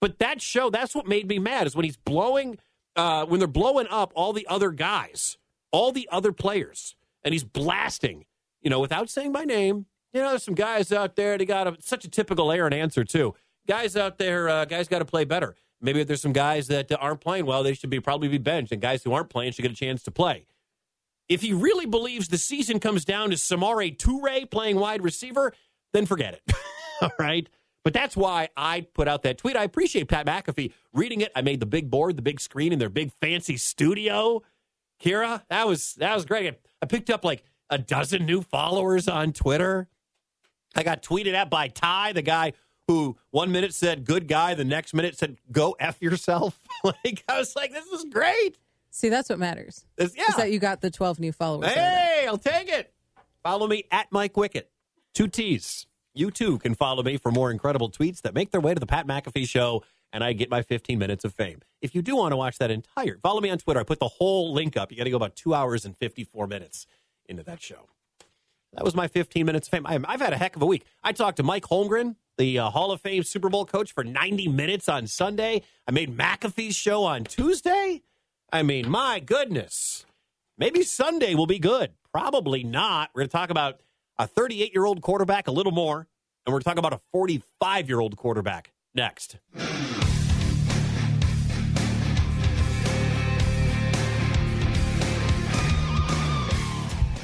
But 0.00 0.18
that 0.18 0.40
show, 0.42 0.70
that's 0.70 0.94
what 0.94 1.06
made 1.06 1.28
me 1.28 1.38
mad, 1.38 1.66
is 1.66 1.74
when 1.74 1.84
he's 1.84 1.96
blowing, 1.96 2.58
uh, 2.96 3.24
when 3.26 3.40
they're 3.40 3.48
blowing 3.48 3.86
up 3.90 4.12
all 4.14 4.32
the 4.32 4.46
other 4.48 4.70
guys, 4.70 5.38
all 5.72 5.92
the 5.92 6.08
other 6.12 6.32
players, 6.32 6.96
and 7.24 7.32
he's 7.32 7.44
blasting, 7.44 8.24
you 8.60 8.70
know, 8.70 8.80
without 8.80 9.08
saying 9.08 9.32
my 9.32 9.44
name. 9.44 9.86
You 10.12 10.22
know, 10.22 10.30
there's 10.30 10.44
some 10.44 10.54
guys 10.54 10.92
out 10.92 11.16
there, 11.16 11.36
they 11.36 11.44
got 11.44 11.66
a, 11.66 11.76
such 11.80 12.04
a 12.04 12.08
typical 12.08 12.52
Aaron 12.52 12.72
answer, 12.72 13.04
too. 13.04 13.34
Guys 13.66 13.96
out 13.96 14.18
there, 14.18 14.48
uh, 14.48 14.64
guys 14.64 14.88
got 14.88 15.00
to 15.00 15.04
play 15.04 15.24
better. 15.24 15.56
Maybe 15.80 16.00
if 16.00 16.06
there's 16.06 16.22
some 16.22 16.32
guys 16.32 16.68
that 16.68 16.90
aren't 16.98 17.20
playing 17.20 17.44
well, 17.46 17.62
they 17.62 17.74
should 17.74 17.90
be 17.90 18.00
probably 18.00 18.28
be 18.28 18.38
benched, 18.38 18.72
and 18.72 18.80
guys 18.80 19.02
who 19.02 19.12
aren't 19.12 19.28
playing 19.28 19.52
should 19.52 19.62
get 19.62 19.72
a 19.72 19.74
chance 19.74 20.02
to 20.04 20.10
play. 20.10 20.46
If 21.28 21.42
he 21.42 21.52
really 21.52 21.86
believes 21.86 22.28
the 22.28 22.38
season 22.38 22.78
comes 22.80 23.04
down 23.04 23.30
to 23.30 23.36
Samori 23.36 23.96
Toure 23.96 24.48
playing 24.50 24.76
wide 24.76 25.02
receiver, 25.02 25.52
then 25.92 26.06
forget 26.06 26.34
it. 26.34 26.54
All 27.02 27.10
right. 27.18 27.48
But 27.86 27.92
that's 27.92 28.16
why 28.16 28.48
I 28.56 28.80
put 28.80 29.06
out 29.06 29.22
that 29.22 29.38
tweet. 29.38 29.54
I 29.54 29.62
appreciate 29.62 30.08
Pat 30.08 30.26
McAfee 30.26 30.72
reading 30.92 31.20
it. 31.20 31.30
I 31.36 31.42
made 31.42 31.60
the 31.60 31.66
big 31.66 31.88
board, 31.88 32.16
the 32.16 32.22
big 32.22 32.40
screen 32.40 32.72
in 32.72 32.80
their 32.80 32.88
big 32.88 33.12
fancy 33.20 33.56
studio. 33.56 34.42
Kira, 35.00 35.44
that 35.50 35.68
was 35.68 35.94
that 35.94 36.12
was 36.12 36.24
great. 36.24 36.52
I 36.82 36.86
picked 36.86 37.10
up 37.10 37.24
like 37.24 37.44
a 37.70 37.78
dozen 37.78 38.26
new 38.26 38.42
followers 38.42 39.06
on 39.06 39.32
Twitter. 39.32 39.86
I 40.74 40.82
got 40.82 41.00
tweeted 41.00 41.34
at 41.34 41.48
by 41.48 41.68
Ty, 41.68 42.14
the 42.14 42.22
guy 42.22 42.54
who 42.88 43.16
one 43.30 43.52
minute 43.52 43.72
said 43.72 44.04
good 44.04 44.26
guy, 44.26 44.54
the 44.54 44.64
next 44.64 44.92
minute 44.92 45.16
said 45.16 45.36
go 45.52 45.76
F 45.78 46.02
yourself. 46.02 46.58
like 46.82 47.22
I 47.28 47.38
was 47.38 47.54
like, 47.54 47.70
this 47.70 47.86
is 47.86 48.04
great. 48.06 48.58
See, 48.90 49.10
that's 49.10 49.30
what 49.30 49.38
matters. 49.38 49.84
This, 49.94 50.12
yeah. 50.16 50.24
Is 50.30 50.34
that 50.34 50.50
you 50.50 50.58
got 50.58 50.80
the 50.80 50.90
12 50.90 51.20
new 51.20 51.30
followers. 51.30 51.68
out 51.68 51.76
of 51.76 51.82
it. 51.84 51.88
Hey, 51.88 52.26
I'll 52.26 52.36
take 52.36 52.68
it. 52.68 52.92
Follow 53.44 53.68
me 53.68 53.84
at 53.92 54.08
Mike 54.10 54.32
Wickett. 54.32 54.64
Two 55.14 55.28
T's. 55.28 55.86
You 56.16 56.30
too 56.30 56.56
can 56.58 56.74
follow 56.74 57.02
me 57.02 57.18
for 57.18 57.30
more 57.30 57.50
incredible 57.50 57.90
tweets 57.90 58.22
that 58.22 58.32
make 58.32 58.50
their 58.50 58.60
way 58.60 58.72
to 58.72 58.80
the 58.80 58.86
Pat 58.86 59.06
McAfee 59.06 59.46
Show, 59.46 59.84
and 60.14 60.24
I 60.24 60.32
get 60.32 60.48
my 60.50 60.62
15 60.62 60.98
minutes 60.98 61.26
of 61.26 61.34
fame. 61.34 61.60
If 61.82 61.94
you 61.94 62.00
do 62.00 62.16
want 62.16 62.32
to 62.32 62.38
watch 62.38 62.56
that 62.56 62.70
entire, 62.70 63.18
follow 63.22 63.42
me 63.42 63.50
on 63.50 63.58
Twitter. 63.58 63.80
I 63.80 63.82
put 63.82 64.00
the 64.00 64.08
whole 64.08 64.54
link 64.54 64.78
up. 64.78 64.90
You 64.90 64.96
got 64.96 65.04
to 65.04 65.10
go 65.10 65.16
about 65.16 65.36
two 65.36 65.52
hours 65.52 65.84
and 65.84 65.94
54 65.98 66.46
minutes 66.46 66.86
into 67.26 67.42
that 67.42 67.60
show. 67.60 67.90
That 68.72 68.82
was 68.82 68.94
my 68.94 69.08
15 69.08 69.44
minutes 69.44 69.68
of 69.68 69.72
fame. 69.72 69.86
I- 69.86 70.00
I've 70.10 70.22
had 70.22 70.32
a 70.32 70.38
heck 70.38 70.56
of 70.56 70.62
a 70.62 70.66
week. 70.66 70.86
I 71.04 71.12
talked 71.12 71.36
to 71.36 71.42
Mike 71.42 71.64
Holmgren, 71.64 72.16
the 72.38 72.60
uh, 72.60 72.70
Hall 72.70 72.92
of 72.92 73.02
Fame 73.02 73.22
Super 73.22 73.50
Bowl 73.50 73.66
coach, 73.66 73.92
for 73.92 74.02
90 74.02 74.48
minutes 74.48 74.88
on 74.88 75.06
Sunday. 75.06 75.62
I 75.86 75.90
made 75.90 76.16
McAfee's 76.16 76.74
show 76.76 77.04
on 77.04 77.24
Tuesday. 77.24 78.00
I 78.50 78.62
mean, 78.62 78.88
my 78.88 79.20
goodness. 79.20 80.06
Maybe 80.56 80.82
Sunday 80.82 81.34
will 81.34 81.46
be 81.46 81.58
good. 81.58 81.92
Probably 82.10 82.64
not. 82.64 83.10
We're 83.12 83.20
going 83.20 83.28
to 83.28 83.32
talk 83.32 83.50
about 83.50 83.80
a 84.18 84.26
38 84.26 84.72
year 84.72 84.84
old 84.84 85.02
quarterback 85.02 85.48
a 85.48 85.52
little 85.52 85.72
more. 85.72 86.06
And 86.44 86.52
we're 86.52 86.60
talking 86.60 86.78
about 86.78 86.92
a 86.92 87.00
45 87.12 87.88
year 87.88 88.00
old 88.00 88.16
quarterback 88.16 88.72
next. 88.94 89.38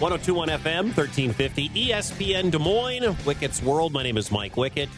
1021 0.01 0.49
FM, 0.49 0.85
1350 0.97 1.69
ESPN 1.69 2.51
Des 2.51 2.59
Moines, 2.59 3.15
Wickett's 3.25 3.63
World. 3.63 3.93
My 3.93 4.03
name 4.03 4.17
is 4.19 4.33
Mike 4.33 4.57
Wickett. 4.57 4.89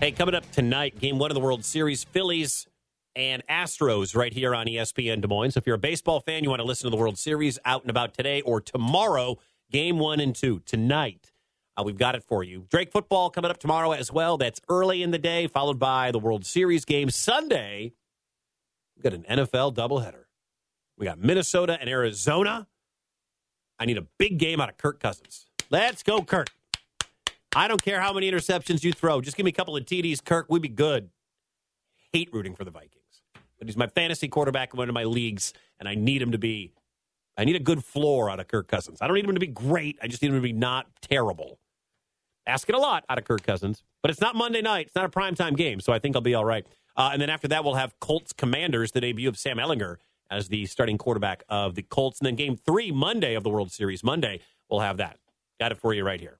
Hey, 0.00 0.10
coming 0.10 0.34
up 0.34 0.50
tonight, 0.50 0.98
game 0.98 1.20
one 1.20 1.30
of 1.30 1.36
the 1.36 1.40
World 1.40 1.64
Series, 1.64 2.02
Phillies 2.02 2.66
and 3.14 3.46
Astros 3.46 4.16
right 4.16 4.32
here 4.32 4.56
on 4.56 4.66
ESPN 4.66 5.20
Des 5.20 5.28
Moines. 5.28 5.56
If 5.56 5.68
you're 5.68 5.76
a 5.76 5.78
baseball 5.78 6.18
fan, 6.18 6.42
you 6.42 6.50
want 6.50 6.58
to 6.58 6.66
listen 6.66 6.90
to 6.90 6.90
the 6.90 7.00
World 7.00 7.16
Series 7.16 7.60
out 7.64 7.82
and 7.82 7.90
about 7.90 8.12
today 8.12 8.40
or 8.40 8.60
tomorrow, 8.60 9.38
game 9.72 9.98
one 9.98 10.20
and 10.20 10.34
two 10.34 10.60
tonight. 10.60 11.32
Uh, 11.76 11.82
we've 11.84 11.98
got 11.98 12.14
it 12.14 12.22
for 12.22 12.44
you. 12.44 12.66
Drake 12.70 12.92
football 12.92 13.30
coming 13.30 13.50
up 13.50 13.58
tomorrow 13.58 13.92
as 13.92 14.12
well. 14.12 14.36
That's 14.36 14.60
early 14.68 15.02
in 15.02 15.10
the 15.10 15.18
day, 15.18 15.46
followed 15.46 15.78
by 15.78 16.10
the 16.10 16.18
World 16.18 16.44
Series 16.44 16.84
game 16.84 17.10
Sunday. 17.10 17.92
We've 18.94 19.02
got 19.02 19.14
an 19.14 19.24
NFL 19.28 19.74
doubleheader. 19.74 20.24
We 20.98 21.06
got 21.06 21.18
Minnesota 21.18 21.78
and 21.80 21.88
Arizona. 21.88 22.68
I 23.78 23.86
need 23.86 23.96
a 23.96 24.06
big 24.18 24.38
game 24.38 24.60
out 24.60 24.68
of 24.68 24.76
Kirk 24.76 25.00
Cousins. 25.00 25.46
Let's 25.70 26.02
go, 26.02 26.22
Kirk. 26.22 26.48
I 27.56 27.68
don't 27.68 27.82
care 27.82 28.00
how 28.00 28.12
many 28.12 28.30
interceptions 28.30 28.84
you 28.84 28.92
throw. 28.92 29.20
Just 29.20 29.36
give 29.36 29.44
me 29.44 29.50
a 29.50 29.54
couple 29.54 29.76
of 29.76 29.84
TDs, 29.84 30.22
Kirk. 30.22 30.46
We'd 30.48 30.62
be 30.62 30.68
good. 30.68 31.10
Hate 32.12 32.32
rooting 32.32 32.54
for 32.54 32.64
the 32.64 32.70
Vikings. 32.70 33.22
But 33.58 33.68
he's 33.68 33.76
my 33.76 33.86
fantasy 33.86 34.28
quarterback 34.28 34.74
in 34.74 34.78
one 34.78 34.88
of 34.88 34.94
my 34.94 35.04
leagues, 35.04 35.52
and 35.78 35.88
I 35.88 35.94
need 35.94 36.20
him 36.20 36.32
to 36.32 36.38
be 36.38 36.72
I 37.36 37.44
need 37.44 37.56
a 37.56 37.60
good 37.60 37.84
floor 37.84 38.30
out 38.30 38.40
of 38.40 38.48
Kirk 38.48 38.68
Cousins. 38.68 38.98
I 39.00 39.06
don't 39.06 39.16
need 39.16 39.24
him 39.24 39.34
to 39.34 39.40
be 39.40 39.46
great. 39.46 39.98
I 40.02 40.06
just 40.06 40.22
need 40.22 40.28
him 40.28 40.36
to 40.36 40.42
be 40.42 40.52
not 40.52 40.86
terrible. 41.00 41.58
Asking 42.46 42.74
a 42.74 42.78
lot 42.78 43.04
out 43.08 43.18
of 43.18 43.24
Kirk 43.24 43.42
Cousins, 43.42 43.84
but 44.02 44.10
it's 44.10 44.20
not 44.20 44.34
Monday 44.34 44.62
night. 44.62 44.86
It's 44.86 44.94
not 44.94 45.04
a 45.04 45.08
primetime 45.08 45.56
game, 45.56 45.80
so 45.80 45.92
I 45.92 45.98
think 45.98 46.16
I'll 46.16 46.22
be 46.22 46.34
all 46.34 46.44
right. 46.44 46.66
Uh, 46.96 47.10
and 47.12 47.22
then 47.22 47.30
after 47.30 47.48
that, 47.48 47.64
we'll 47.64 47.74
have 47.74 47.98
Colts 48.00 48.32
Commanders, 48.32 48.92
the 48.92 49.00
debut 49.00 49.28
of 49.28 49.38
Sam 49.38 49.58
Ehlinger 49.58 49.96
as 50.30 50.48
the 50.48 50.66
starting 50.66 50.98
quarterback 50.98 51.44
of 51.48 51.74
the 51.74 51.82
Colts. 51.82 52.18
And 52.18 52.26
then 52.26 52.34
game 52.34 52.56
three, 52.56 52.90
Monday 52.90 53.34
of 53.34 53.44
the 53.44 53.50
World 53.50 53.70
Series, 53.70 54.02
Monday, 54.02 54.40
we'll 54.68 54.80
have 54.80 54.96
that. 54.96 55.18
Got 55.60 55.72
it 55.72 55.78
for 55.78 55.94
you 55.94 56.04
right 56.04 56.20
here. 56.20 56.38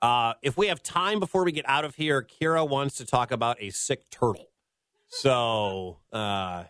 Uh, 0.00 0.34
if 0.42 0.56
we 0.56 0.68
have 0.68 0.82
time 0.82 1.18
before 1.18 1.44
we 1.44 1.52
get 1.52 1.68
out 1.68 1.84
of 1.84 1.96
here, 1.96 2.22
Kira 2.22 2.66
wants 2.66 2.96
to 2.96 3.04
talk 3.04 3.32
about 3.32 3.56
a 3.60 3.70
sick 3.70 4.08
turtle. 4.10 4.46
So 5.08 5.98
uh, 6.12 6.64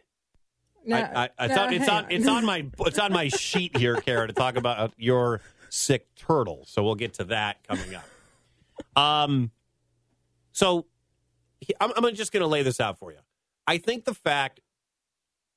No, 0.89 0.97
I, 0.97 1.29
I, 1.39 1.45
it's, 1.45 1.55
no, 1.55 1.63
on, 1.63 1.73
it's 1.75 1.87
hang 1.87 2.05
on 2.05 2.07
it's 2.11 2.27
on 2.27 2.45
my 2.45 2.67
it's 2.81 2.99
on 2.99 3.13
my 3.13 3.29
sheet 3.29 3.77
here, 3.77 3.97
Kara, 3.97 4.27
to 4.27 4.33
talk 4.33 4.57
about 4.57 4.93
your 4.97 5.41
sick 5.69 6.07
turtle. 6.17 6.65
So 6.67 6.83
we'll 6.83 6.95
get 6.95 7.15
to 7.15 7.25
that 7.25 7.63
coming 7.69 7.95
up. 7.95 8.05
Um, 9.01 9.51
so 10.53 10.87
I'm, 11.81 11.93
I'm 11.97 12.15
just 12.15 12.33
going 12.33 12.41
to 12.41 12.47
lay 12.47 12.63
this 12.63 12.81
out 12.81 12.99
for 12.99 13.13
you. 13.13 13.19
I 13.67 13.79
think 13.79 14.05
the 14.05 14.15
fact 14.15 14.61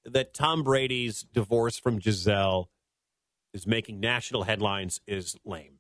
that 0.06 0.34
Tom 0.34 0.64
Brady's 0.64 1.26
divorce 1.34 1.78
from 1.78 2.00
Gisele 2.00 2.70
is 3.54 3.66
making 3.66 4.00
national 4.00 4.44
headlines 4.44 5.02
is 5.08 5.36
lame. 5.46 5.80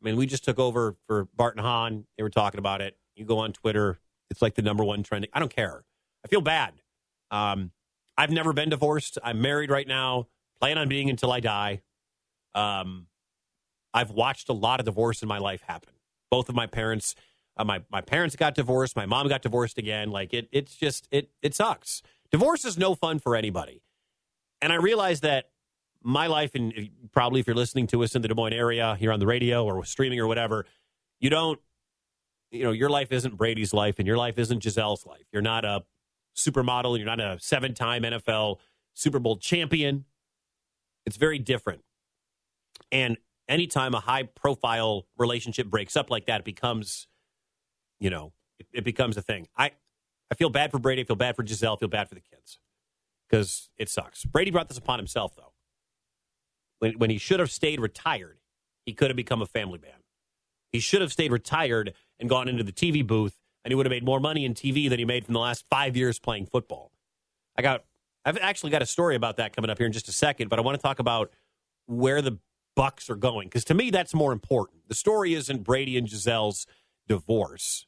I 0.00 0.04
mean, 0.04 0.16
we 0.16 0.26
just 0.26 0.44
took 0.44 0.58
over 0.58 0.96
for 1.06 1.26
Barton 1.34 1.62
Hahn. 1.62 2.06
They 2.16 2.22
were 2.22 2.30
talking 2.30 2.58
about 2.58 2.80
it. 2.80 2.96
You 3.16 3.24
go 3.24 3.38
on 3.38 3.52
Twitter, 3.52 3.98
it's 4.30 4.42
like 4.42 4.54
the 4.54 4.62
number 4.62 4.84
one 4.84 5.02
trending. 5.02 5.30
I 5.32 5.38
don't 5.38 5.54
care. 5.54 5.84
I 6.24 6.28
feel 6.28 6.40
bad. 6.40 6.74
Um, 7.30 7.70
I've 8.16 8.30
never 8.30 8.52
been 8.52 8.68
divorced. 8.68 9.18
I'm 9.22 9.40
married 9.40 9.70
right 9.70 9.86
now. 9.86 10.28
Plan 10.60 10.78
on 10.78 10.88
being 10.88 11.10
until 11.10 11.32
I 11.32 11.40
die. 11.40 11.82
Um, 12.54 13.06
I've 13.94 14.10
watched 14.10 14.48
a 14.48 14.52
lot 14.52 14.80
of 14.80 14.86
divorce 14.86 15.22
in 15.22 15.28
my 15.28 15.38
life 15.38 15.62
happen. 15.66 15.92
Both 16.30 16.48
of 16.48 16.54
my 16.54 16.66
parents, 16.66 17.14
uh, 17.56 17.64
my 17.64 17.82
my 17.90 18.00
parents 18.00 18.36
got 18.36 18.54
divorced. 18.54 18.96
My 18.96 19.06
mom 19.06 19.28
got 19.28 19.42
divorced 19.42 19.78
again. 19.78 20.10
Like 20.10 20.32
it, 20.32 20.48
it's 20.52 20.76
just 20.76 21.08
it 21.10 21.30
it 21.42 21.54
sucks. 21.54 22.02
Divorce 22.30 22.64
is 22.64 22.78
no 22.78 22.94
fun 22.94 23.18
for 23.18 23.36
anybody. 23.36 23.82
And 24.62 24.72
I 24.72 24.76
realize 24.76 25.20
that 25.20 25.50
my 26.02 26.26
life, 26.26 26.54
and 26.54 26.90
probably 27.12 27.40
if 27.40 27.46
you're 27.46 27.56
listening 27.56 27.86
to 27.88 28.02
us 28.02 28.14
in 28.14 28.22
the 28.22 28.28
Des 28.28 28.34
Moines 28.34 28.52
area 28.52 28.96
here 28.98 29.12
on 29.12 29.20
the 29.20 29.26
radio 29.26 29.64
or 29.64 29.84
streaming 29.84 30.18
or 30.18 30.26
whatever, 30.26 30.64
you 31.20 31.30
don't, 31.30 31.60
you 32.50 32.64
know, 32.64 32.72
your 32.72 32.90
life 32.90 33.12
isn't 33.12 33.36
Brady's 33.36 33.72
life, 33.72 33.98
and 33.98 34.06
your 34.06 34.16
life 34.16 34.38
isn't 34.38 34.62
Gisele's 34.62 35.06
life. 35.06 35.24
You're 35.32 35.42
not 35.42 35.64
a 35.64 35.84
supermodel. 36.36 36.90
And 36.90 36.98
you're 36.98 37.16
not 37.16 37.20
a 37.20 37.38
seven 37.40 37.74
time 37.74 38.02
NFL 38.02 38.58
Super 38.94 39.18
Bowl 39.18 39.36
champion. 39.36 40.04
It's 41.06 41.16
very 41.16 41.38
different. 41.38 41.82
And 42.90 43.16
anytime 43.48 43.94
a 43.94 44.00
high 44.00 44.24
profile 44.24 45.06
relationship 45.18 45.68
breaks 45.68 45.96
up 45.96 46.10
like 46.10 46.26
that, 46.26 46.40
it 46.40 46.44
becomes, 46.44 47.06
you 47.98 48.10
know, 48.10 48.32
it, 48.58 48.66
it 48.72 48.84
becomes 48.84 49.16
a 49.16 49.22
thing. 49.22 49.48
I, 49.56 49.72
I 50.30 50.34
feel 50.34 50.50
bad 50.50 50.70
for 50.70 50.78
Brady. 50.78 51.02
I 51.02 51.04
feel 51.04 51.16
bad 51.16 51.36
for 51.36 51.42
Gisele. 51.42 51.74
I 51.74 51.76
feel 51.76 51.88
bad 51.88 52.08
for 52.08 52.14
the 52.14 52.20
kids 52.20 52.58
because 53.28 53.70
it 53.76 53.88
sucks. 53.88 54.24
Brady 54.24 54.50
brought 54.50 54.68
this 54.68 54.78
upon 54.78 54.98
himself, 54.98 55.34
though. 55.36 55.52
When, 56.78 56.98
when 56.98 57.10
he 57.10 57.18
should 57.18 57.40
have 57.40 57.50
stayed 57.50 57.80
retired, 57.80 58.38
he 58.84 58.92
could 58.92 59.08
have 59.08 59.16
become 59.16 59.42
a 59.42 59.46
family 59.46 59.78
man. 59.78 60.00
He 60.70 60.80
should 60.80 61.00
have 61.00 61.12
stayed 61.12 61.30
retired 61.30 61.94
and 62.18 62.28
gone 62.28 62.48
into 62.48 62.64
the 62.64 62.72
TV 62.72 63.06
booth, 63.06 63.36
and 63.64 63.70
he 63.70 63.74
would 63.74 63.86
have 63.86 63.90
made 63.90 64.04
more 64.04 64.20
money 64.20 64.44
in 64.44 64.54
TV 64.54 64.88
than 64.88 64.98
he 64.98 65.04
made 65.04 65.24
from 65.24 65.34
the 65.34 65.40
last 65.40 65.64
five 65.70 65.96
years 65.96 66.18
playing 66.18 66.46
football. 66.46 66.92
I 67.56 67.62
got, 67.62 67.84
I've 68.24 68.38
actually 68.38 68.70
got 68.70 68.82
a 68.82 68.86
story 68.86 69.16
about 69.16 69.36
that 69.36 69.54
coming 69.54 69.70
up 69.70 69.78
here 69.78 69.86
in 69.86 69.92
just 69.92 70.08
a 70.08 70.12
second, 70.12 70.48
but 70.48 70.58
I 70.58 70.62
want 70.62 70.78
to 70.78 70.82
talk 70.82 70.98
about 70.98 71.32
where 71.86 72.22
the 72.22 72.38
Bucks 72.74 73.10
are 73.10 73.16
going 73.16 73.48
because 73.48 73.64
to 73.66 73.74
me 73.74 73.90
that's 73.90 74.14
more 74.14 74.32
important. 74.32 74.88
The 74.88 74.94
story 74.94 75.34
isn't 75.34 75.62
Brady 75.62 75.98
and 75.98 76.08
Gisele's 76.08 76.66
divorce, 77.06 77.86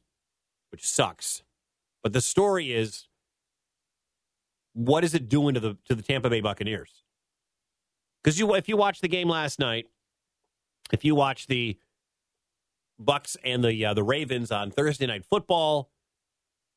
which 0.70 0.86
sucks, 0.86 1.42
but 2.02 2.12
the 2.12 2.20
story 2.20 2.72
is 2.72 3.08
what 4.74 5.04
is 5.04 5.14
it 5.14 5.28
doing 5.28 5.54
to 5.54 5.60
the 5.60 5.78
to 5.86 5.94
the 5.94 6.02
Tampa 6.02 6.28
Bay 6.28 6.42
Buccaneers? 6.42 7.02
Because 8.22 8.38
you, 8.38 8.54
if 8.54 8.68
you 8.68 8.76
watch 8.76 9.00
the 9.00 9.08
game 9.08 9.28
last 9.28 9.58
night, 9.58 9.86
if 10.92 11.04
you 11.04 11.14
watch 11.14 11.46
the 11.46 11.78
Bucks 12.98 13.36
and 13.44 13.64
the 13.64 13.84
uh, 13.84 13.94
the 13.94 14.02
Ravens 14.02 14.50
on 14.50 14.70
Thursday 14.70 15.06
Night 15.06 15.24
Football, 15.24 15.90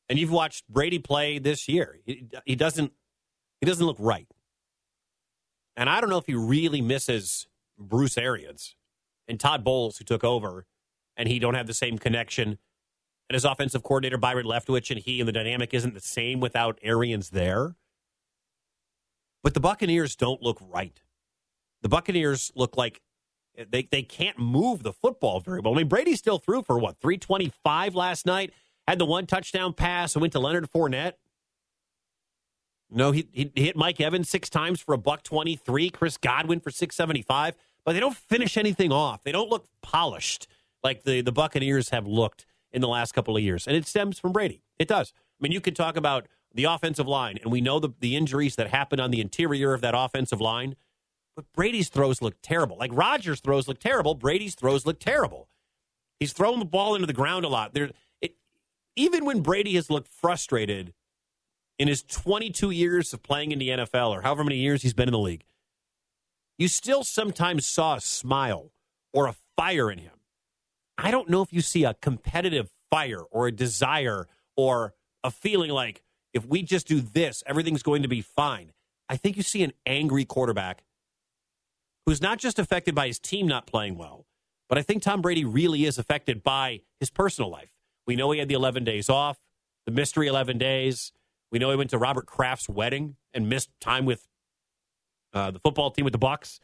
and 0.08 0.18
you've 0.18 0.32
watched 0.32 0.68
Brady 0.68 0.98
play 0.98 1.38
this 1.38 1.68
year, 1.68 1.98
he, 2.04 2.26
he 2.44 2.56
doesn't 2.56 2.92
he 3.60 3.66
doesn't 3.66 3.84
look 3.84 3.96
right. 3.98 4.26
And 5.76 5.88
I 5.88 6.00
don't 6.00 6.10
know 6.10 6.18
if 6.18 6.26
he 6.26 6.34
really 6.34 6.80
misses 6.80 7.46
Bruce 7.78 8.18
Arians 8.18 8.74
and 9.28 9.38
Todd 9.38 9.62
Bowles, 9.62 9.98
who 9.98 10.04
took 10.04 10.24
over, 10.24 10.66
and 11.16 11.28
he 11.28 11.38
don't 11.38 11.54
have 11.54 11.66
the 11.66 11.74
same 11.74 11.98
connection. 11.98 12.58
And 13.28 13.34
his 13.34 13.44
offensive 13.44 13.82
coordinator 13.82 14.16
Byron 14.16 14.46
Leftwich 14.46 14.90
and 14.90 14.98
he 14.98 15.20
and 15.20 15.28
the 15.28 15.32
dynamic 15.32 15.74
isn't 15.74 15.94
the 15.94 16.00
same 16.00 16.40
without 16.40 16.78
Arians 16.82 17.30
there. 17.30 17.76
But 19.42 19.54
the 19.54 19.60
Buccaneers 19.60 20.16
don't 20.16 20.42
look 20.42 20.58
right. 20.60 21.00
The 21.82 21.88
Buccaneers 21.88 22.50
look 22.54 22.76
like 22.76 23.02
they, 23.70 23.88
they 23.90 24.02
can't 24.02 24.38
move 24.38 24.82
the 24.82 24.92
football 24.92 25.40
very 25.40 25.60
well. 25.60 25.74
I 25.74 25.78
mean, 25.78 25.88
Brady 25.88 26.16
still 26.16 26.38
threw 26.38 26.62
for 26.62 26.78
what, 26.78 26.98
325 27.00 27.94
last 27.94 28.26
night? 28.26 28.52
Had 28.86 28.98
the 28.98 29.04
one 29.04 29.26
touchdown 29.26 29.74
pass 29.74 30.14
and 30.14 30.20
went 30.20 30.32
to 30.32 30.38
Leonard 30.38 30.70
Fournette. 30.70 31.14
No, 32.90 33.12
he, 33.12 33.28
he 33.32 33.52
hit 33.54 33.76
Mike 33.76 34.00
Evans 34.00 34.30
six 34.30 34.48
times 34.48 34.80
for 34.80 34.94
a 34.94 34.98
buck 34.98 35.22
23, 35.22 35.90
Chris 35.90 36.16
Godwin 36.16 36.60
for 36.60 36.70
675, 36.70 37.54
but 37.84 37.92
they 37.92 38.00
don't 38.00 38.16
finish 38.16 38.56
anything 38.56 38.92
off. 38.92 39.22
They 39.24 39.32
don't 39.32 39.50
look 39.50 39.66
polished 39.82 40.46
like 40.82 41.04
the, 41.04 41.20
the 41.20 41.32
Buccaneers 41.32 41.90
have 41.90 42.06
looked 42.06 42.46
in 42.72 42.80
the 42.80 42.88
last 42.88 43.12
couple 43.12 43.36
of 43.36 43.42
years. 43.42 43.66
And 43.66 43.76
it 43.76 43.86
stems 43.86 44.18
from 44.18 44.32
Brady. 44.32 44.62
It 44.78 44.88
does. 44.88 45.12
I 45.16 45.42
mean, 45.42 45.52
you 45.52 45.60
could 45.60 45.76
talk 45.76 45.96
about 45.96 46.26
the 46.54 46.64
offensive 46.64 47.06
line, 47.06 47.38
and 47.42 47.52
we 47.52 47.60
know 47.60 47.78
the, 47.78 47.90
the 48.00 48.16
injuries 48.16 48.56
that 48.56 48.68
happened 48.68 49.00
on 49.00 49.10
the 49.10 49.20
interior 49.20 49.74
of 49.74 49.80
that 49.82 49.94
offensive 49.96 50.40
line. 50.40 50.76
But 51.38 51.52
Brady's 51.52 51.88
throws 51.88 52.20
look 52.20 52.34
terrible. 52.42 52.76
Like 52.76 52.90
Rodgers' 52.92 53.38
throws 53.38 53.68
look 53.68 53.78
terrible. 53.78 54.16
Brady's 54.16 54.56
throws 54.56 54.84
look 54.84 54.98
terrible. 54.98 55.48
He's 56.18 56.32
throwing 56.32 56.58
the 56.58 56.64
ball 56.64 56.96
into 56.96 57.06
the 57.06 57.12
ground 57.12 57.44
a 57.44 57.48
lot. 57.48 57.74
There, 57.74 57.90
it, 58.20 58.34
even 58.96 59.24
when 59.24 59.40
Brady 59.40 59.76
has 59.76 59.88
looked 59.88 60.08
frustrated 60.08 60.94
in 61.78 61.86
his 61.86 62.02
22 62.02 62.72
years 62.72 63.14
of 63.14 63.22
playing 63.22 63.52
in 63.52 63.60
the 63.60 63.68
NFL, 63.68 64.10
or 64.10 64.22
however 64.22 64.42
many 64.42 64.56
years 64.56 64.82
he's 64.82 64.94
been 64.94 65.06
in 65.06 65.12
the 65.12 65.18
league, 65.20 65.44
you 66.58 66.66
still 66.66 67.04
sometimes 67.04 67.64
saw 67.64 67.94
a 67.94 68.00
smile 68.00 68.72
or 69.12 69.28
a 69.28 69.36
fire 69.56 69.92
in 69.92 69.98
him. 69.98 70.18
I 70.98 71.12
don't 71.12 71.30
know 71.30 71.42
if 71.42 71.52
you 71.52 71.60
see 71.60 71.84
a 71.84 71.94
competitive 71.94 72.68
fire 72.90 73.22
or 73.30 73.46
a 73.46 73.52
desire 73.52 74.26
or 74.56 74.94
a 75.22 75.30
feeling 75.30 75.70
like 75.70 76.02
if 76.34 76.44
we 76.44 76.64
just 76.64 76.88
do 76.88 77.00
this, 77.00 77.44
everything's 77.46 77.84
going 77.84 78.02
to 78.02 78.08
be 78.08 78.22
fine. 78.22 78.72
I 79.08 79.16
think 79.16 79.36
you 79.36 79.44
see 79.44 79.62
an 79.62 79.72
angry 79.86 80.24
quarterback 80.24 80.82
who's 82.08 82.22
not 82.22 82.38
just 82.38 82.58
affected 82.58 82.94
by 82.94 83.06
his 83.06 83.18
team 83.18 83.46
not 83.46 83.66
playing 83.66 83.94
well, 83.94 84.24
but 84.66 84.78
I 84.78 84.82
think 84.82 85.02
Tom 85.02 85.20
Brady 85.20 85.44
really 85.44 85.84
is 85.84 85.98
affected 85.98 86.42
by 86.42 86.80
his 86.98 87.10
personal 87.10 87.50
life. 87.50 87.74
We 88.06 88.16
know 88.16 88.30
he 88.30 88.38
had 88.38 88.48
the 88.48 88.54
11 88.54 88.82
days 88.82 89.10
off, 89.10 89.36
the 89.84 89.92
mystery 89.92 90.26
11 90.26 90.56
days. 90.56 91.12
We 91.52 91.58
know 91.58 91.68
he 91.68 91.76
went 91.76 91.90
to 91.90 91.98
Robert 91.98 92.24
Kraft's 92.24 92.66
wedding 92.66 93.16
and 93.34 93.50
missed 93.50 93.68
time 93.78 94.06
with 94.06 94.26
uh, 95.34 95.50
the 95.50 95.58
football 95.58 95.90
team 95.90 96.06
with 96.06 96.12
the 96.12 96.18
Bucks. 96.18 96.60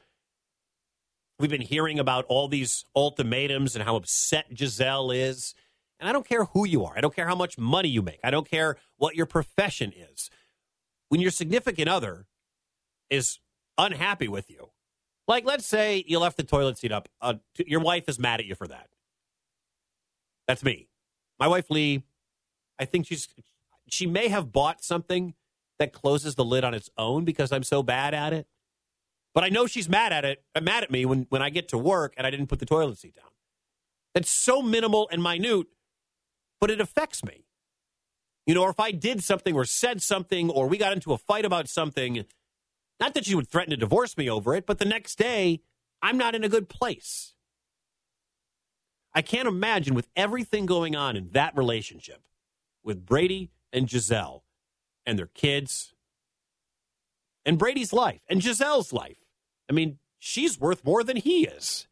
We've 1.38 1.50
been 1.50 1.60
hearing 1.60 1.98
about 1.98 2.24
all 2.30 2.48
these 2.48 2.86
ultimatums 2.96 3.76
and 3.76 3.84
how 3.84 3.96
upset 3.96 4.54
Gisele 4.54 5.10
is. 5.10 5.54
And 6.00 6.08
I 6.08 6.12
don't 6.12 6.26
care 6.26 6.46
who 6.46 6.66
you 6.66 6.86
are. 6.86 6.96
I 6.96 7.02
don't 7.02 7.14
care 7.14 7.28
how 7.28 7.36
much 7.36 7.58
money 7.58 7.90
you 7.90 8.00
make. 8.00 8.20
I 8.24 8.30
don't 8.30 8.48
care 8.48 8.78
what 8.96 9.14
your 9.14 9.26
profession 9.26 9.92
is. 9.94 10.30
When 11.10 11.20
your 11.20 11.30
significant 11.30 11.90
other 11.90 12.28
is 13.10 13.40
unhappy 13.76 14.26
with 14.26 14.50
you, 14.50 14.70
like 15.26 15.44
let's 15.44 15.66
say 15.66 16.04
you 16.06 16.18
left 16.18 16.36
the 16.36 16.42
toilet 16.42 16.78
seat 16.78 16.92
up, 16.92 17.08
uh, 17.20 17.34
t- 17.54 17.64
your 17.66 17.80
wife 17.80 18.08
is 18.08 18.18
mad 18.18 18.40
at 18.40 18.46
you 18.46 18.54
for 18.54 18.68
that. 18.68 18.88
That's 20.46 20.62
me. 20.62 20.88
My 21.38 21.48
wife 21.48 21.70
Lee, 21.70 22.02
I 22.78 22.84
think 22.84 23.06
she's 23.06 23.28
she 23.88 24.06
may 24.06 24.28
have 24.28 24.52
bought 24.52 24.82
something 24.82 25.34
that 25.78 25.92
closes 25.92 26.34
the 26.34 26.44
lid 26.44 26.64
on 26.64 26.74
its 26.74 26.90
own 26.96 27.24
because 27.24 27.52
I'm 27.52 27.62
so 27.62 27.82
bad 27.82 28.14
at 28.14 28.32
it. 28.32 28.46
But 29.34 29.44
I 29.44 29.48
know 29.48 29.66
she's 29.66 29.88
mad 29.88 30.12
at 30.12 30.24
it, 30.24 30.44
uh, 30.54 30.60
mad 30.60 30.84
at 30.84 30.90
me 30.90 31.04
when, 31.04 31.26
when 31.28 31.42
I 31.42 31.50
get 31.50 31.68
to 31.68 31.78
work 31.78 32.14
and 32.16 32.26
I 32.26 32.30
didn't 32.30 32.46
put 32.46 32.60
the 32.60 32.66
toilet 32.66 32.98
seat 32.98 33.16
down. 33.16 33.30
That's 34.14 34.30
so 34.30 34.62
minimal 34.62 35.08
and 35.10 35.22
minute, 35.22 35.66
but 36.60 36.70
it 36.70 36.80
affects 36.80 37.24
me. 37.24 37.44
You 38.46 38.54
know, 38.54 38.62
or 38.62 38.70
if 38.70 38.78
I 38.78 38.92
did 38.92 39.24
something 39.24 39.54
or 39.54 39.64
said 39.64 40.02
something 40.02 40.50
or 40.50 40.68
we 40.68 40.78
got 40.78 40.92
into 40.92 41.12
a 41.12 41.18
fight 41.18 41.44
about 41.44 41.68
something, 41.68 42.24
not 43.00 43.14
that 43.14 43.26
she 43.26 43.34
would 43.34 43.48
threaten 43.48 43.70
to 43.70 43.76
divorce 43.76 44.16
me 44.16 44.30
over 44.30 44.54
it, 44.54 44.66
but 44.66 44.78
the 44.78 44.84
next 44.84 45.16
day, 45.16 45.60
I'm 46.02 46.16
not 46.16 46.34
in 46.34 46.44
a 46.44 46.48
good 46.48 46.68
place. 46.68 47.34
I 49.14 49.22
can't 49.22 49.48
imagine 49.48 49.94
with 49.94 50.08
everything 50.16 50.66
going 50.66 50.96
on 50.96 51.16
in 51.16 51.30
that 51.30 51.56
relationship 51.56 52.22
with 52.82 53.06
Brady 53.06 53.50
and 53.72 53.88
Gisele 53.88 54.44
and 55.06 55.18
their 55.18 55.26
kids 55.28 55.94
and 57.44 57.58
Brady's 57.58 57.92
life 57.92 58.20
and 58.28 58.40
Gisele's 58.40 58.92
life. 58.92 59.18
I 59.68 59.72
mean, 59.72 59.98
she's 60.18 60.58
worth 60.58 60.84
more 60.84 61.04
than 61.04 61.16
he 61.16 61.46
is 61.46 61.86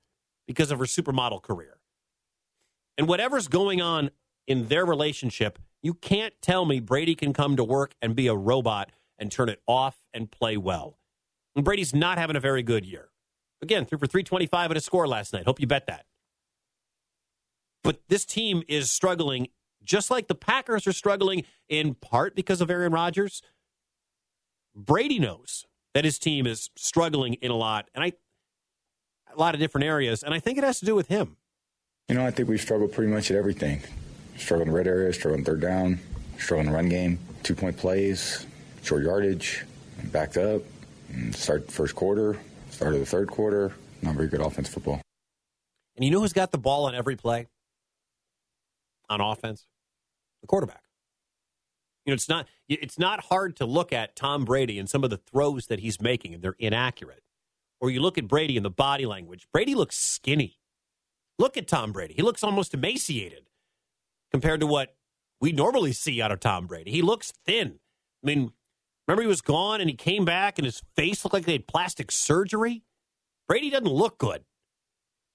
because 0.46 0.70
of 0.70 0.78
her 0.78 0.84
supermodel 0.84 1.42
career. 1.42 1.78
And 2.98 3.08
whatever's 3.08 3.48
going 3.48 3.80
on 3.80 4.10
in 4.46 4.66
their 4.66 4.84
relationship, 4.84 5.58
you 5.80 5.94
can't 5.94 6.34
tell 6.42 6.64
me 6.64 6.80
Brady 6.80 7.14
can 7.14 7.32
come 7.32 7.56
to 7.56 7.64
work 7.64 7.94
and 8.02 8.14
be 8.16 8.26
a 8.26 8.34
robot 8.34 8.90
and 9.18 9.30
turn 9.30 9.48
it 9.48 9.62
off 9.66 10.01
and 10.14 10.30
play 10.30 10.56
well. 10.56 10.98
And 11.54 11.64
Brady's 11.64 11.94
not 11.94 12.18
having 12.18 12.36
a 12.36 12.40
very 12.40 12.62
good 12.62 12.84
year. 12.84 13.10
Again, 13.60 13.84
threw 13.84 13.98
for 13.98 14.06
325 14.06 14.70
at 14.70 14.76
a 14.76 14.80
score 14.80 15.06
last 15.06 15.32
night. 15.32 15.44
Hope 15.44 15.60
you 15.60 15.66
bet 15.66 15.86
that. 15.86 16.06
But 17.84 18.00
this 18.08 18.24
team 18.24 18.62
is 18.68 18.90
struggling 18.90 19.48
just 19.84 20.10
like 20.10 20.28
the 20.28 20.34
Packers 20.34 20.86
are 20.86 20.92
struggling 20.92 21.44
in 21.68 21.94
part 21.94 22.34
because 22.34 22.60
of 22.60 22.70
Aaron 22.70 22.92
Rodgers. 22.92 23.42
Brady 24.74 25.18
knows 25.18 25.66
that 25.94 26.04
his 26.04 26.18
team 26.18 26.46
is 26.46 26.70
struggling 26.76 27.34
in 27.34 27.50
a 27.50 27.56
lot 27.56 27.88
and 27.94 28.02
I 28.04 28.12
a 29.34 29.38
lot 29.38 29.54
of 29.54 29.60
different 29.60 29.86
areas 29.86 30.22
and 30.22 30.34
I 30.34 30.40
think 30.40 30.58
it 30.58 30.64
has 30.64 30.78
to 30.80 30.86
do 30.86 30.94
with 30.94 31.08
him. 31.08 31.36
You 32.08 32.16
know, 32.16 32.26
I 32.26 32.30
think 32.30 32.48
we've 32.48 32.60
struggled 32.60 32.92
pretty 32.92 33.12
much 33.12 33.30
at 33.30 33.36
everything. 33.36 33.82
Struggled 34.36 34.68
in 34.68 34.74
red 34.74 34.86
areas, 34.86 35.16
struggled 35.16 35.40
in 35.40 35.44
third 35.44 35.60
down, 35.60 35.98
struggled 36.38 36.66
in 36.66 36.72
the 36.72 36.76
run 36.76 36.88
game, 36.88 37.18
two 37.42 37.54
point 37.54 37.76
plays, 37.76 38.46
short 38.82 39.02
yardage, 39.02 39.64
backed 40.10 40.36
up, 40.36 40.62
start 41.32 41.70
first 41.70 41.94
quarter, 41.94 42.38
start 42.70 42.94
of 42.94 43.00
the 43.00 43.06
third 43.06 43.28
quarter. 43.28 43.72
Not 44.02 44.16
very 44.16 44.28
good 44.28 44.40
offense 44.40 44.68
football. 44.68 45.00
And 45.96 46.04
you 46.04 46.10
know 46.10 46.20
who's 46.20 46.32
got 46.32 46.50
the 46.50 46.58
ball 46.58 46.86
on 46.86 46.94
every 46.94 47.16
play 47.16 47.46
on 49.08 49.20
offense? 49.20 49.66
The 50.40 50.48
quarterback. 50.48 50.82
You 52.04 52.10
know, 52.10 52.14
it's 52.14 52.28
not 52.28 52.48
it's 52.68 52.98
not 52.98 53.24
hard 53.24 53.56
to 53.56 53.66
look 53.66 53.92
at 53.92 54.16
Tom 54.16 54.44
Brady 54.44 54.78
and 54.78 54.88
some 54.90 55.04
of 55.04 55.10
the 55.10 55.18
throws 55.18 55.66
that 55.66 55.78
he's 55.78 56.00
making 56.00 56.34
and 56.34 56.42
they're 56.42 56.56
inaccurate. 56.58 57.22
Or 57.80 57.90
you 57.90 58.00
look 58.00 58.18
at 58.18 58.26
Brady 58.26 58.56
and 58.56 58.64
the 58.64 58.70
body 58.70 59.06
language. 59.06 59.46
Brady 59.52 59.74
looks 59.74 59.96
skinny. 59.96 60.58
Look 61.38 61.56
at 61.56 61.68
Tom 61.68 61.92
Brady. 61.92 62.14
He 62.14 62.22
looks 62.22 62.42
almost 62.42 62.74
emaciated 62.74 63.48
compared 64.30 64.60
to 64.60 64.66
what 64.66 64.96
we 65.40 65.52
normally 65.52 65.92
see 65.92 66.22
out 66.22 66.32
of 66.32 66.40
Tom 66.40 66.66
Brady. 66.66 66.90
He 66.90 67.02
looks 67.02 67.32
thin. 67.44 67.78
I 68.22 68.26
mean, 68.26 68.52
remember 69.12 69.22
he 69.22 69.28
was 69.28 69.42
gone 69.42 69.80
and 69.80 69.90
he 69.90 69.96
came 69.96 70.24
back 70.24 70.58
and 70.58 70.64
his 70.64 70.82
face 70.96 71.24
looked 71.24 71.34
like 71.34 71.44
they 71.44 71.52
had 71.52 71.66
plastic 71.66 72.10
surgery? 72.10 72.82
Brady 73.46 73.68
doesn't 73.68 73.86
look 73.86 74.18
good. 74.18 74.44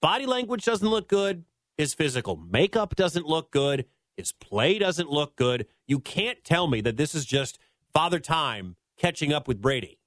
Body 0.01 0.25
language 0.25 0.65
doesn't 0.65 0.87
look 0.87 1.07
good. 1.07 1.45
His 1.77 1.93
physical 1.93 2.35
makeup 2.37 2.95
doesn't 2.95 3.27
look 3.27 3.51
good. 3.51 3.85
His 4.15 4.31
play 4.31 4.79
doesn't 4.79 5.11
look 5.11 5.35
good. 5.35 5.67
You 5.85 5.99
can't 5.99 6.43
tell 6.43 6.67
me 6.67 6.81
that 6.81 6.97
this 6.97 7.13
is 7.13 7.23
just 7.23 7.59
Father 7.93 8.19
Time 8.19 8.77
catching 8.97 9.31
up 9.31 9.47
with 9.47 9.61
Brady. 9.61 9.99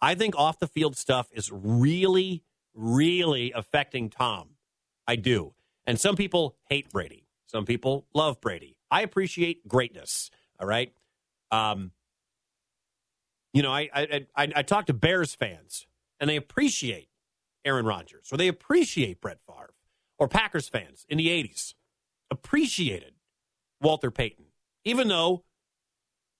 I 0.00 0.14
think 0.14 0.34
off 0.36 0.58
the 0.58 0.66
field 0.66 0.96
stuff 0.96 1.28
is 1.32 1.50
really, 1.52 2.42
really 2.74 3.52
affecting 3.52 4.08
Tom. 4.08 4.50
I 5.06 5.16
do. 5.16 5.52
And 5.86 6.00
some 6.00 6.16
people 6.16 6.56
hate 6.70 6.90
Brady. 6.90 7.26
Some 7.46 7.66
people 7.66 8.06
love 8.14 8.40
Brady. 8.40 8.76
I 8.90 9.02
appreciate 9.02 9.68
greatness. 9.68 10.30
All 10.58 10.66
right. 10.66 10.92
Um, 11.50 11.92
you 13.52 13.62
know, 13.62 13.72
I 13.72 13.88
I 13.94 14.26
I, 14.36 14.52
I 14.56 14.62
talk 14.62 14.86
to 14.86 14.94
Bears 14.94 15.34
fans, 15.34 15.86
and 16.20 16.28
they 16.28 16.36
appreciate 16.36 17.08
Aaron 17.64 17.86
Rodgers, 17.86 18.28
or 18.32 18.36
they 18.36 18.48
appreciate 18.48 19.20
Brett 19.20 19.38
Favre, 19.46 19.74
or 20.18 20.28
Packers 20.28 20.68
fans 20.68 21.06
in 21.08 21.18
the 21.18 21.28
'80s 21.28 21.74
appreciated 22.30 23.12
Walter 23.80 24.10
Payton, 24.10 24.46
even 24.84 25.08
though 25.08 25.44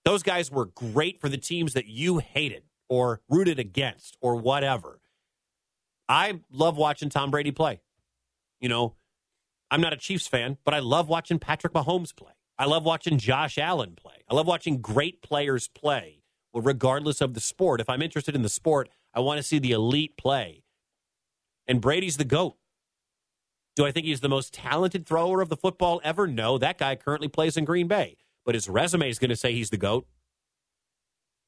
those 0.04 0.22
guys 0.22 0.50
were 0.50 0.66
great 0.66 1.20
for 1.20 1.28
the 1.28 1.36
teams 1.36 1.74
that 1.74 1.86
you 1.86 2.18
hated 2.18 2.64
or 2.88 3.20
rooted 3.28 3.58
against 3.58 4.16
or 4.20 4.36
whatever. 4.36 5.00
I 6.08 6.40
love 6.50 6.76
watching 6.76 7.08
Tom 7.08 7.30
Brady 7.30 7.52
play. 7.52 7.80
You 8.60 8.68
know, 8.68 8.96
I'm 9.70 9.80
not 9.80 9.92
a 9.92 9.96
Chiefs 9.96 10.26
fan, 10.26 10.58
but 10.64 10.74
I 10.74 10.80
love 10.80 11.08
watching 11.08 11.38
Patrick 11.38 11.72
Mahomes 11.72 12.14
play. 12.14 12.32
I 12.58 12.66
love 12.66 12.84
watching 12.84 13.18
Josh 13.18 13.58
Allen 13.58 13.94
play. 13.96 14.24
I 14.30 14.34
love 14.34 14.46
watching 14.46 14.80
great 14.80 15.22
players 15.22 15.68
play, 15.68 16.21
regardless 16.54 17.20
of 17.20 17.34
the 17.34 17.40
sport. 17.40 17.80
If 17.80 17.88
I'm 17.88 18.02
interested 18.02 18.34
in 18.34 18.42
the 18.42 18.48
sport, 18.48 18.88
I 19.14 19.20
want 19.20 19.38
to 19.38 19.42
see 19.42 19.58
the 19.58 19.72
elite 19.72 20.16
play. 20.16 20.64
And 21.66 21.80
Brady's 21.80 22.16
the 22.16 22.24
GOAT. 22.24 22.56
Do 23.74 23.86
I 23.86 23.92
think 23.92 24.06
he's 24.06 24.20
the 24.20 24.28
most 24.28 24.52
talented 24.52 25.06
thrower 25.06 25.40
of 25.40 25.48
the 25.48 25.56
football 25.56 26.00
ever? 26.04 26.26
No. 26.26 26.58
That 26.58 26.78
guy 26.78 26.94
currently 26.96 27.28
plays 27.28 27.56
in 27.56 27.64
Green 27.64 27.88
Bay, 27.88 28.16
but 28.44 28.54
his 28.54 28.68
resume 28.68 29.08
is 29.08 29.18
going 29.18 29.30
to 29.30 29.36
say 29.36 29.52
he's 29.52 29.70
the 29.70 29.78
GOAT 29.78 30.06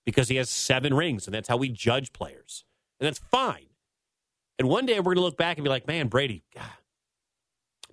because 0.06 0.28
he 0.28 0.36
has 0.36 0.48
seven 0.48 0.94
rings, 0.94 1.26
and 1.26 1.34
that's 1.34 1.48
how 1.48 1.56
we 1.56 1.68
judge 1.68 2.12
players. 2.12 2.64
And 3.00 3.06
that's 3.06 3.18
fine. 3.18 3.66
And 4.58 4.68
one 4.68 4.86
day 4.86 4.98
we're 4.98 5.14
going 5.14 5.16
to 5.16 5.22
look 5.22 5.36
back 5.36 5.56
and 5.56 5.64
be 5.64 5.70
like, 5.70 5.86
man, 5.86 6.08
Brady, 6.08 6.44
God, 6.54 6.64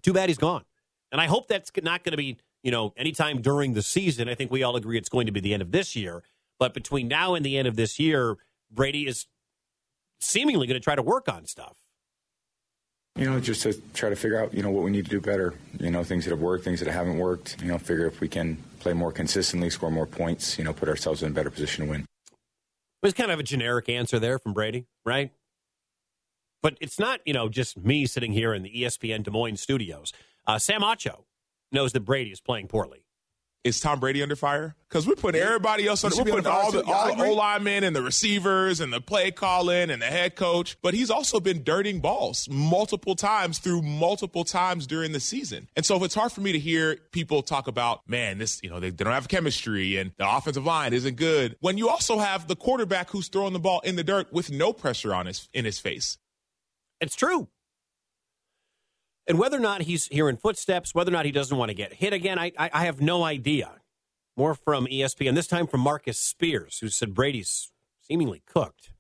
too 0.01 0.13
bad 0.13 0.29
he's 0.29 0.37
gone. 0.37 0.63
And 1.11 1.19
I 1.19 1.25
hope 1.25 1.47
that's 1.47 1.71
not 1.81 2.03
going 2.03 2.11
to 2.11 2.17
be, 2.17 2.37
you 2.63 2.71
know, 2.71 2.93
anytime 2.95 3.41
during 3.41 3.73
the 3.73 3.81
season. 3.81 4.29
I 4.29 4.35
think 4.35 4.51
we 4.51 4.63
all 4.63 4.75
agree 4.75 4.97
it's 4.97 5.09
going 5.09 5.25
to 5.25 5.31
be 5.31 5.39
the 5.39 5.53
end 5.53 5.61
of 5.61 5.71
this 5.71 5.95
year. 5.95 6.23
But 6.61 6.75
between 6.75 7.07
now 7.07 7.33
and 7.33 7.43
the 7.43 7.57
end 7.57 7.67
of 7.67 7.75
this 7.75 7.99
year, 7.99 8.37
Brady 8.69 9.07
is 9.07 9.25
seemingly 10.19 10.67
going 10.67 10.79
to 10.79 10.83
try 10.83 10.93
to 10.93 11.01
work 11.01 11.27
on 11.27 11.47
stuff. 11.47 11.75
You 13.15 13.27
know, 13.27 13.39
just 13.39 13.63
to 13.63 13.73
try 13.95 14.09
to 14.09 14.15
figure 14.15 14.39
out, 14.39 14.53
you 14.53 14.61
know, 14.61 14.69
what 14.69 14.83
we 14.83 14.91
need 14.91 15.05
to 15.05 15.09
do 15.09 15.19
better. 15.19 15.55
You 15.79 15.89
know, 15.89 16.03
things 16.03 16.23
that 16.25 16.29
have 16.29 16.39
worked, 16.39 16.63
things 16.63 16.79
that 16.79 16.91
haven't 16.91 17.17
worked. 17.17 17.59
You 17.63 17.69
know, 17.69 17.79
figure 17.79 18.05
if 18.05 18.21
we 18.21 18.27
can 18.27 18.57
play 18.79 18.93
more 18.93 19.11
consistently, 19.11 19.71
score 19.71 19.89
more 19.89 20.05
points, 20.05 20.59
you 20.59 20.63
know, 20.63 20.71
put 20.71 20.87
ourselves 20.87 21.23
in 21.23 21.31
a 21.31 21.33
better 21.33 21.49
position 21.49 21.85
to 21.85 21.89
win. 21.89 22.01
It 22.01 22.07
was 23.01 23.13
kind 23.15 23.31
of 23.31 23.39
a 23.39 23.43
generic 23.43 23.89
answer 23.89 24.19
there 24.19 24.37
from 24.37 24.53
Brady, 24.53 24.85
right? 25.03 25.31
But 26.61 26.77
it's 26.79 26.99
not, 26.99 27.21
you 27.25 27.33
know, 27.33 27.49
just 27.49 27.75
me 27.75 28.05
sitting 28.05 28.33
here 28.33 28.53
in 28.53 28.61
the 28.61 28.69
ESPN 28.69 29.23
Des 29.23 29.31
Moines 29.31 29.57
studios. 29.57 30.13
Uh, 30.45 30.59
Sam 30.59 30.81
Acho 30.81 31.23
knows 31.71 31.91
that 31.93 32.01
Brady 32.01 32.29
is 32.29 32.39
playing 32.39 32.67
poorly. 32.67 33.03
Is 33.63 33.79
Tom 33.79 33.99
Brady 33.99 34.23
under 34.23 34.35
fire? 34.35 34.75
Because 34.89 35.05
we're 35.05 35.15
putting 35.15 35.39
everybody 35.39 35.87
else 35.87 36.01
He 36.01 36.07
under. 36.07 36.15
should 36.15 36.25
We're 36.25 36.41
putting 36.41 36.47
under 36.47 36.59
all 36.59 36.71
the 36.71 36.81
too. 36.81 36.89
Yeah, 36.89 36.95
all 36.95 37.15
the. 37.15 37.25
O 37.25 37.33
linemen 37.33 37.83
and 37.83 37.95
the 37.95 38.01
receivers 38.01 38.79
and 38.79 38.91
the 38.91 38.99
play 38.99 39.29
calling 39.29 39.91
and 39.91 40.01
the 40.01 40.07
head 40.07 40.35
coach. 40.35 40.77
But 40.81 40.95
he's 40.95 41.11
also 41.11 41.39
been 41.39 41.61
dirtying 41.63 41.99
balls 41.99 42.49
multiple 42.49 43.15
times 43.15 43.59
through 43.59 43.83
multiple 43.83 44.43
times 44.43 44.87
during 44.87 45.11
the 45.11 45.19
season. 45.19 45.67
And 45.75 45.85
so 45.85 45.95
if 45.97 46.01
it's 46.01 46.15
hard 46.15 46.31
for 46.31 46.41
me 46.41 46.51
to 46.53 46.59
hear 46.59 46.97
people 47.11 47.43
talk 47.43 47.67
about, 47.67 48.01
man, 48.09 48.39
this 48.39 48.59
you 48.63 48.69
know 48.71 48.79
they, 48.79 48.89
they 48.89 49.03
don't 49.03 49.13
have 49.13 49.27
chemistry 49.27 49.97
and 49.97 50.11
the 50.17 50.27
offensive 50.27 50.65
line 50.65 50.93
isn't 50.93 51.15
good. 51.15 51.55
When 51.59 51.77
you 51.77 51.87
also 51.87 52.17
have 52.17 52.47
the 52.47 52.55
quarterback 52.55 53.11
who's 53.11 53.27
throwing 53.27 53.53
the 53.53 53.59
ball 53.59 53.81
in 53.81 53.95
the 53.95 54.03
dirt 54.03 54.33
with 54.33 54.49
no 54.49 54.73
pressure 54.73 55.13
on 55.13 55.27
his 55.27 55.47
in 55.53 55.65
his 55.65 55.77
face. 55.77 56.17
It's 56.99 57.15
true. 57.15 57.47
And 59.31 59.39
whether 59.39 59.55
or 59.55 59.61
not 59.61 59.83
he's 59.83 60.07
hearing 60.07 60.35
footsteps, 60.35 60.93
whether 60.93 61.09
or 61.09 61.13
not 61.13 61.23
he 61.23 61.31
doesn't 61.31 61.57
want 61.57 61.69
to 61.69 61.73
get 61.73 61.93
hit 61.93 62.11
again, 62.11 62.37
I, 62.37 62.51
I, 62.59 62.69
I 62.73 62.83
have 62.83 62.99
no 62.99 63.23
idea. 63.23 63.71
More 64.35 64.53
from 64.53 64.87
ESPN, 64.87 65.35
this 65.35 65.47
time 65.47 65.67
from 65.67 65.79
Marcus 65.79 66.19
Spears, 66.19 66.79
who 66.79 66.89
said 66.89 67.13
Brady's 67.13 67.71
seemingly 68.01 68.43
cooked. 68.45 68.91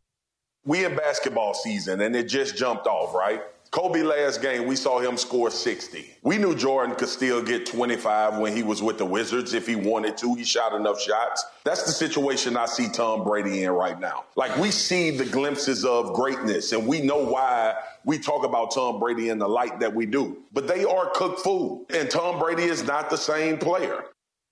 we 0.63 0.85
in 0.85 0.95
basketball 0.95 1.53
season 1.53 1.99
and 1.99 2.15
it 2.15 2.29
just 2.29 2.55
jumped 2.55 2.87
off, 2.87 3.13
right? 3.13 3.41
Kobe 3.71 4.03
last 4.03 4.41
game, 4.41 4.65
we 4.65 4.75
saw 4.75 4.99
him 4.99 5.15
score 5.15 5.49
60. 5.49 6.17
We 6.23 6.37
knew 6.37 6.53
Jordan 6.53 6.93
could 6.93 7.07
still 7.07 7.41
get 7.41 7.65
25 7.65 8.37
when 8.37 8.53
he 8.53 8.63
was 8.63 8.83
with 8.83 8.97
the 8.97 9.05
Wizards 9.05 9.53
if 9.53 9.65
he 9.65 9.77
wanted 9.77 10.17
to. 10.17 10.35
He 10.35 10.43
shot 10.43 10.73
enough 10.73 10.99
shots. 10.99 11.45
That's 11.63 11.83
the 11.83 11.93
situation 11.93 12.57
I 12.57 12.65
see 12.65 12.89
Tom 12.89 13.23
Brady 13.23 13.63
in 13.63 13.71
right 13.71 13.97
now. 13.97 14.25
Like 14.35 14.57
we 14.57 14.71
see 14.71 15.09
the 15.09 15.23
glimpses 15.23 15.85
of 15.85 16.11
greatness 16.11 16.73
and 16.73 16.85
we 16.85 16.99
know 16.99 17.23
why 17.23 17.75
we 18.03 18.19
talk 18.19 18.43
about 18.43 18.71
Tom 18.71 18.99
Brady 18.99 19.29
in 19.29 19.39
the 19.39 19.47
light 19.47 19.79
that 19.79 19.95
we 19.95 20.05
do. 20.05 20.39
But 20.51 20.67
they 20.67 20.83
are 20.83 21.09
cooked 21.11 21.39
food 21.39 21.85
and 21.91 22.09
Tom 22.09 22.39
Brady 22.39 22.63
is 22.63 22.83
not 22.83 23.09
the 23.09 23.17
same 23.17 23.57
player. 23.57 24.03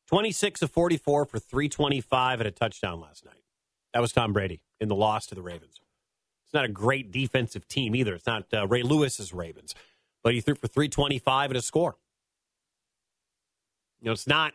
26 0.07 0.61
of 0.61 0.72
44 0.72 1.26
for 1.26 1.39
325 1.39 2.39
and 2.39 2.47
a 2.47 2.51
touchdown 2.51 3.01
last 3.01 3.26
night. 3.26 3.41
That 3.93 3.99
was 3.99 4.13
Tom 4.13 4.32
Brady 4.32 4.61
in 4.80 4.88
the 4.88 4.95
loss 4.95 5.26
to 5.26 5.36
the 5.36 5.41
Ravens. 5.41 5.82
It's 6.50 6.54
not 6.56 6.66
a 6.66 6.70
great 6.70 7.12
defensive 7.12 7.68
team 7.68 7.95
either. 7.95 8.16
It's 8.16 8.26
not 8.26 8.45
uh, 8.52 8.66
Ray 8.66 8.82
Lewis's 8.82 9.32
Ravens, 9.32 9.76
but 10.24 10.34
he 10.34 10.41
threw 10.41 10.56
for 10.56 10.66
325 10.66 11.52
and 11.52 11.58
a 11.60 11.62
score. 11.62 11.95
You 14.02 14.08
know, 14.08 14.14
it's 14.14 14.26
not 14.26 14.54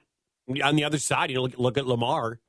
on 0.65 0.75
the 0.75 0.83
other 0.83 0.99
side. 0.99 1.31
You 1.31 1.37
know, 1.37 1.43
look, 1.43 1.57
look 1.57 1.79
at 1.79 1.87
Lamar 1.87 2.41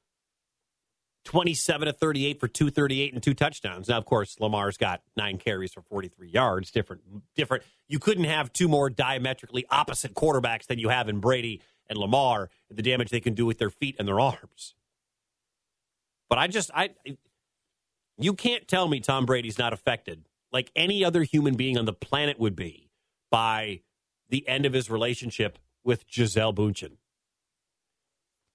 27 1.26 1.86
to 1.86 1.94
38 1.94 2.40
for 2.40 2.48
238 2.48 3.14
and 3.14 3.22
two 3.22 3.36
touchdowns. 3.36 3.88
Now, 3.88 4.00
of 4.00 4.06
course, 4.06 4.40
Lamar's 4.40 4.78
got 4.78 5.04
nine 5.16 5.38
carries 5.38 5.74
for 5.74 5.84
43 5.84 6.28
yards. 6.28 6.72
Different, 6.72 7.04
different. 7.36 7.64
You 7.88 8.00
couldn't 8.00 8.24
have 8.24 8.52
two 8.52 8.68
more 8.68 8.90
diametrically 8.90 9.68
opposite 9.70 10.16
quarterbacks 10.16 10.66
than 10.66 10.80
you 10.80 10.90
have 10.90 11.08
in 11.08 11.20
Brady 11.20 11.62
and 11.88 12.00
Lamar, 12.00 12.50
the 12.72 12.82
damage 12.82 13.12
they 13.12 13.20
can 13.20 13.36
do 13.36 13.46
with 13.46 13.60
their 13.60 13.70
feet 13.70 13.96
and 14.00 14.08
their 14.08 14.20
arms. 14.20 14.74
But 16.30 16.40
I 16.40 16.48
just, 16.48 16.72
I, 16.74 16.90
you 18.18 18.34
can't 18.34 18.68
tell 18.68 18.88
me 18.88 19.00
Tom 19.00 19.26
Brady's 19.26 19.58
not 19.58 19.74
affected 19.74 20.28
like 20.52 20.72
any 20.74 21.04
other 21.04 21.24
human 21.24 21.56
being 21.56 21.78
on 21.78 21.84
the 21.86 21.94
planet 21.94 22.40
would 22.40 22.56
be 22.56 22.90
by 23.30 23.82
the 24.30 24.48
end 24.48 24.66
of 24.66 24.74
his 24.74 24.90
relationship 24.90 25.60
with 25.84 26.08
Gisele 26.08 26.54
Bundchen. 26.54 26.94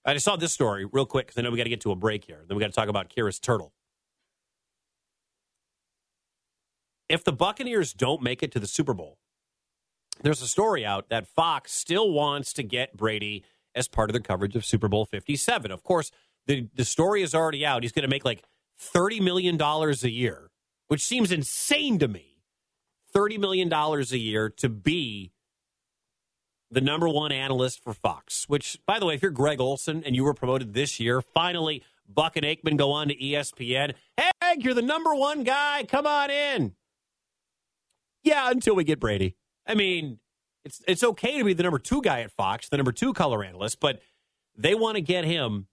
I 0.04 0.14
just 0.14 0.24
saw 0.24 0.36
this 0.36 0.52
story 0.52 0.86
real 0.86 1.04
quick 1.04 1.26
because 1.26 1.38
I 1.38 1.42
know 1.42 1.50
we 1.50 1.58
got 1.58 1.64
to 1.64 1.70
get 1.70 1.82
to 1.82 1.90
a 1.90 1.96
break 1.96 2.24
here. 2.24 2.42
Then 2.48 2.56
we 2.56 2.60
got 2.62 2.68
to 2.68 2.72
talk 2.72 2.88
about 2.88 3.10
Kira's 3.10 3.38
turtle. 3.38 3.74
If 7.08 7.22
the 7.22 7.32
Buccaneers 7.32 7.92
don't 7.92 8.22
make 8.22 8.42
it 8.42 8.50
to 8.52 8.60
the 8.60 8.66
Super 8.66 8.94
Bowl, 8.94 9.18
there's 10.22 10.40
a 10.40 10.48
story 10.48 10.86
out 10.86 11.10
that 11.10 11.26
Fox 11.26 11.72
still 11.72 12.12
wants 12.12 12.52
to 12.54 12.62
get 12.62 12.96
Brady 12.96 13.44
as 13.74 13.88
part 13.88 14.08
of 14.08 14.14
their 14.14 14.22
coverage 14.22 14.56
of 14.56 14.64
Super 14.64 14.88
Bowl 14.88 15.04
57. 15.04 15.70
Of 15.70 15.82
course, 15.82 16.10
the, 16.46 16.68
the 16.74 16.84
story 16.84 17.22
is 17.22 17.34
already 17.34 17.66
out. 17.66 17.82
He's 17.82 17.92
going 17.92 18.04
to 18.04 18.08
make 18.08 18.24
like 18.24 18.42
$30 18.80 19.20
million 19.20 19.60
a 19.60 20.08
year, 20.08 20.50
which 20.88 21.04
seems 21.04 21.32
insane 21.32 21.98
to 21.98 22.08
me. 22.08 22.26
$30 23.14 23.38
million 23.38 23.72
a 23.72 24.16
year 24.16 24.48
to 24.48 24.68
be 24.68 25.32
the 26.70 26.80
number 26.80 27.08
one 27.08 27.32
analyst 27.32 27.82
for 27.82 27.92
Fox, 27.92 28.48
which, 28.48 28.78
by 28.86 28.98
the 28.98 29.06
way, 29.06 29.14
if 29.14 29.22
you're 29.22 29.32
Greg 29.32 29.60
Olsen 29.60 30.04
and 30.04 30.14
you 30.14 30.22
were 30.22 30.34
promoted 30.34 30.72
this 30.72 31.00
year, 31.00 31.20
finally, 31.20 31.82
Buck 32.08 32.36
and 32.36 32.44
Aikman 32.44 32.76
go 32.76 32.92
on 32.92 33.08
to 33.08 33.16
ESPN. 33.16 33.94
Hey, 34.16 34.30
you're 34.58 34.74
the 34.74 34.82
number 34.82 35.14
one 35.14 35.42
guy. 35.42 35.84
Come 35.84 36.06
on 36.06 36.30
in. 36.30 36.74
Yeah, 38.22 38.50
until 38.50 38.74
we 38.74 38.84
get 38.84 39.00
Brady. 39.00 39.36
I 39.66 39.74
mean, 39.74 40.18
it's 40.64 40.82
it's 40.86 41.02
okay 41.02 41.38
to 41.38 41.44
be 41.44 41.54
the 41.54 41.62
number 41.62 41.78
two 41.78 42.02
guy 42.02 42.20
at 42.20 42.30
Fox, 42.32 42.68
the 42.68 42.76
number 42.76 42.92
two 42.92 43.12
color 43.12 43.42
analyst, 43.42 43.80
but 43.80 44.00
they 44.56 44.74
want 44.74 44.96
to 44.96 45.00
get 45.00 45.24
him 45.24 45.68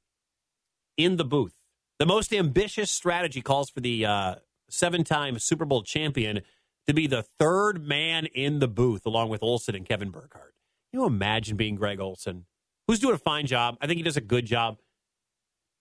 in 0.95 1.17
the 1.17 1.25
booth. 1.25 1.56
The 1.99 2.05
most 2.05 2.31
ambitious 2.33 2.91
strategy 2.91 3.41
calls 3.41 3.69
for 3.69 3.79
the 3.79 4.05
uh, 4.05 4.35
seven-time 4.69 5.39
Super 5.39 5.65
Bowl 5.65 5.81
champion 5.81 6.41
to 6.85 6.93
be 6.93 7.07
the 7.07 7.23
third 7.39 7.85
man 7.85 8.27
in 8.27 8.59
the 8.59 8.67
booth, 8.67 9.05
along 9.05 9.29
with 9.29 9.41
Olsen 9.41 9.75
and 9.75 9.85
Kevin 9.85 10.09
Burkhardt. 10.09 10.53
Can 10.91 11.01
you 11.01 11.05
imagine 11.05 11.57
being 11.57 11.75
Greg 11.75 11.99
Olsen, 11.99 12.45
who's 12.87 12.99
doing 12.99 13.15
a 13.15 13.19
fine 13.19 13.45
job? 13.45 13.77
I 13.81 13.87
think 13.87 13.97
he 13.97 14.03
does 14.03 14.15
a 14.15 14.21
good 14.21 14.45
job. 14.45 14.77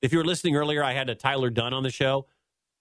If 0.03 0.13
you 0.13 0.19
were 0.19 0.25
listening 0.25 0.57
earlier, 0.57 0.83
I 0.83 0.95
had 0.95 1.09
a 1.09 1.15
Tyler 1.15 1.51
Dunne 1.51 1.73
on 1.73 1.83
the 1.83 1.91
show. 1.91 2.27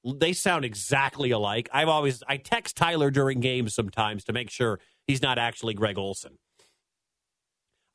They 0.04 0.34
sound 0.34 0.66
exactly 0.66 1.32
alike. 1.32 1.70
I've 1.74 1.88
always 1.88 2.24
I 2.28 2.38
text 2.38 2.78
Tyler 2.78 3.12
during 3.12 3.40
games 3.40 3.74
sometimes 3.74 4.24
to 4.26 4.34
make 4.34 4.50
sure 4.50 4.80
he's 5.08 5.22
not 5.22 5.38
actually 5.38 5.74
Greg 5.74 5.98
Olsen. 5.98 6.38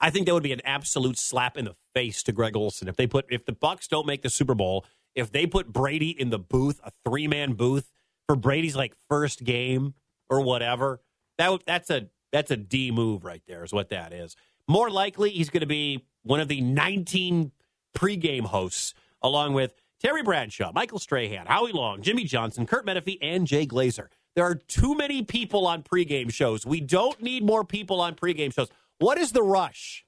I 0.01 0.11
think 0.11 0.27
that 0.27 0.35
would 0.35 0.43
be 0.43 0.53
an 0.53 0.63
absolute 0.65 1.19
slap 1.19 1.57
in 1.57 1.67
the 1.67 1.77
face 1.95 2.23
to 2.25 2.33
Greg 2.33 2.57
Olsen 2.57 2.89
if 2.89 2.97
they 2.97 3.07
put 3.07 3.27
if 3.31 3.45
the 3.45 3.53
Bucks 3.53 3.87
don't 3.87 4.07
make 4.07 4.23
the 4.23 4.31
Super 4.31 4.55
Bowl, 4.55 4.85
if 5.15 5.33
they 5.33 5.47
put 5.47 5.73
Brady 5.73 6.11
in 6.11 6.31
the 6.31 6.39
booth, 6.39 6.81
a 6.85 6.93
three 7.05 7.27
man 7.27 7.55
booth 7.55 7.91
for 8.27 8.37
Brady's 8.37 8.77
like 8.77 8.95
first 9.09 9.45
game 9.45 9.95
or 10.29 10.41
whatever. 10.41 11.01
That 11.39 11.63
that's 11.67 11.91
a 11.91 12.09
that's 12.33 12.51
a 12.51 12.57
D 12.57 12.91
move 12.91 13.25
right 13.25 13.43
there, 13.47 13.65
is 13.65 13.73
what 13.73 13.89
that 13.91 14.13
is. 14.13 14.37
More 14.69 14.91
likely, 14.91 15.31
he's 15.31 15.51
going 15.51 15.63
to 15.63 15.67
be 15.67 16.07
one 16.23 16.39
of 16.39 16.49
the 16.49 16.61
19 16.61 17.51
pregame 17.97 18.45
hosts, 18.45 18.95
along 19.23 19.55
with 19.55 19.75
Terry 20.01 20.23
Bradshaw, 20.23 20.71
Michael 20.73 20.99
Strahan, 20.99 21.47
Howie 21.47 21.73
Long, 21.73 22.03
Jimmy 22.03 22.25
Johnson, 22.25 22.67
Curt 22.67 22.87
Menefee, 22.87 23.19
and 23.21 23.47
Jay 23.47 23.67
Glazer. 23.67 24.09
There 24.37 24.45
are 24.45 24.55
too 24.55 24.95
many 24.95 25.23
people 25.23 25.67
on 25.67 25.83
pregame 25.83 26.33
shows. 26.33 26.65
We 26.65 26.81
don't 26.81 27.21
need 27.21 27.43
more 27.45 27.65
people 27.65 28.01
on 28.01 28.15
pregame 28.15 28.55
shows. 28.55 28.69
What 28.99 29.19
is 29.19 29.33
the 29.33 29.43
rush 29.43 30.05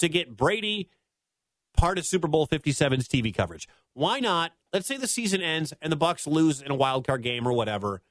to 0.00 0.08
get 0.08 0.36
Brady 0.36 0.90
part 1.78 1.96
of 1.96 2.04
Super 2.04 2.26
Bowl 2.26 2.46
57's 2.46 3.06
TV 3.08 3.34
coverage? 3.34 3.68
Why 3.94 4.18
not? 4.18 4.52
Let's 4.72 4.88
say 4.88 4.96
the 4.96 5.06
season 5.06 5.40
ends 5.40 5.72
and 5.80 5.92
the 5.92 5.96
Bucks 5.96 6.26
lose 6.26 6.60
in 6.60 6.70
a 6.70 6.74
wild 6.74 7.06
card 7.06 7.22
game 7.22 7.46
or 7.46 7.52
whatever. 7.52 8.02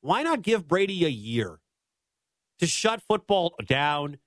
Why 0.00 0.22
not 0.22 0.42
give 0.42 0.68
Brady 0.68 1.04
a 1.06 1.08
year 1.08 1.60
to 2.58 2.66
shut 2.66 3.00
football 3.00 3.54
down, 3.64 4.18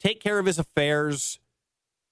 take 0.00 0.20
care 0.20 0.38
of 0.38 0.46
his 0.46 0.58
affairs, 0.58 1.38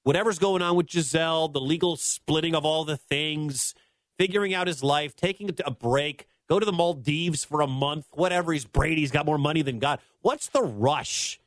whatever's 0.05 0.39
going 0.39 0.62
on 0.62 0.77
with 0.77 0.87
Gisele, 0.87 1.49
the 1.49 1.61
legal 1.61 1.97
splitting 1.97 2.55
of 2.55 2.64
all 2.64 2.85
the 2.85 2.97
things, 2.97 3.75
figuring 4.19 4.55
out 4.55 4.69
his 4.69 4.83
life, 4.83 5.14
taking 5.17 5.51
a 5.64 5.71
break, 5.71 6.27
go 6.49 6.59
to 6.59 6.64
the 6.64 6.73
Maldives 6.73 7.45
for 7.45 7.61
a 7.61 7.67
month, 7.67 8.07
whatever. 8.12 8.53
He's 8.53 8.64
Brady's 8.64 9.11
got 9.11 9.27
more 9.27 9.37
money 9.37 9.62
than 9.62 9.79
God. 9.79 9.99
What's 10.23 10.49
the 10.49 10.62
rush 10.62 11.41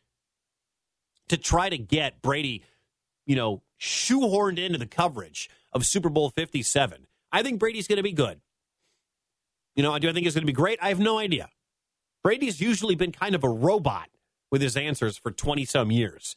to 1.29 1.37
try 1.37 1.69
to 1.69 1.77
get 1.77 2.21
Brady, 2.21 2.63
you 3.25 3.35
know, 3.35 3.61
shoehorned 3.79 4.59
into 4.59 4.77
the 4.77 4.85
coverage 4.85 5.49
of 5.73 5.85
Super 5.85 6.09
Bowl 6.09 6.29
57? 6.29 7.07
I 7.31 7.43
think 7.43 7.59
Brady's 7.59 7.87
going 7.87 7.97
to 7.97 8.03
be 8.03 8.11
good. 8.11 8.41
You 9.75 9.83
know, 9.83 9.97
do 9.99 10.09
I 10.09 10.13
think 10.13 10.25
he's 10.25 10.33
going 10.33 10.43
to 10.43 10.47
be 10.47 10.53
great? 10.53 10.79
I 10.81 10.89
have 10.89 10.99
no 10.99 11.17
idea. 11.17 11.49
Brady's 12.23 12.59
usually 12.59 12.95
been 12.95 13.11
kind 13.11 13.35
of 13.35 13.43
a 13.43 13.49
robot 13.49 14.09
with 14.51 14.61
his 14.61 14.75
answers 14.75 15.17
for 15.17 15.31
20 15.31 15.63
some 15.65 15.91
years. 15.91 16.35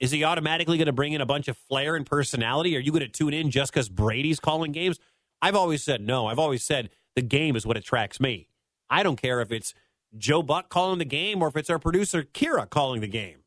Is 0.00 0.10
he 0.10 0.24
automatically 0.24 0.78
going 0.78 0.86
to 0.86 0.92
bring 0.92 1.12
in 1.12 1.20
a 1.20 1.26
bunch 1.26 1.46
of 1.46 1.56
flair 1.56 1.94
and 1.94 2.04
personality? 2.04 2.76
Are 2.76 2.80
you 2.80 2.90
going 2.90 3.02
to 3.02 3.08
tune 3.08 3.32
in 3.32 3.50
just 3.50 3.72
because 3.72 3.88
Brady's 3.88 4.40
calling 4.40 4.72
games? 4.72 4.98
I've 5.40 5.54
always 5.54 5.84
said 5.84 6.00
no. 6.00 6.26
I've 6.26 6.40
always 6.40 6.64
said 6.64 6.90
the 7.14 7.22
game 7.22 7.54
is 7.54 7.64
what 7.64 7.76
attracts 7.76 8.18
me. 8.18 8.48
I 8.90 9.02
don't 9.02 9.20
care 9.20 9.40
if 9.40 9.52
it's 9.52 9.74
Joe 10.16 10.42
Buck 10.42 10.68
calling 10.68 10.98
the 10.98 11.04
game 11.04 11.40
or 11.40 11.48
if 11.48 11.56
it's 11.56 11.70
our 11.70 11.78
producer 11.78 12.24
Kira 12.24 12.68
calling 12.68 13.00
the 13.00 13.06
game. 13.06 13.38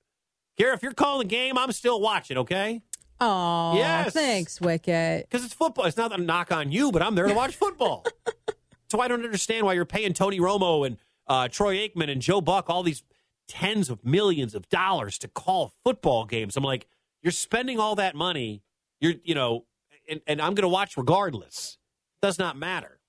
Kira, 0.58 0.74
if 0.74 0.82
you're 0.82 0.94
calling 0.94 1.28
the 1.28 1.36
game, 1.36 1.58
I'm 1.58 1.74
still 1.74 2.00
watching, 2.00 2.38
okay? 2.38 2.82
Oh, 3.22 3.76
Yes. 3.76 4.14
thanks, 4.14 4.60
Wickett. 4.60 5.22
Because 5.22 5.46
it's 5.46 5.54
football. 5.54 5.86
It's 5.86 5.98
not 5.98 6.18
a 6.18 6.22
knock 6.22 6.52
on 6.52 6.72
you, 6.72 6.92
but 6.92 7.02
I'm 7.02 7.16
there 7.16 7.28
to 7.28 7.34
watch 7.34 7.56
football. 7.56 8.06
so 8.92 9.00
I 9.00 9.08
don't 9.08 9.24
understand 9.24 9.66
why 9.66 9.74
you're 9.74 9.86
paying 9.86 10.14
Tony 10.14 10.40
Romo 10.40 10.86
and 10.86 10.98
uh, 11.28 11.48
Troy 11.48 11.76
Aikman 11.78 12.10
and 12.12 12.22
Joe 12.22 12.42
Buck 12.42 12.70
all 12.70 12.84
these 12.84 13.04
tens 13.48 13.90
of 13.90 14.04
millions 14.04 14.54
of 14.56 14.68
dollars 14.70 15.18
to 15.20 15.28
call 15.28 15.72
football 15.84 16.26
games. 16.26 16.58
I'm 16.58 16.64
like, 16.64 16.88
you're 17.22 17.32
spending 17.32 17.80
all 17.80 17.96
that 17.96 18.16
money. 18.16 18.64
You're, 19.00 19.14
you 19.24 19.34
know, 19.36 19.66
and, 20.10 20.22
and 20.28 20.42
I'm 20.42 20.54
going 20.54 20.64
to 20.64 20.70
watch 20.70 20.98
regardless. 20.98 21.78
It 22.22 22.26
does 22.26 22.38
not 22.38 22.58
matter. 22.58 23.00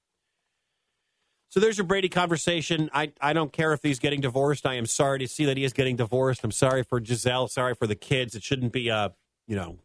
So 1.49 1.61
there's 1.61 1.79
your 1.79 1.87
Brady 1.87 2.09
conversation. 2.09 2.91
I, 2.93 3.13
I 3.21 3.33
don't 3.33 3.53
care 3.53 3.73
if 3.73 3.83
he's 3.83 3.99
getting 3.99 4.21
divorced. 4.21 4.67
I 4.67 4.75
am 4.75 4.85
sorry 4.87 5.19
to 5.21 5.29
see 5.29 5.45
that 5.47 5.57
he 5.57 5.65
is 5.65 5.73
getting 5.73 5.97
divorced. 5.97 6.45
I'm 6.45 6.51
sorry 6.53 6.83
for 6.83 7.01
Gisele. 7.01 7.49
Sorry 7.49 7.75
for 7.75 7.87
the 7.87 7.95
kids. 7.95 8.35
It 8.35 8.43
shouldn't 8.43 8.73
be, 8.73 8.91
uh, 8.91 9.11
you 9.47 9.57
know, 9.57 9.79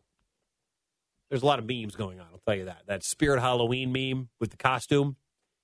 there's 1.32 1.44
a 1.44 1.46
lot 1.46 1.60
of 1.60 1.66
memes 1.66 1.96
going 1.96 2.20
on. 2.20 2.28
I'll 2.32 2.42
tell 2.46 2.56
you 2.56 2.66
that. 2.66 2.82
That 2.88 3.06
Spirit 3.06 3.40
Halloween 3.40 3.94
meme 3.94 4.28
with 4.42 4.52
the 4.52 4.58
costume. 4.58 5.16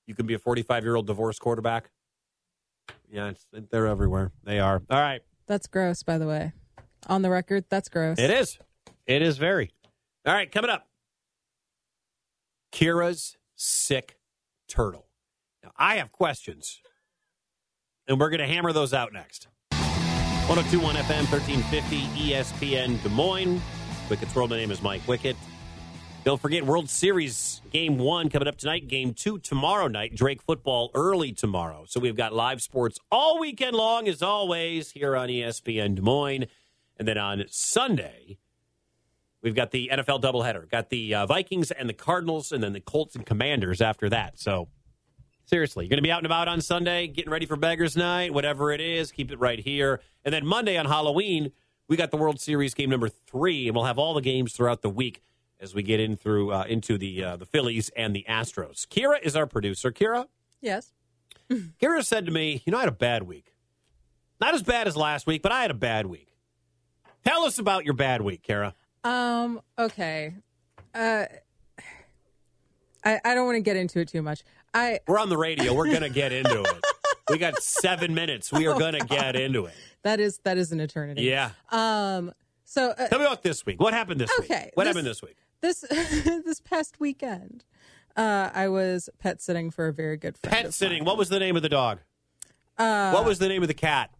You 0.07 0.15
can 0.15 0.25
be 0.25 0.33
a 0.33 0.39
45 0.39 0.83
year 0.83 0.95
old 0.95 1.05
divorced 1.05 1.41
quarterback. 1.41 1.91
Yeah, 3.11 3.27
it's, 3.27 3.45
they're 3.69 3.85
everywhere. 3.85 4.31
They 4.45 4.59
are. 4.59 4.81
All 4.89 5.01
right. 5.01 5.21
That's 5.45 5.67
gross, 5.67 6.03
by 6.03 6.17
the 6.17 6.25
way. 6.25 6.53
On 7.07 7.21
the 7.21 7.29
record, 7.29 7.65
that's 7.69 7.89
gross. 7.89 8.17
It 8.17 8.31
is. 8.31 8.57
It 9.05 9.21
is 9.21 9.37
very. 9.37 9.71
All 10.25 10.33
right, 10.33 10.49
coming 10.49 10.69
up. 10.69 10.87
Kira's 12.71 13.35
sick 13.55 14.17
turtle. 14.69 15.07
Now, 15.63 15.71
I 15.77 15.97
have 15.97 16.11
questions, 16.11 16.81
and 18.07 18.19
we're 18.19 18.29
going 18.29 18.39
to 18.39 18.47
hammer 18.47 18.73
those 18.73 18.93
out 18.93 19.13
next. 19.13 19.47
1021 20.47 20.95
FM, 20.95 21.31
1350 21.31 22.31
ESPN 22.31 23.01
Des 23.03 23.09
Moines. 23.09 23.61
Wickett's 24.09 24.35
World. 24.35 24.49
My 24.49 24.57
name 24.57 24.71
is 24.71 24.81
Mike 24.81 25.01
Wickett. 25.03 25.35
Don't 26.23 26.41
forget 26.41 26.65
World 26.65 26.89
Series 26.89 27.61
Game 27.71 27.97
1 27.97 28.29
coming 28.29 28.49
up 28.49 28.57
tonight, 28.57 28.87
Game 28.89 29.13
2 29.13 29.39
tomorrow 29.39 29.87
night, 29.87 30.13
Drake 30.13 30.41
football 30.41 30.91
early 30.93 31.31
tomorrow. 31.31 31.85
So 31.87 32.01
we've 32.01 32.17
got 32.17 32.33
live 32.33 32.61
sports 32.61 32.99
all 33.09 33.39
weekend 33.39 33.75
long, 33.75 34.09
as 34.09 34.21
always, 34.21 34.91
here 34.91 35.15
on 35.15 35.29
ESPN 35.29 35.95
Des 35.95 36.01
Moines. 36.01 36.47
And 36.97 37.07
then 37.07 37.17
on 37.17 37.45
Sunday, 37.47 38.39
we've 39.41 39.55
got 39.55 39.71
the 39.71 39.89
NFL 39.93 40.21
doubleheader. 40.21 40.69
Got 40.69 40.89
the 40.89 41.15
uh, 41.15 41.25
Vikings 41.27 41.71
and 41.71 41.87
the 41.87 41.93
Cardinals, 41.93 42.51
and 42.51 42.61
then 42.61 42.73
the 42.73 42.81
Colts 42.81 43.15
and 43.15 43.25
Commanders 43.25 43.79
after 43.79 44.09
that. 44.09 44.37
So 44.37 44.67
seriously, 45.45 45.85
you're 45.85 45.89
going 45.89 45.99
to 45.99 46.03
be 46.03 46.11
out 46.11 46.19
and 46.19 46.25
about 46.25 46.49
on 46.49 46.59
Sunday, 46.59 47.07
getting 47.07 47.31
ready 47.31 47.45
for 47.45 47.55
Beggars 47.55 47.95
Night, 47.95 48.33
whatever 48.33 48.71
it 48.73 48.81
is, 48.81 49.11
keep 49.13 49.31
it 49.31 49.39
right 49.39 49.59
here. 49.59 50.01
And 50.25 50.33
then 50.33 50.45
Monday 50.45 50.75
on 50.75 50.87
Halloween, 50.87 51.53
we 51.87 51.95
got 51.95 52.11
the 52.11 52.17
World 52.17 52.41
Series 52.41 52.73
game 52.73 52.89
number 52.89 53.07
three, 53.07 53.67
and 53.67 53.75
we'll 53.75 53.85
have 53.85 53.97
all 53.97 54.13
the 54.13 54.21
games 54.21 54.51
throughout 54.51 54.81
the 54.81 54.89
week 54.89 55.21
as 55.59 55.73
we 55.73 55.83
get 55.83 55.99
in 55.99 56.15
through 56.15 56.51
uh, 56.51 56.65
into 56.67 56.97
the 56.97 57.23
uh, 57.23 57.35
the 57.37 57.45
Phillies 57.45 57.89
and 57.95 58.15
the 58.15 58.25
Astros. 58.29 58.85
Kira 58.87 59.21
is 59.21 59.35
our 59.35 59.47
producer. 59.47 59.91
Kira, 59.91 60.27
Yes. 60.61 60.93
Kira 61.51 62.03
said 62.05 62.25
to 62.25 62.31
me, 62.31 62.61
"You 62.65 62.71
know, 62.71 62.77
I 62.77 62.81
had 62.81 62.89
a 62.89 62.91
bad 62.91 63.23
week. 63.23 63.53
Not 64.39 64.53
as 64.53 64.63
bad 64.63 64.87
as 64.87 64.95
last 64.97 65.25
week, 65.27 65.41
but 65.41 65.51
I 65.51 65.61
had 65.61 65.71
a 65.71 65.75
bad 65.75 66.05
week. 66.05 66.27
Tell 67.25 67.43
us 67.43 67.57
about 67.57 67.85
your 67.85 67.93
bad 67.95 68.21
week, 68.21 68.43
Kara. 68.43 68.73
Um. 69.03 69.61
Okay. 69.79 70.35
Uh. 70.93 71.25
I 73.03 73.19
I 73.23 73.35
don't 73.35 73.45
want 73.45 73.55
to 73.55 73.61
get 73.61 73.75
into 73.77 73.99
it 73.99 74.07
too 74.07 74.21
much. 74.21 74.43
I 74.73 74.99
We're 75.07 75.19
on 75.19 75.29
the 75.29 75.37
radio. 75.37 75.73
We're 75.73 75.91
gonna 75.91 76.09
get 76.09 76.31
into 76.33 76.61
it. 76.61 76.83
We 77.29 77.37
got 77.37 77.61
seven 77.61 78.13
minutes. 78.13 78.51
We 78.51 78.67
are 78.67 78.77
gonna 78.79 78.99
get 78.99 79.35
into 79.35 79.65
it. 79.65 79.73
that 80.03 80.19
is 80.19 80.39
that 80.43 80.57
is 80.57 80.71
an 80.71 80.79
eternity. 80.79 81.23
Yeah. 81.23 81.51
Um. 81.71 82.33
So 82.65 82.89
uh, 82.97 83.07
Tell 83.07 83.19
me 83.19 83.25
about 83.25 83.43
this 83.43 83.65
week. 83.65 83.79
What 83.79 83.93
happened 83.93 84.19
this 84.19 84.29
week? 84.39 84.51
Okay, 84.51 84.71
What 84.73 84.83
this- 84.83 84.89
happened 84.89 85.07
this 85.07 85.21
week? 85.21 85.37
This 85.61 85.81
this 85.89 86.59
past 86.61 86.99
weekend, 86.99 87.65
uh, 88.15 88.49
I 88.53 88.67
was 88.67 89.09
pet 89.19 89.41
sitting 89.41 89.71
for 89.71 89.87
a 89.87 89.93
very 89.93 90.17
good 90.17 90.37
friend. 90.37 90.65
Pet 90.65 90.73
sitting. 90.73 91.05
What 91.05 91.17
was 91.17 91.29
the 91.29 91.39
name 91.39 91.55
of 91.55 91.61
the 91.61 91.69
dog? 91.69 91.99
Uh, 92.77 93.11
what 93.11 93.25
was 93.25 93.39
the 93.39 93.47
name 93.47 93.61
of 93.63 93.67
the 93.67 93.73
cat? 93.73 94.11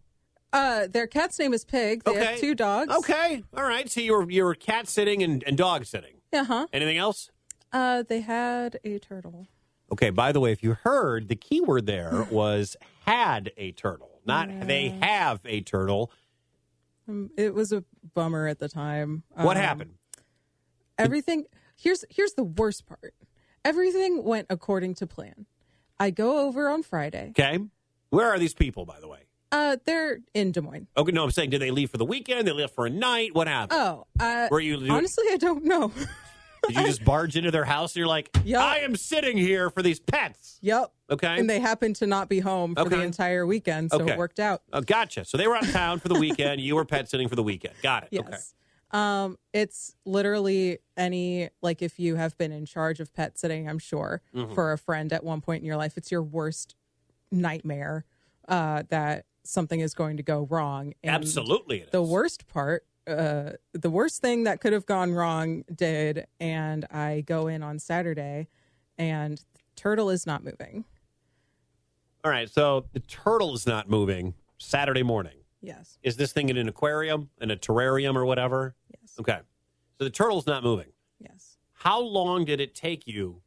Uh, 0.52 0.86
their 0.86 1.06
cat's 1.06 1.38
name 1.38 1.52
is 1.52 1.64
Pig. 1.64 2.02
They 2.04 2.10
Okay. 2.12 2.24
have 2.24 2.40
two 2.40 2.54
dogs. 2.54 2.94
Okay. 2.96 3.42
All 3.56 3.64
right. 3.64 3.88
So 3.90 4.00
you 4.00 4.12
were 4.16 4.30
you 4.30 4.44
were 4.44 4.54
cat 4.54 4.88
sitting 4.88 5.22
and, 5.22 5.44
and 5.46 5.56
dog 5.56 5.84
sitting. 5.84 6.14
Uh 6.32 6.44
huh. 6.44 6.66
Anything 6.72 6.96
else? 6.96 7.30
Uh, 7.72 8.02
they 8.02 8.20
had 8.22 8.78
a 8.84 8.98
turtle. 8.98 9.46
Okay. 9.92 10.10
By 10.10 10.32
the 10.32 10.40
way, 10.40 10.52
if 10.52 10.62
you 10.62 10.74
heard, 10.82 11.28
the 11.28 11.36
key 11.36 11.60
word 11.60 11.86
there 11.86 12.26
was 12.30 12.76
had 13.04 13.52
a 13.58 13.72
turtle, 13.72 14.20
not 14.24 14.48
they 14.66 14.88
have 15.02 15.40
a 15.44 15.60
turtle. 15.60 16.10
Um, 17.06 17.30
it 17.36 17.54
was 17.54 17.72
a 17.72 17.84
bummer 18.14 18.46
at 18.46 18.58
the 18.58 18.68
time. 18.68 19.22
What 19.34 19.56
Um, 19.56 19.62
happened? 19.62 19.94
Everything. 20.98 21.44
Here's 21.76 22.04
here's 22.10 22.32
the 22.34 22.44
worst 22.44 22.86
part. 22.86 23.14
Everything 23.64 24.24
went 24.24 24.46
according 24.50 24.94
to 24.96 25.06
plan. 25.06 25.46
I 26.00 26.10
go 26.10 26.46
over 26.46 26.68
on 26.68 26.82
Friday. 26.82 27.28
Okay. 27.30 27.58
Where 28.10 28.28
are 28.28 28.38
these 28.38 28.54
people, 28.54 28.84
by 28.86 29.00
the 29.00 29.08
way? 29.08 29.20
Uh, 29.50 29.76
they're 29.86 30.18
in 30.34 30.52
Des 30.52 30.60
Moines. 30.60 30.86
Okay, 30.96 31.12
no, 31.12 31.24
I'm 31.24 31.30
saying, 31.30 31.50
did 31.50 31.60
they 31.62 31.70
leave 31.70 31.90
for 31.90 31.96
the 31.96 32.04
weekend? 32.04 32.46
They 32.46 32.52
left 32.52 32.74
for 32.74 32.86
a 32.86 32.90
night? 32.90 33.34
What 33.34 33.48
happened? 33.48 33.80
Oh, 33.80 34.06
uh, 34.20 34.48
Were 34.50 34.60
you- 34.60 34.90
honestly? 34.90 35.24
I 35.30 35.36
don't 35.38 35.64
know. 35.64 35.90
Did 36.66 36.76
you 36.76 36.86
just 36.86 37.04
barge 37.04 37.36
into 37.36 37.50
their 37.50 37.64
house 37.64 37.92
and 37.92 37.98
you're 38.00 38.08
like, 38.08 38.28
Yup. 38.44 38.62
I 38.62 38.78
am 38.80 38.94
sitting 38.96 39.38
here 39.38 39.70
for 39.70 39.80
these 39.80 40.00
pets? 40.00 40.58
Yep. 40.60 40.92
Okay. 41.08 41.38
And 41.38 41.48
they 41.48 41.60
happened 41.60 41.96
to 41.96 42.06
not 42.06 42.28
be 42.28 42.40
home 42.40 42.74
for 42.74 42.88
the 42.88 43.00
entire 43.00 43.46
weekend, 43.46 43.90
so 43.92 44.00
Okay. 44.02 44.12
it 44.12 44.18
worked 44.18 44.40
out. 44.40 44.62
Oh, 44.72 44.80
gotcha. 44.82 45.24
So 45.24 45.38
they 45.38 45.46
were 45.46 45.56
out 45.56 45.62
of 45.64 45.70
town 45.72 45.98
for 46.00 46.08
the 46.08 46.18
weekend. 46.18 46.60
you 46.60 46.74
were 46.74 46.84
pet 46.84 47.08
sitting 47.08 47.28
for 47.28 47.36
the 47.36 47.42
weekend. 47.44 47.74
Got 47.82 48.02
it. 48.04 48.08
Yes. 48.12 48.26
Okay. 48.26 48.36
Um, 48.90 49.36
it's 49.52 49.94
literally 50.06 50.78
any 50.96 51.50
like 51.62 51.82
if 51.82 51.98
you 51.98 52.16
have 52.16 52.36
been 52.38 52.52
in 52.52 52.64
charge 52.64 53.00
of 53.00 53.12
pet 53.12 53.38
sitting, 53.38 53.68
I'm 53.68 53.78
sure 53.78 54.22
Mhm. 54.34 54.54
for 54.54 54.72
a 54.72 54.78
friend 54.78 55.12
at 55.12 55.22
one 55.24 55.40
point 55.40 55.60
in 55.62 55.66
your 55.66 55.76
life, 55.76 55.96
it's 55.96 56.10
your 56.10 56.22
worst 56.22 56.74
nightmare 57.30 58.04
uh, 58.48 58.82
that 58.88 59.26
something 59.44 59.80
is 59.80 59.92
going 59.92 60.16
to 60.16 60.22
go 60.22 60.46
wrong. 60.48 60.94
And 61.02 61.14
Absolutely. 61.14 61.80
it 61.80 61.90
The 61.92 62.02
worst 62.02 62.48
part, 62.48 62.86
uh, 63.06 63.52
the 63.72 63.90
worst 63.90 64.22
thing 64.22 64.44
that 64.44 64.60
could 64.62 64.72
have 64.72 64.86
gone 64.86 65.12
wrong 65.12 65.64
did, 65.74 66.26
and 66.40 66.86
I 66.90 67.20
go 67.26 67.46
in 67.46 67.62
on 67.62 67.78
Saturday, 67.78 68.48
and 68.96 69.42
turtle 69.76 70.08
is 70.08 70.26
not 70.26 70.42
moving. 70.44 70.86
All 72.24 72.30
right. 72.30 72.48
So 72.50 72.86
the 72.92 73.00
turtle 73.00 73.54
is 73.54 73.66
not 73.66 73.88
moving 73.88 74.34
Saturday 74.58 75.02
morning. 75.02 75.37
Yes. 75.60 75.98
Is 76.02 76.16
this 76.16 76.32
thing 76.32 76.48
in 76.48 76.56
an 76.56 76.68
aquarium, 76.68 77.30
in 77.40 77.50
a 77.50 77.56
terrarium, 77.56 78.14
or 78.16 78.24
whatever? 78.24 78.74
Yes. 79.00 79.14
Okay. 79.18 79.38
So 79.98 80.04
the 80.04 80.10
turtle's 80.10 80.46
not 80.46 80.62
moving. 80.62 80.86
Yes. 81.18 81.58
How 81.72 82.00
long 82.00 82.44
did 82.44 82.60
it 82.60 82.74
take 82.74 83.06
you? 83.06 83.42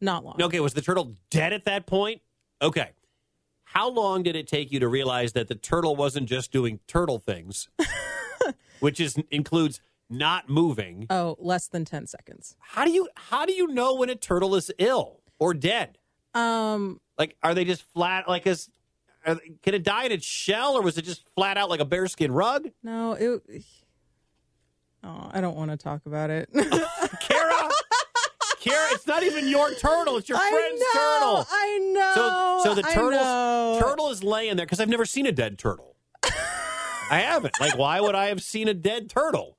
Not 0.00 0.24
long. 0.24 0.40
Okay. 0.40 0.60
Was 0.60 0.74
the 0.74 0.80
turtle 0.82 1.16
dead 1.30 1.52
at 1.52 1.64
that 1.66 1.86
point? 1.86 2.22
Okay. 2.62 2.90
How 3.64 3.90
long 3.90 4.22
did 4.22 4.34
it 4.36 4.46
take 4.46 4.72
you 4.72 4.80
to 4.80 4.88
realize 4.88 5.32
that 5.34 5.48
the 5.48 5.54
turtle 5.54 5.94
wasn't 5.94 6.26
just 6.28 6.50
doing 6.50 6.80
turtle 6.86 7.18
things, 7.18 7.68
which 8.80 8.98
is 8.98 9.16
includes 9.30 9.80
not 10.08 10.48
moving? 10.48 11.06
Oh, 11.10 11.36
less 11.38 11.68
than 11.68 11.84
10 11.84 12.06
seconds. 12.06 12.56
How 12.60 12.84
do 12.86 12.90
you 12.90 13.08
how 13.14 13.44
do 13.44 13.52
you 13.52 13.66
know 13.66 13.94
when 13.96 14.08
a 14.08 14.14
turtle 14.14 14.54
is 14.54 14.70
ill 14.78 15.20
or 15.38 15.52
dead? 15.52 15.98
Um, 16.32 17.00
Like, 17.18 17.36
are 17.42 17.54
they 17.54 17.64
just 17.66 17.82
flat? 17.82 18.26
Like, 18.28 18.46
is 18.46 18.70
can 19.62 19.74
it 19.74 19.82
die 19.82 20.04
in 20.04 20.12
its 20.12 20.24
shell, 20.26 20.76
or 20.76 20.82
was 20.82 20.98
it 20.98 21.02
just 21.04 21.24
flat 21.34 21.56
out 21.56 21.68
like 21.70 21.80
a 21.80 21.84
bearskin 21.84 22.32
rug? 22.32 22.68
no, 22.82 23.12
it. 23.12 23.42
Oh, 25.04 25.30
I 25.32 25.40
don't 25.40 25.56
want 25.56 25.70
to 25.70 25.76
talk 25.76 26.04
about 26.06 26.28
it. 26.30 26.48
Kara, 27.20 27.70
Kara, 28.60 28.88
it's 28.92 29.06
not 29.06 29.22
even 29.22 29.46
your 29.48 29.72
turtle; 29.74 30.16
it's 30.16 30.28
your 30.28 30.38
I 30.38 30.50
friend's 30.50 30.80
know, 30.80 30.92
turtle. 30.92 31.46
I 31.50 31.78
know. 31.92 32.60
So, 32.62 32.70
so 32.70 32.74
the 32.74 32.82
turtle 32.82 33.80
turtle 33.80 34.10
is 34.10 34.24
laying 34.24 34.56
there 34.56 34.66
because 34.66 34.80
I've 34.80 34.88
never 34.88 35.04
seen 35.04 35.26
a 35.26 35.32
dead 35.32 35.58
turtle. 35.58 35.94
I 36.24 37.20
haven't. 37.20 37.54
Like, 37.60 37.78
why 37.78 38.00
would 38.00 38.14
I 38.16 38.26
have 38.26 38.42
seen 38.42 38.66
a 38.68 38.74
dead 38.74 39.08
turtle? 39.08 39.56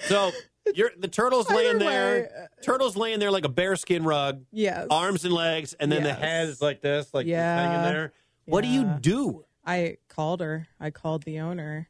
So 0.00 0.32
you're 0.74 0.90
the 0.98 1.08
turtle's 1.08 1.48
laying 1.50 1.78
there. 1.78 2.30
uh, 2.58 2.62
Turtle's 2.64 2.96
laying 2.96 3.18
there 3.20 3.30
like 3.30 3.44
a 3.44 3.48
bearskin 3.50 4.04
rug, 4.04 4.42
Yes. 4.52 4.86
arms 4.90 5.24
and 5.24 5.32
legs, 5.34 5.74
and 5.74 5.92
then 5.92 6.02
the 6.02 6.12
head 6.14 6.48
is 6.48 6.60
like 6.62 6.80
this, 6.80 7.12
like 7.14 7.26
hanging 7.26 7.82
there. 7.82 8.12
What 8.46 8.62
do 8.62 8.68
you 8.68 8.82
Yeah. 8.82 8.98
do? 9.00 9.44
I 9.64 9.98
called 10.08 10.40
her. 10.40 10.68
I 10.80 10.90
called 10.90 11.24
the 11.24 11.40
owner, 11.40 11.88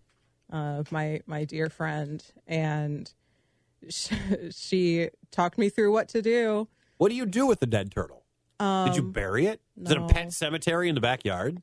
uh, 0.51 0.83
my 0.91 1.21
my 1.27 1.45
dear 1.45 1.69
friend, 1.69 2.25
and 2.47 3.13
she, 3.91 4.17
she 4.51 5.11
talked 5.31 5.59
me 5.59 5.69
through 5.69 5.93
what 5.93 6.09
to 6.11 6.23
do. 6.23 6.69
What 6.97 7.11
do 7.11 7.15
you 7.15 7.27
do 7.27 7.47
with 7.47 7.61
the 7.61 7.67
dead 7.67 7.93
turtle? 7.93 8.25
Um, 8.59 8.87
Did 8.87 8.97
you 8.97 9.03
bury 9.03 9.47
it? 9.47 9.61
Is 9.81 9.91
it 9.91 9.99
a 9.99 10.01
no. 10.01 10.07
pet 10.07 10.33
cemetery 10.33 10.89
in 10.89 10.95
the 10.95 11.01
backyard? 11.03 11.61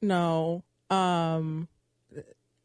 No. 0.00 0.62
Um, 0.88 1.66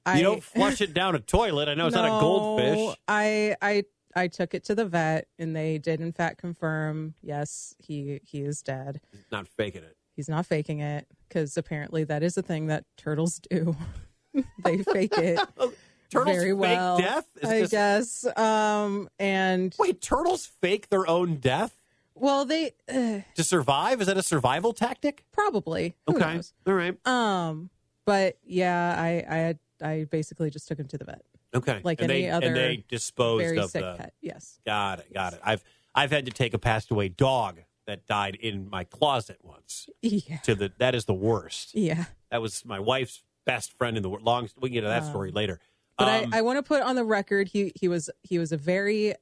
I 0.06 0.18
you 0.18 0.24
don't 0.24 0.44
flush 0.44 0.82
it 0.82 0.94
down 0.94 1.16
a 1.16 1.20
toilet. 1.20 1.68
I 1.68 1.74
know 1.74 1.88
it's 1.88 1.96
not 1.96 2.06
a 2.06 2.22
goldfish. 2.22 2.96
I 3.08 3.56
I 3.62 3.84
I 4.16 4.28
took 4.28 4.54
it 4.54 4.64
to 4.66 4.76
the 4.76 4.86
vet, 4.86 5.28
and 5.40 5.56
they 5.56 5.80
did 5.80 6.00
in 6.00 6.12
fact 6.14 6.38
confirm 6.38 7.16
yes, 7.24 7.74
he 7.80 8.20
he 8.24 8.42
is 8.42 8.62
dead. 8.62 9.02
Not 9.32 9.48
faking 9.48 9.84
it. 9.84 9.95
He's 10.16 10.30
not 10.30 10.46
faking 10.46 10.80
it 10.80 11.08
because 11.28 11.58
apparently 11.58 12.04
that 12.06 12.24
is 12.24 12.38
a 12.38 12.42
thing 12.42 12.68
that 12.68 12.86
turtles 12.98 13.40
do. 13.50 13.76
they 14.64 14.78
fake 14.84 15.18
it 15.18 15.40
Turtles 16.10 16.36
very 16.36 16.52
fake 16.52 16.60
well. 16.60 16.98
death? 16.98 17.28
I 17.44 17.48
this- 17.48 17.72
guess. 17.72 18.38
Um, 18.38 19.10
and 19.20 19.76
Wait, 19.78 20.02
turtles 20.02 20.46
fake 20.46 20.90
their 20.90 21.08
own 21.08 21.38
death 21.38 21.76
well, 22.16 22.46
they 22.46 22.72
uh, 22.90 23.20
to 23.36 23.44
survive? 23.44 24.00
Is 24.00 24.08
that 24.08 24.18
a 24.18 24.24
survival 24.24 24.74
tactic? 24.74 25.26
probably. 25.34 25.96
Who 26.08 26.16
okay. 26.16 26.36
knows? 26.36 26.54
All 26.66 26.74
right. 26.74 27.06
Um, 27.06 27.70
but 28.06 28.38
yeah, 28.46 28.96
I 28.98 29.56
I 29.82 29.86
I 29.86 30.04
basically 30.06 30.50
just 30.50 30.68
took 30.68 30.80
him 30.80 30.88
to 30.88 30.98
the 30.98 31.06
vet. 31.06 31.22
Okay. 31.54 31.82
Like 31.84 32.02
and 32.02 32.10
any 32.10 32.24
they, 32.24 32.30
other 32.30 32.48
and 32.48 32.56
they 32.56 32.84
disposed 32.88 33.44
very 33.44 33.58
of 33.60 33.70
sick 33.70 33.82
the. 33.82 33.96
pet. 33.98 34.14
Yes. 34.22 34.60
Got 34.66 35.00
it. 35.00 35.14
Got 35.14 35.34
it. 35.34 35.42
I've 35.44 35.64
I've 35.94 36.12
had 36.12 36.26
to 36.26 36.32
take 36.32 36.54
a 36.54 36.58
passed 36.58 36.90
away 36.90 37.10
dog 37.10 37.60
that 37.88 38.06
died 38.08 38.36
in 38.36 38.70
my 38.70 38.84
closet 38.84 39.38
once. 39.44 39.88
Yeah. 40.02 40.38
To 40.44 40.56
the 40.56 40.72
that 40.80 40.96
is 40.96 41.06
the 41.06 41.14
worst. 41.14 41.76
Yeah. 41.76 42.06
That 42.32 42.42
was 42.42 42.66
my 42.66 42.80
wife's 42.80 43.24
best 43.46 43.78
friend 43.78 43.96
in 43.98 44.04
the 44.04 44.10
world. 44.10 44.24
Long. 44.24 44.50
We 44.60 44.70
can 44.70 44.74
get 44.74 44.82
to 44.82 44.88
that 44.88 45.04
Um, 45.04 45.10
story 45.10 45.32
later. 45.32 45.60
But 45.98 46.24
Um, 46.26 46.34
I, 46.34 46.40
I 46.40 46.42
want 46.42 46.58
to 46.58 46.64
put 46.64 46.82
on 46.82 46.96
the 46.96 47.04
record 47.06 47.48
he 47.50 47.72
he 47.76 47.88
was 47.88 48.10
he 48.24 48.40
was 48.40 48.52
a 48.52 48.58
very 48.58 49.14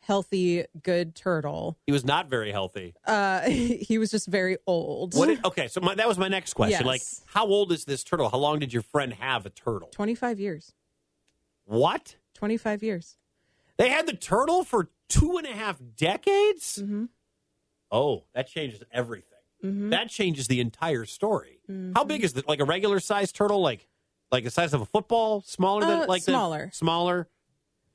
healthy, 0.00 0.64
good 0.82 1.14
turtle. 1.14 1.78
he 1.86 1.92
was 1.92 2.04
not 2.04 2.28
very 2.28 2.50
healthy. 2.50 2.92
Uh, 3.06 3.42
he 3.48 3.98
was 3.98 4.10
just 4.10 4.26
very 4.26 4.56
old. 4.66 5.14
What? 5.14 5.26
Did, 5.26 5.44
okay, 5.44 5.68
so 5.68 5.80
my, 5.80 5.94
that 5.94 6.08
was 6.08 6.18
my 6.18 6.26
next 6.28 6.54
question. 6.54 6.80
Yes. 6.80 6.86
Like, 6.86 7.02
how 7.26 7.46
old 7.46 7.70
is 7.70 7.84
this 7.84 8.02
turtle? 8.02 8.28
How 8.28 8.38
long 8.38 8.58
did 8.58 8.72
your 8.72 8.82
friend 8.82 9.12
have 9.14 9.46
a 9.46 9.50
turtle? 9.50 9.88
Twenty 9.88 10.14
five 10.14 10.40
years. 10.40 10.72
What? 11.64 12.16
Twenty 12.34 12.56
five 12.56 12.82
years. 12.82 13.16
They 13.78 13.88
had 13.88 14.06
the 14.06 14.14
turtle 14.16 14.64
for 14.64 14.90
two 15.08 15.36
and 15.38 15.46
a 15.46 15.52
half 15.52 15.80
decades? 15.96 16.78
Mm-hmm. 16.82 17.04
Oh, 17.92 18.24
that 18.34 18.48
changes 18.48 18.82
everything. 18.90 19.28
Mhm. 19.62 19.90
That 19.90 20.08
changes 20.08 20.48
the 20.48 20.60
entire 20.60 21.04
story. 21.04 21.60
Mm-hmm. 21.70 21.92
How 21.94 22.02
big 22.04 22.24
is 22.24 22.36
it? 22.36 22.48
Like 22.48 22.58
a 22.58 22.64
regular 22.64 22.98
sized 22.98 23.36
turtle? 23.36 23.60
Like 23.60 23.86
like 24.32 24.44
the 24.44 24.50
size 24.50 24.72
of 24.72 24.80
a 24.80 24.86
football? 24.86 25.42
Smaller 25.42 25.82
than 25.82 26.00
Uh, 26.00 26.06
like 26.08 26.24
the- 26.24 26.32
smaller. 26.32 26.70
smaller? 26.72 27.28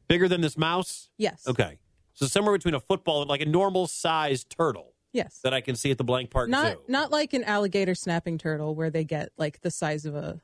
Bigger 0.08 0.28
than 0.30 0.40
this 0.42 0.56
mouse? 0.58 1.10
Yes. 1.18 1.46
Okay. 1.48 1.80
So 2.14 2.26
somewhere 2.28 2.54
between 2.56 2.76
a 2.76 2.80
football 2.80 3.22
and 3.22 3.30
like 3.30 3.42
a 3.42 3.46
normal 3.46 3.88
sized 3.88 4.50
turtle 4.50 4.94
Yes. 5.12 5.40
that 5.44 5.54
I 5.54 5.62
can 5.62 5.76
see 5.76 5.90
at 5.92 5.98
the 5.98 6.04
Blank 6.04 6.30
Park 6.30 6.50
Not 6.50 6.74
Zoo. 6.74 6.82
not 6.88 7.12
like 7.12 7.34
an 7.34 7.44
alligator 7.44 7.96
snapping 7.96 8.38
turtle 8.38 8.76
where 8.76 8.90
they 8.92 9.04
get 9.04 9.32
like 9.36 9.62
the 9.62 9.72
size 9.72 10.06
of 10.06 10.16
a 10.16 10.40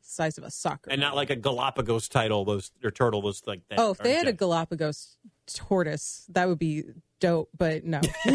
size 0.00 0.38
of 0.38 0.44
a 0.44 0.50
soccer. 0.50 0.90
And 0.90 1.00
not 1.00 1.14
like 1.14 1.30
a 1.30 1.36
Galapagos 1.36 2.08
title, 2.08 2.44
those 2.44 2.72
or 2.82 2.90
turtle, 2.90 3.22
those 3.22 3.42
like 3.46 3.62
that. 3.68 3.78
oh, 3.78 3.92
if 3.92 3.98
they 3.98 4.14
had 4.14 4.26
a. 4.26 4.32
Galapagos 4.32 5.16
tortoise, 5.46 6.26
that 6.30 6.48
would 6.48 6.58
be 6.58 6.84
dope. 7.20 7.50
But 7.56 7.84
no, 7.84 8.00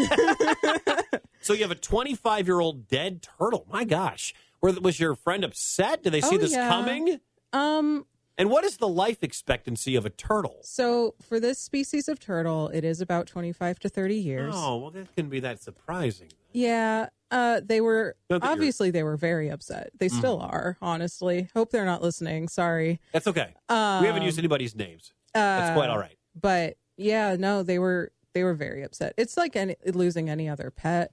So 1.40 1.52
you 1.52 1.60
have 1.62 1.70
a 1.70 1.74
25 1.74 2.46
year 2.46 2.60
old 2.60 2.88
dead 2.88 3.22
turtle. 3.38 3.66
My 3.70 3.84
gosh. 3.84 4.32
Was 4.62 4.98
your 4.98 5.14
friend 5.14 5.44
upset? 5.44 6.02
Did 6.02 6.14
they 6.14 6.22
see 6.22 6.36
Oh, 6.36 6.38
this 6.38 6.52
yeah. 6.52 6.68
coming? 6.68 7.20
um, 7.52 8.06
And 8.38 8.48
what 8.48 8.64
is 8.64 8.78
the 8.78 8.88
life 8.88 9.22
expectancy 9.22 9.94
of 9.94 10.06
a 10.06 10.10
turtle? 10.10 10.60
so 10.62 11.14
for 11.20 11.38
this 11.38 11.58
species 11.58 12.08
of 12.08 12.18
turtle, 12.18 12.68
it 12.68 12.82
is 12.82 13.02
about 13.02 13.26
twenty 13.26 13.52
five 13.52 13.78
to 13.80 13.88
thirty 13.90 14.16
years. 14.16 14.54
Oh, 14.56 14.78
well, 14.78 14.90
that 14.92 15.14
can 15.14 15.28
be 15.28 15.38
that 15.40 15.60
surprising. 15.60 16.28
Yeah, 16.52 17.08
uh, 17.30 17.60
they 17.62 17.82
were 17.82 18.16
that 18.30 18.42
you're- 18.42 18.52
obviously 18.52 18.90
they 18.90 19.02
were 19.02 19.18
very 19.18 19.50
upset. 19.50 19.90
They 19.98 20.08
Mhm. 20.08 20.16
still 20.18 20.40
are. 20.40 20.78
Honestly, 20.80 21.50
hope 21.52 21.70
they're 21.70 21.84
not 21.84 22.00
listening. 22.00 22.48
Sorry. 22.48 23.00
That's 23.12 23.26
okay. 23.26 23.52
we 23.68 23.74
haven't 24.06 24.22
used 24.22 24.38
anybody's 24.38 24.74
names. 24.74 25.12
That's 25.34 25.76
quite 25.76 25.90
all 25.90 25.98
right. 25.98 26.16
But 26.40 26.78
yeah, 26.96 27.36
no, 27.38 27.62
they 27.62 27.78
were 27.78 28.12
they 28.34 28.44
were 28.44 28.54
very 28.54 28.82
upset. 28.82 29.14
It's 29.16 29.36
like 29.36 29.56
any, 29.56 29.76
losing 29.86 30.28
any 30.28 30.48
other 30.48 30.70
pet. 30.70 31.12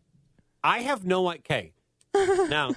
I 0.64 0.80
have 0.80 1.06
no 1.06 1.30
okay. 1.32 1.74
Now, 2.14 2.72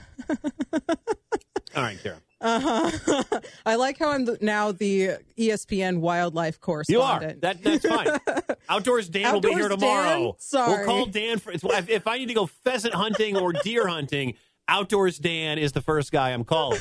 all 1.74 1.82
right, 1.82 1.98
Kara. 2.00 2.18
Uh-huh. 2.40 3.40
I 3.66 3.76
like 3.76 3.98
how 3.98 4.10
I'm 4.10 4.26
the, 4.26 4.38
now 4.40 4.70
the 4.70 5.16
ESPN 5.38 5.98
wildlife 5.98 6.60
course. 6.60 6.88
You 6.88 7.00
are. 7.00 7.20
That, 7.20 7.62
that's 7.62 7.86
fine. 7.86 8.08
Outdoors 8.68 9.08
Dan 9.08 9.32
will 9.32 9.40
be 9.40 9.54
here 9.54 9.68
tomorrow. 9.68 10.22
Dan? 10.24 10.32
Sorry. 10.38 10.76
We'll 10.76 10.86
call 10.86 11.06
Dan 11.06 11.38
for 11.38 11.52
if 11.52 12.06
I 12.06 12.18
need 12.18 12.28
to 12.28 12.34
go 12.34 12.46
pheasant 12.46 12.94
hunting 12.94 13.36
or 13.36 13.52
deer 13.52 13.88
hunting. 13.88 14.34
Outdoors 14.68 15.18
Dan 15.18 15.58
is 15.58 15.72
the 15.72 15.80
first 15.80 16.12
guy 16.12 16.30
I'm 16.30 16.44
calling. 16.44 16.80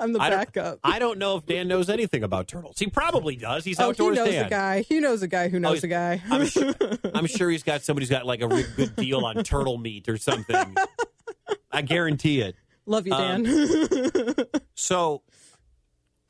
I'm 0.00 0.12
the 0.12 0.20
I 0.20 0.30
backup. 0.30 0.80
I 0.82 0.98
don't 0.98 1.18
know 1.18 1.36
if 1.36 1.46
Dan 1.46 1.68
knows 1.68 1.88
anything 1.90 2.22
about 2.24 2.48
turtles. 2.48 2.78
He 2.78 2.86
probably 2.88 3.36
does. 3.36 3.64
He's 3.64 3.78
oh, 3.78 3.92
he 3.92 4.10
knows 4.10 4.28
Dan. 4.30 4.46
a 4.46 4.48
guy. 4.50 4.80
He 4.82 4.98
knows 4.98 5.22
a 5.22 5.28
guy 5.28 5.48
who 5.48 5.60
knows 5.60 5.82
he's- 5.82 5.84
a 5.84 5.88
guy. 5.88 6.22
I'm 6.30 6.46
sure, 6.46 6.74
I'm 7.14 7.26
sure 7.26 7.50
he's 7.50 7.62
got 7.62 7.82
somebody 7.82 8.04
who's 8.06 8.10
got 8.10 8.24
like 8.26 8.40
a 8.40 8.48
real 8.48 8.66
good 8.76 8.96
deal 8.96 9.24
on 9.26 9.44
turtle 9.44 9.76
meat 9.78 10.08
or 10.08 10.16
something. 10.16 10.74
I 11.70 11.82
guarantee 11.82 12.40
it. 12.40 12.56
Love 12.86 13.06
you, 13.06 13.12
Um, 13.12 13.44
Dan. 13.44 14.34
So, 14.74 15.22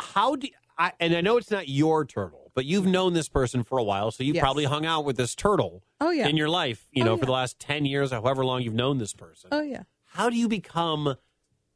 how 0.01 0.35
do 0.37 0.49
I? 0.77 0.93
And 0.99 1.15
I 1.15 1.21
know 1.21 1.37
it's 1.37 1.51
not 1.51 1.69
your 1.69 2.05
turtle, 2.05 2.51
but 2.55 2.65
you've 2.65 2.87
known 2.87 3.13
this 3.13 3.29
person 3.29 3.63
for 3.63 3.79
a 3.79 3.85
while, 3.85 4.11
so 4.11 4.25
you 4.25 4.35
Yes. 4.35 4.43
probably 4.43 4.65
hung 4.65 4.85
out 4.85 5.05
with 5.05 5.17
this 5.17 5.35
turtle 5.37 5.85
oh 6.01 6.11
yeah. 6.11 6.27
in 6.27 6.37
your 6.37 6.49
life. 6.49 6.89
You 6.91 7.05
Oh, 7.05 7.07
know, 7.07 7.17
for 7.17 7.27
the 7.27 7.33
last 7.33 7.61
ten 7.61 7.85
years, 7.87 8.11
however 8.11 8.45
long 8.45 8.63
you've 8.63 8.75
known 8.75 8.99
this 8.99 9.15
person. 9.15 9.51
oh 9.53 9.63
yeah. 9.63 9.85
How 10.07 10.29
do 10.29 10.37
you 10.37 10.49
become 10.49 11.15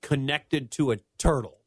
connected 0.02 0.70
to 0.72 0.90
a 0.92 0.96
turtle? 1.18 1.58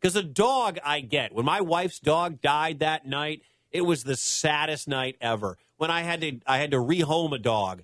Because 0.00 0.16
a 0.16 0.22
dog, 0.22 0.78
I 0.84 1.00
get. 1.00 1.32
When 1.32 1.44
my 1.44 1.60
wife's 1.60 1.98
dog 1.98 2.40
died 2.40 2.80
that 2.80 3.06
night, 3.06 3.42
it 3.70 3.82
was 3.82 4.04
the 4.04 4.16
saddest 4.16 4.88
night 4.88 5.16
ever. 5.20 5.58
When 5.76 5.90
I 5.90 6.02
had 6.02 6.20
to, 6.20 6.40
I 6.46 6.58
had 6.58 6.70
to 6.70 6.78
rehome 6.78 7.34
a 7.34 7.38
dog 7.38 7.82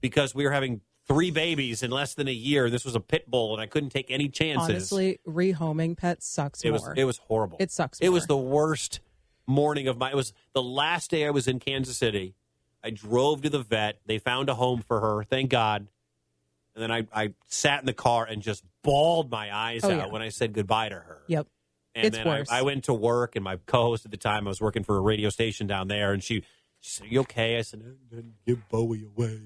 because 0.00 0.34
we 0.34 0.44
were 0.44 0.52
having 0.52 0.80
three 1.06 1.30
babies 1.30 1.82
in 1.82 1.90
less 1.90 2.14
than 2.14 2.28
a 2.28 2.32
year. 2.32 2.70
This 2.70 2.84
was 2.84 2.94
a 2.94 3.00
pit 3.00 3.30
bull, 3.30 3.54
and 3.54 3.62
I 3.62 3.66
couldn't 3.66 3.90
take 3.90 4.10
any 4.10 4.28
chances. 4.28 4.68
Honestly, 4.68 5.20
rehoming 5.26 5.96
pets 5.96 6.26
sucks 6.26 6.62
it 6.64 6.70
was 6.70 6.88
it 6.96 7.04
was 7.04 7.18
horrible. 7.18 7.56
It 7.60 7.70
sucks 7.70 7.98
It 8.00 8.10
was 8.10 8.26
the 8.26 8.36
worst 8.36 9.00
morning 9.46 9.88
of 9.88 9.98
my. 9.98 10.10
It 10.10 10.16
was 10.16 10.32
the 10.52 10.62
last 10.62 11.10
day 11.10 11.26
I 11.26 11.30
was 11.30 11.48
in 11.48 11.58
Kansas 11.58 11.96
City. 11.96 12.34
I 12.84 12.90
drove 12.90 13.42
to 13.42 13.50
the 13.50 13.60
vet. 13.60 14.00
They 14.06 14.18
found 14.18 14.48
a 14.48 14.54
home 14.54 14.82
for 14.86 15.00
her. 15.00 15.24
Thank 15.24 15.50
God. 15.50 15.88
And 16.78 16.82
then 16.82 16.92
I, 17.12 17.22
I 17.24 17.34
sat 17.48 17.80
in 17.80 17.86
the 17.86 17.92
car 17.92 18.24
and 18.24 18.40
just 18.40 18.62
bawled 18.84 19.30
my 19.30 19.54
eyes 19.54 19.80
Oh, 19.82 19.90
out 19.90 19.96
yeah. 19.96 20.06
when 20.06 20.22
I 20.22 20.28
said 20.28 20.52
goodbye 20.52 20.90
to 20.90 20.94
her. 20.94 21.18
Yep. 21.26 21.46
And 21.96 22.06
It's 22.06 22.16
then 22.16 22.26
worse. 22.26 22.48
I, 22.50 22.60
I 22.60 22.62
went 22.62 22.84
to 22.84 22.94
work, 22.94 23.34
and 23.34 23.42
my 23.44 23.56
co-host 23.66 24.04
at 24.04 24.10
the 24.12 24.16
time, 24.16 24.46
I 24.46 24.50
was 24.50 24.60
working 24.60 24.84
for 24.84 24.96
a 24.96 25.00
radio 25.00 25.28
station 25.30 25.66
down 25.66 25.88
there, 25.88 26.12
and 26.12 26.22
she, 26.22 26.42
she 26.80 26.90
said, 26.90 27.06
"You 27.10 27.20
okay?" 27.20 27.58
I 27.58 27.62
said, 27.62 27.82
"Uh, 28.16 28.20
"Give 28.46 28.68
Bowie 28.68 29.04
away." 29.04 29.40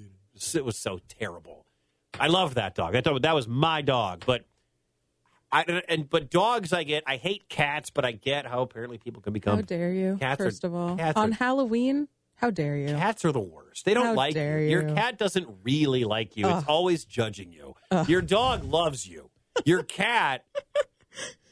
It 0.54 0.64
was 0.64 0.76
so 0.76 1.00
terrible. 1.08 1.64
I 2.20 2.26
loved 2.26 2.56
that 2.56 2.74
dog. 2.74 2.92
That 2.92 3.04
dog, 3.04 3.22
that 3.22 3.34
was 3.34 3.48
my 3.48 3.80
dog. 3.80 4.24
But 4.26 4.44
I 5.50 5.62
and 5.88 6.10
but 6.10 6.30
dogs, 6.30 6.72
I 6.74 6.82
get. 6.82 7.04
I 7.06 7.16
hate 7.16 7.48
cats, 7.48 7.88
but 7.90 8.04
I 8.04 8.12
get 8.12 8.44
how 8.46 8.60
apparently 8.60 8.98
people 8.98 9.22
can 9.22 9.32
become. 9.32 9.56
how 9.56 9.62
dare 9.62 9.92
you? 9.92 10.16
cats 10.20 10.40
are- 10.40 10.44
first 10.44 10.64
of 10.64 10.74
all, 10.74 11.00
on 11.00 11.32
are- 11.32 11.34
Halloween, 11.34 12.08
how 12.42 12.50
dare 12.50 12.76
you? 12.76 12.88
Cats 12.88 13.24
are 13.24 13.32
the 13.32 13.40
worst. 13.40 13.84
They 13.86 13.94
don't 13.94 14.06
How 14.06 14.14
like 14.14 14.34
Your 14.34 14.86
you. 14.88 14.94
cat 14.94 15.16
doesn't 15.16 15.48
really 15.62 16.04
like 16.04 16.36
you. 16.36 16.46
It's 16.48 16.66
always 16.66 17.04
judging 17.06 17.52
you. 17.52 17.74
Ugh. 17.90 18.06
Your 18.08 18.20
dog 18.20 18.64
loves 18.64 19.06
you. 19.08 19.30
Your 19.64 19.82
cat 19.82 20.44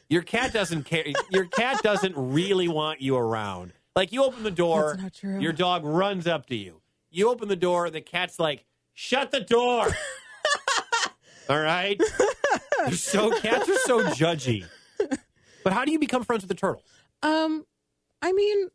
Your 0.09 0.21
cat 0.21 0.51
doesn't 0.51 0.83
care. 0.83 1.05
Your 1.31 1.45
cat 1.45 1.81
doesn't 1.81 2.13
really 2.17 2.67
want 2.67 3.01
you 3.01 3.15
around. 3.15 3.71
Like 3.95 4.11
you 4.11 4.23
open 4.23 4.43
the 4.43 4.51
door, 4.51 4.91
That's 4.91 5.01
not 5.03 5.13
true. 5.13 5.39
your 5.39 5.53
dog 5.53 5.85
runs 5.85 6.27
up 6.27 6.45
to 6.47 6.55
you. 6.55 6.81
You 7.09 7.29
open 7.29 7.47
the 7.47 7.55
door, 7.55 7.89
the 7.89 8.01
cat's 8.01 8.37
like, 8.39 8.65
"Shut 8.93 9.31
the 9.31 9.39
door." 9.41 9.87
All 11.49 11.59
right? 11.59 11.99
They're 12.79 12.91
so 12.93 13.31
cats 13.39 13.69
are 13.69 13.77
so 13.85 14.03
judgy. 14.09 14.65
But 15.63 15.73
how 15.73 15.85
do 15.85 15.91
you 15.91 15.99
become 15.99 16.23
friends 16.23 16.43
with 16.43 16.49
the 16.49 16.55
turtle? 16.55 16.83
Um, 17.23 17.65
I 18.21 18.31
mean, 18.33 18.67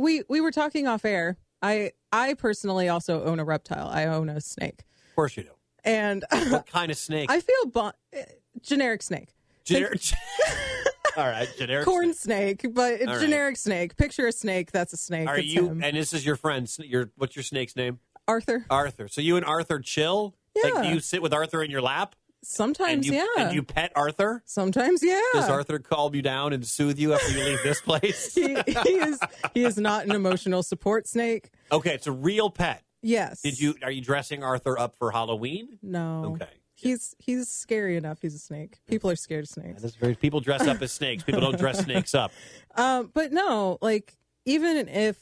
we 0.00 0.22
we 0.28 0.40
were 0.40 0.50
talking 0.50 0.86
off 0.88 1.04
air. 1.04 1.36
I 1.62 1.92
I 2.12 2.34
personally 2.34 2.88
also 2.88 3.22
own 3.24 3.38
a 3.40 3.44
reptile. 3.44 3.88
I 3.88 4.06
own 4.06 4.28
a 4.28 4.40
snake, 4.40 4.84
Of 5.10 5.14
course 5.14 5.36
you 5.36 5.44
do. 5.44 5.50
and 5.84 6.24
What 6.50 6.66
kind 6.66 6.90
of 6.90 6.96
snake? 6.98 7.30
I 7.30 7.40
feel 7.40 7.66
bon- 7.66 7.92
eh, 8.12 8.24
generic 8.62 9.02
snake, 9.02 9.28
Generic. 9.64 10.00
All 11.16 11.26
right, 11.26 11.48
generic. 11.58 11.84
corn 11.86 12.14
snake. 12.14 12.60
snake, 12.62 12.74
but 12.74 13.00
right. 13.00 13.20
generic 13.20 13.56
snake. 13.56 13.96
Picture 13.96 14.26
a 14.28 14.32
snake. 14.32 14.70
That's 14.72 14.92
a 14.92 14.96
snake. 14.96 15.28
Are 15.28 15.38
It's 15.38 15.48
you? 15.48 15.66
him. 15.68 15.82
And 15.82 15.96
this 15.96 16.12
is 16.12 16.24
your 16.24 16.36
friend. 16.36 16.70
Your 16.78 17.10
what's 17.16 17.34
your 17.36 17.42
snake's 17.42 17.74
name? 17.76 17.98
Arthur? 18.28 18.64
Arthur. 18.70 19.08
So 19.08 19.20
you 19.20 19.36
and 19.36 19.44
Arthur 19.44 19.80
chill. 19.80 20.34
Like 20.62 20.72
Yeah. 20.74 20.82
do 20.82 20.88
you 20.88 21.00
sit 21.00 21.20
with 21.20 21.32
Arthur 21.34 21.62
in 21.64 21.70
your 21.70 21.82
lap? 21.82 22.14
Sometimes, 22.42 23.06
you, 23.06 23.14
yeah. 23.14 23.26
And 23.36 23.54
you 23.54 23.62
pet 23.62 23.92
Arthur. 23.94 24.42
Sometimes, 24.46 25.02
yeah. 25.02 25.20
Does 25.34 25.48
Arthur 25.48 25.78
calm 25.78 26.14
you 26.14 26.22
down 26.22 26.52
and 26.52 26.66
soothe 26.66 26.98
you 26.98 27.12
after 27.12 27.32
you 27.32 27.44
leave 27.44 27.62
this 27.62 27.80
place? 27.80 28.34
he, 28.34 28.54
he 28.66 28.94
is 28.94 29.20
he 29.52 29.64
is 29.64 29.76
not 29.76 30.04
an 30.04 30.12
emotional 30.12 30.62
support 30.62 31.06
snake. 31.06 31.50
okay, 31.70 31.94
it's 31.94 32.06
a 32.06 32.12
real 32.12 32.50
pet. 32.50 32.82
Yes. 33.02 33.42
Did 33.42 33.60
you? 33.60 33.74
Are 33.82 33.90
you 33.90 34.02
dressing 34.02 34.42
Arthur 34.42 34.78
up 34.78 34.96
for 34.98 35.10
Halloween? 35.10 35.78
No. 35.82 36.36
Okay. 36.36 36.50
He's 36.74 37.14
he's 37.18 37.48
scary 37.48 37.96
enough. 37.96 38.22
He's 38.22 38.34
a 38.34 38.38
snake. 38.38 38.78
People 38.86 39.10
are 39.10 39.16
scared 39.16 39.44
of 39.44 39.50
snakes. 39.50 39.82
That's 39.82 39.94
very. 39.96 40.14
People 40.14 40.40
dress 40.40 40.66
up 40.66 40.80
as 40.80 40.92
snakes. 40.92 41.22
People 41.22 41.42
don't 41.42 41.58
dress 41.58 41.78
snakes 41.84 42.14
up. 42.14 42.32
Um, 42.74 43.10
but 43.12 43.32
no, 43.32 43.78
like 43.82 44.16
even 44.46 44.88
if 44.88 45.18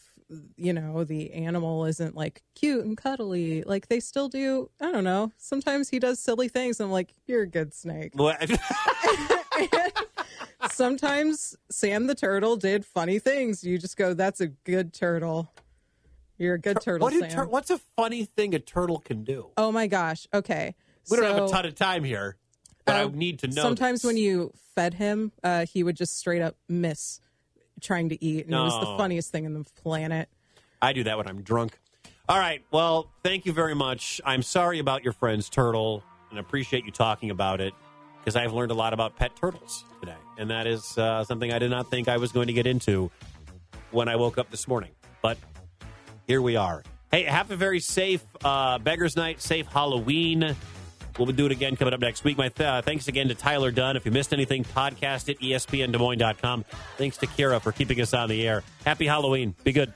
you 0.57 0.73
know 0.73 1.05
the 1.05 1.33
animal 1.33 1.85
isn't 1.87 2.15
like 2.15 2.43
cute 2.55 2.85
and 2.85 2.97
cuddly, 2.97 3.63
like 3.63 3.89
they 3.89 4.01
still 4.01 4.29
do. 4.29 4.71
I 4.81 4.93
don't 4.93 5.05
know. 5.05 5.33
Sometimes 5.39 5.89
he 5.89 5.99
does 5.99 6.21
silly 6.21 6.49
things. 6.49 6.81
I'm 6.81 6.91
like, 6.91 7.13
you're 7.27 7.43
a 7.43 7.47
good 7.47 7.73
snake. 7.75 8.13
Sometimes 10.71 11.57
Sam 11.71 12.07
the 12.07 12.15
turtle 12.15 12.57
did 12.57 12.85
funny 12.85 13.19
things. 13.19 13.65
You 13.65 13.79
just 13.79 13.97
go, 13.97 14.15
that's 14.15 14.41
a 14.41 14.49
good 14.49 14.93
turtle. 14.93 15.53
You're 16.37 16.55
a 16.55 16.59
good 16.61 16.81
turtle, 16.81 17.07
What 17.07 17.15
Sam. 17.15 17.31
tur- 17.31 17.47
what's 17.47 17.71
a 17.71 17.79
funny 17.97 18.25
thing 18.25 18.55
a 18.55 18.59
turtle 18.59 18.99
can 18.99 19.25
do? 19.25 19.49
oh 19.57 19.73
my 19.73 19.87
gosh. 19.87 20.27
Okay. 20.33 20.75
We 21.11 21.17
don't 21.17 21.27
have 21.35 21.45
a 21.45 21.49
ton 21.49 21.67
of 21.67 21.75
time 21.75 22.05
here, 22.05 22.37
but 22.85 22.95
I 22.97 23.03
Uh, 23.05 23.09
need 23.09 23.39
to 23.41 23.47
know. 23.49 23.63
Sometimes 23.63 24.03
this. 24.03 24.07
when 24.09 24.17
you 24.19 24.53
fed 24.75 24.95
him, 24.95 25.33
uh, 25.43 25.65
he 25.67 25.83
would 25.83 25.97
just 25.97 26.17
straight 26.19 26.43
up 26.43 26.57
miss 26.69 27.21
trying 27.81 28.09
to 28.11 28.25
eat, 28.25 28.47
and 28.47 28.55
it 28.55 28.59
was 28.59 28.75
the 28.81 28.91
No. 28.91 28.97
funniest 28.97 29.31
thing 29.33 29.45
in 29.45 29.55
the 29.55 29.65
planet. 29.83 30.29
I 30.81 30.93
do 30.93 31.05
that 31.05 31.17
when 31.17 31.27
I'm 31.29 31.43
drunk. 31.43 31.79
All 32.29 32.39
right. 32.39 32.63
Well, 32.71 33.09
thank 33.23 33.47
you 33.47 33.53
very 33.53 33.75
much. 33.75 34.21
I'm 34.25 34.43
sorry 34.43 34.79
about 34.79 35.03
your 35.03 35.13
friend's 35.15 35.49
turtle 35.49 36.03
and 36.31 36.39
appreciate 36.39 36.85
you 36.85 36.93
talking 36.93 37.31
about 37.31 37.61
it 37.61 37.73
because 38.21 38.37
I've 38.37 38.53
learned 38.53 38.71
a 38.71 38.75
lot 38.75 38.93
about 38.93 39.17
pet 39.17 39.35
turtles 39.35 39.85
today. 40.01 40.15
And 40.37 40.51
that 40.51 40.67
is 40.67 40.97
uh, 40.99 41.25
something 41.25 41.53
I 41.53 41.59
did 41.59 41.71
not 41.71 41.91
think 41.91 42.07
I 42.07 42.19
was 42.19 42.31
going 42.33 42.49
to 42.49 42.53
get 42.53 42.67
into 42.67 43.11
when 43.91 44.09
I 44.09 44.17
woke 44.17 44.37
up 44.37 44.51
this 44.51 44.69
morning. 44.69 44.91
But 45.23 45.39
here 46.27 46.43
we 46.43 46.55
are. 46.57 46.83
Hey, 47.11 47.23
have 47.25 47.51
a 47.51 47.57
very 47.57 47.81
safe 47.81 48.23
uh, 48.45 48.77
Beggar's 48.79 49.17
Night, 49.17 49.41
safe 49.41 49.67
Halloween. 49.67 50.55
We'll 51.19 51.27
do 51.27 51.47
it 51.47 51.53
again 51.53 51.77
coming 51.77 51.93
up 51.93 52.01
next 52.01 52.25
week. 52.25 52.39
My 52.39 52.49
th- 52.49 52.67
uh, 52.67 52.83
thanks 52.83 53.09
again 53.09 53.29
to 53.29 53.35
Tyler 53.35 53.71
Dunne. 53.71 53.97
If 53.97 54.07
you 54.07 54.13
missed 54.13 54.33
anything, 54.33 54.65
podcast 54.65 55.29
at 55.29 55.43
E 55.43 55.51
espndesmoines.com. 55.51 56.65
Thanks 56.97 57.17
to 57.19 57.27
Kira 57.27 57.61
for 57.61 57.73
keeping 57.73 58.01
us 58.01 58.15
on 58.15 58.29
the 58.29 58.47
air. 58.47 58.63
Happy 58.85 59.07
Halloween. 59.07 59.55
Be 59.65 59.73
good. 59.73 59.93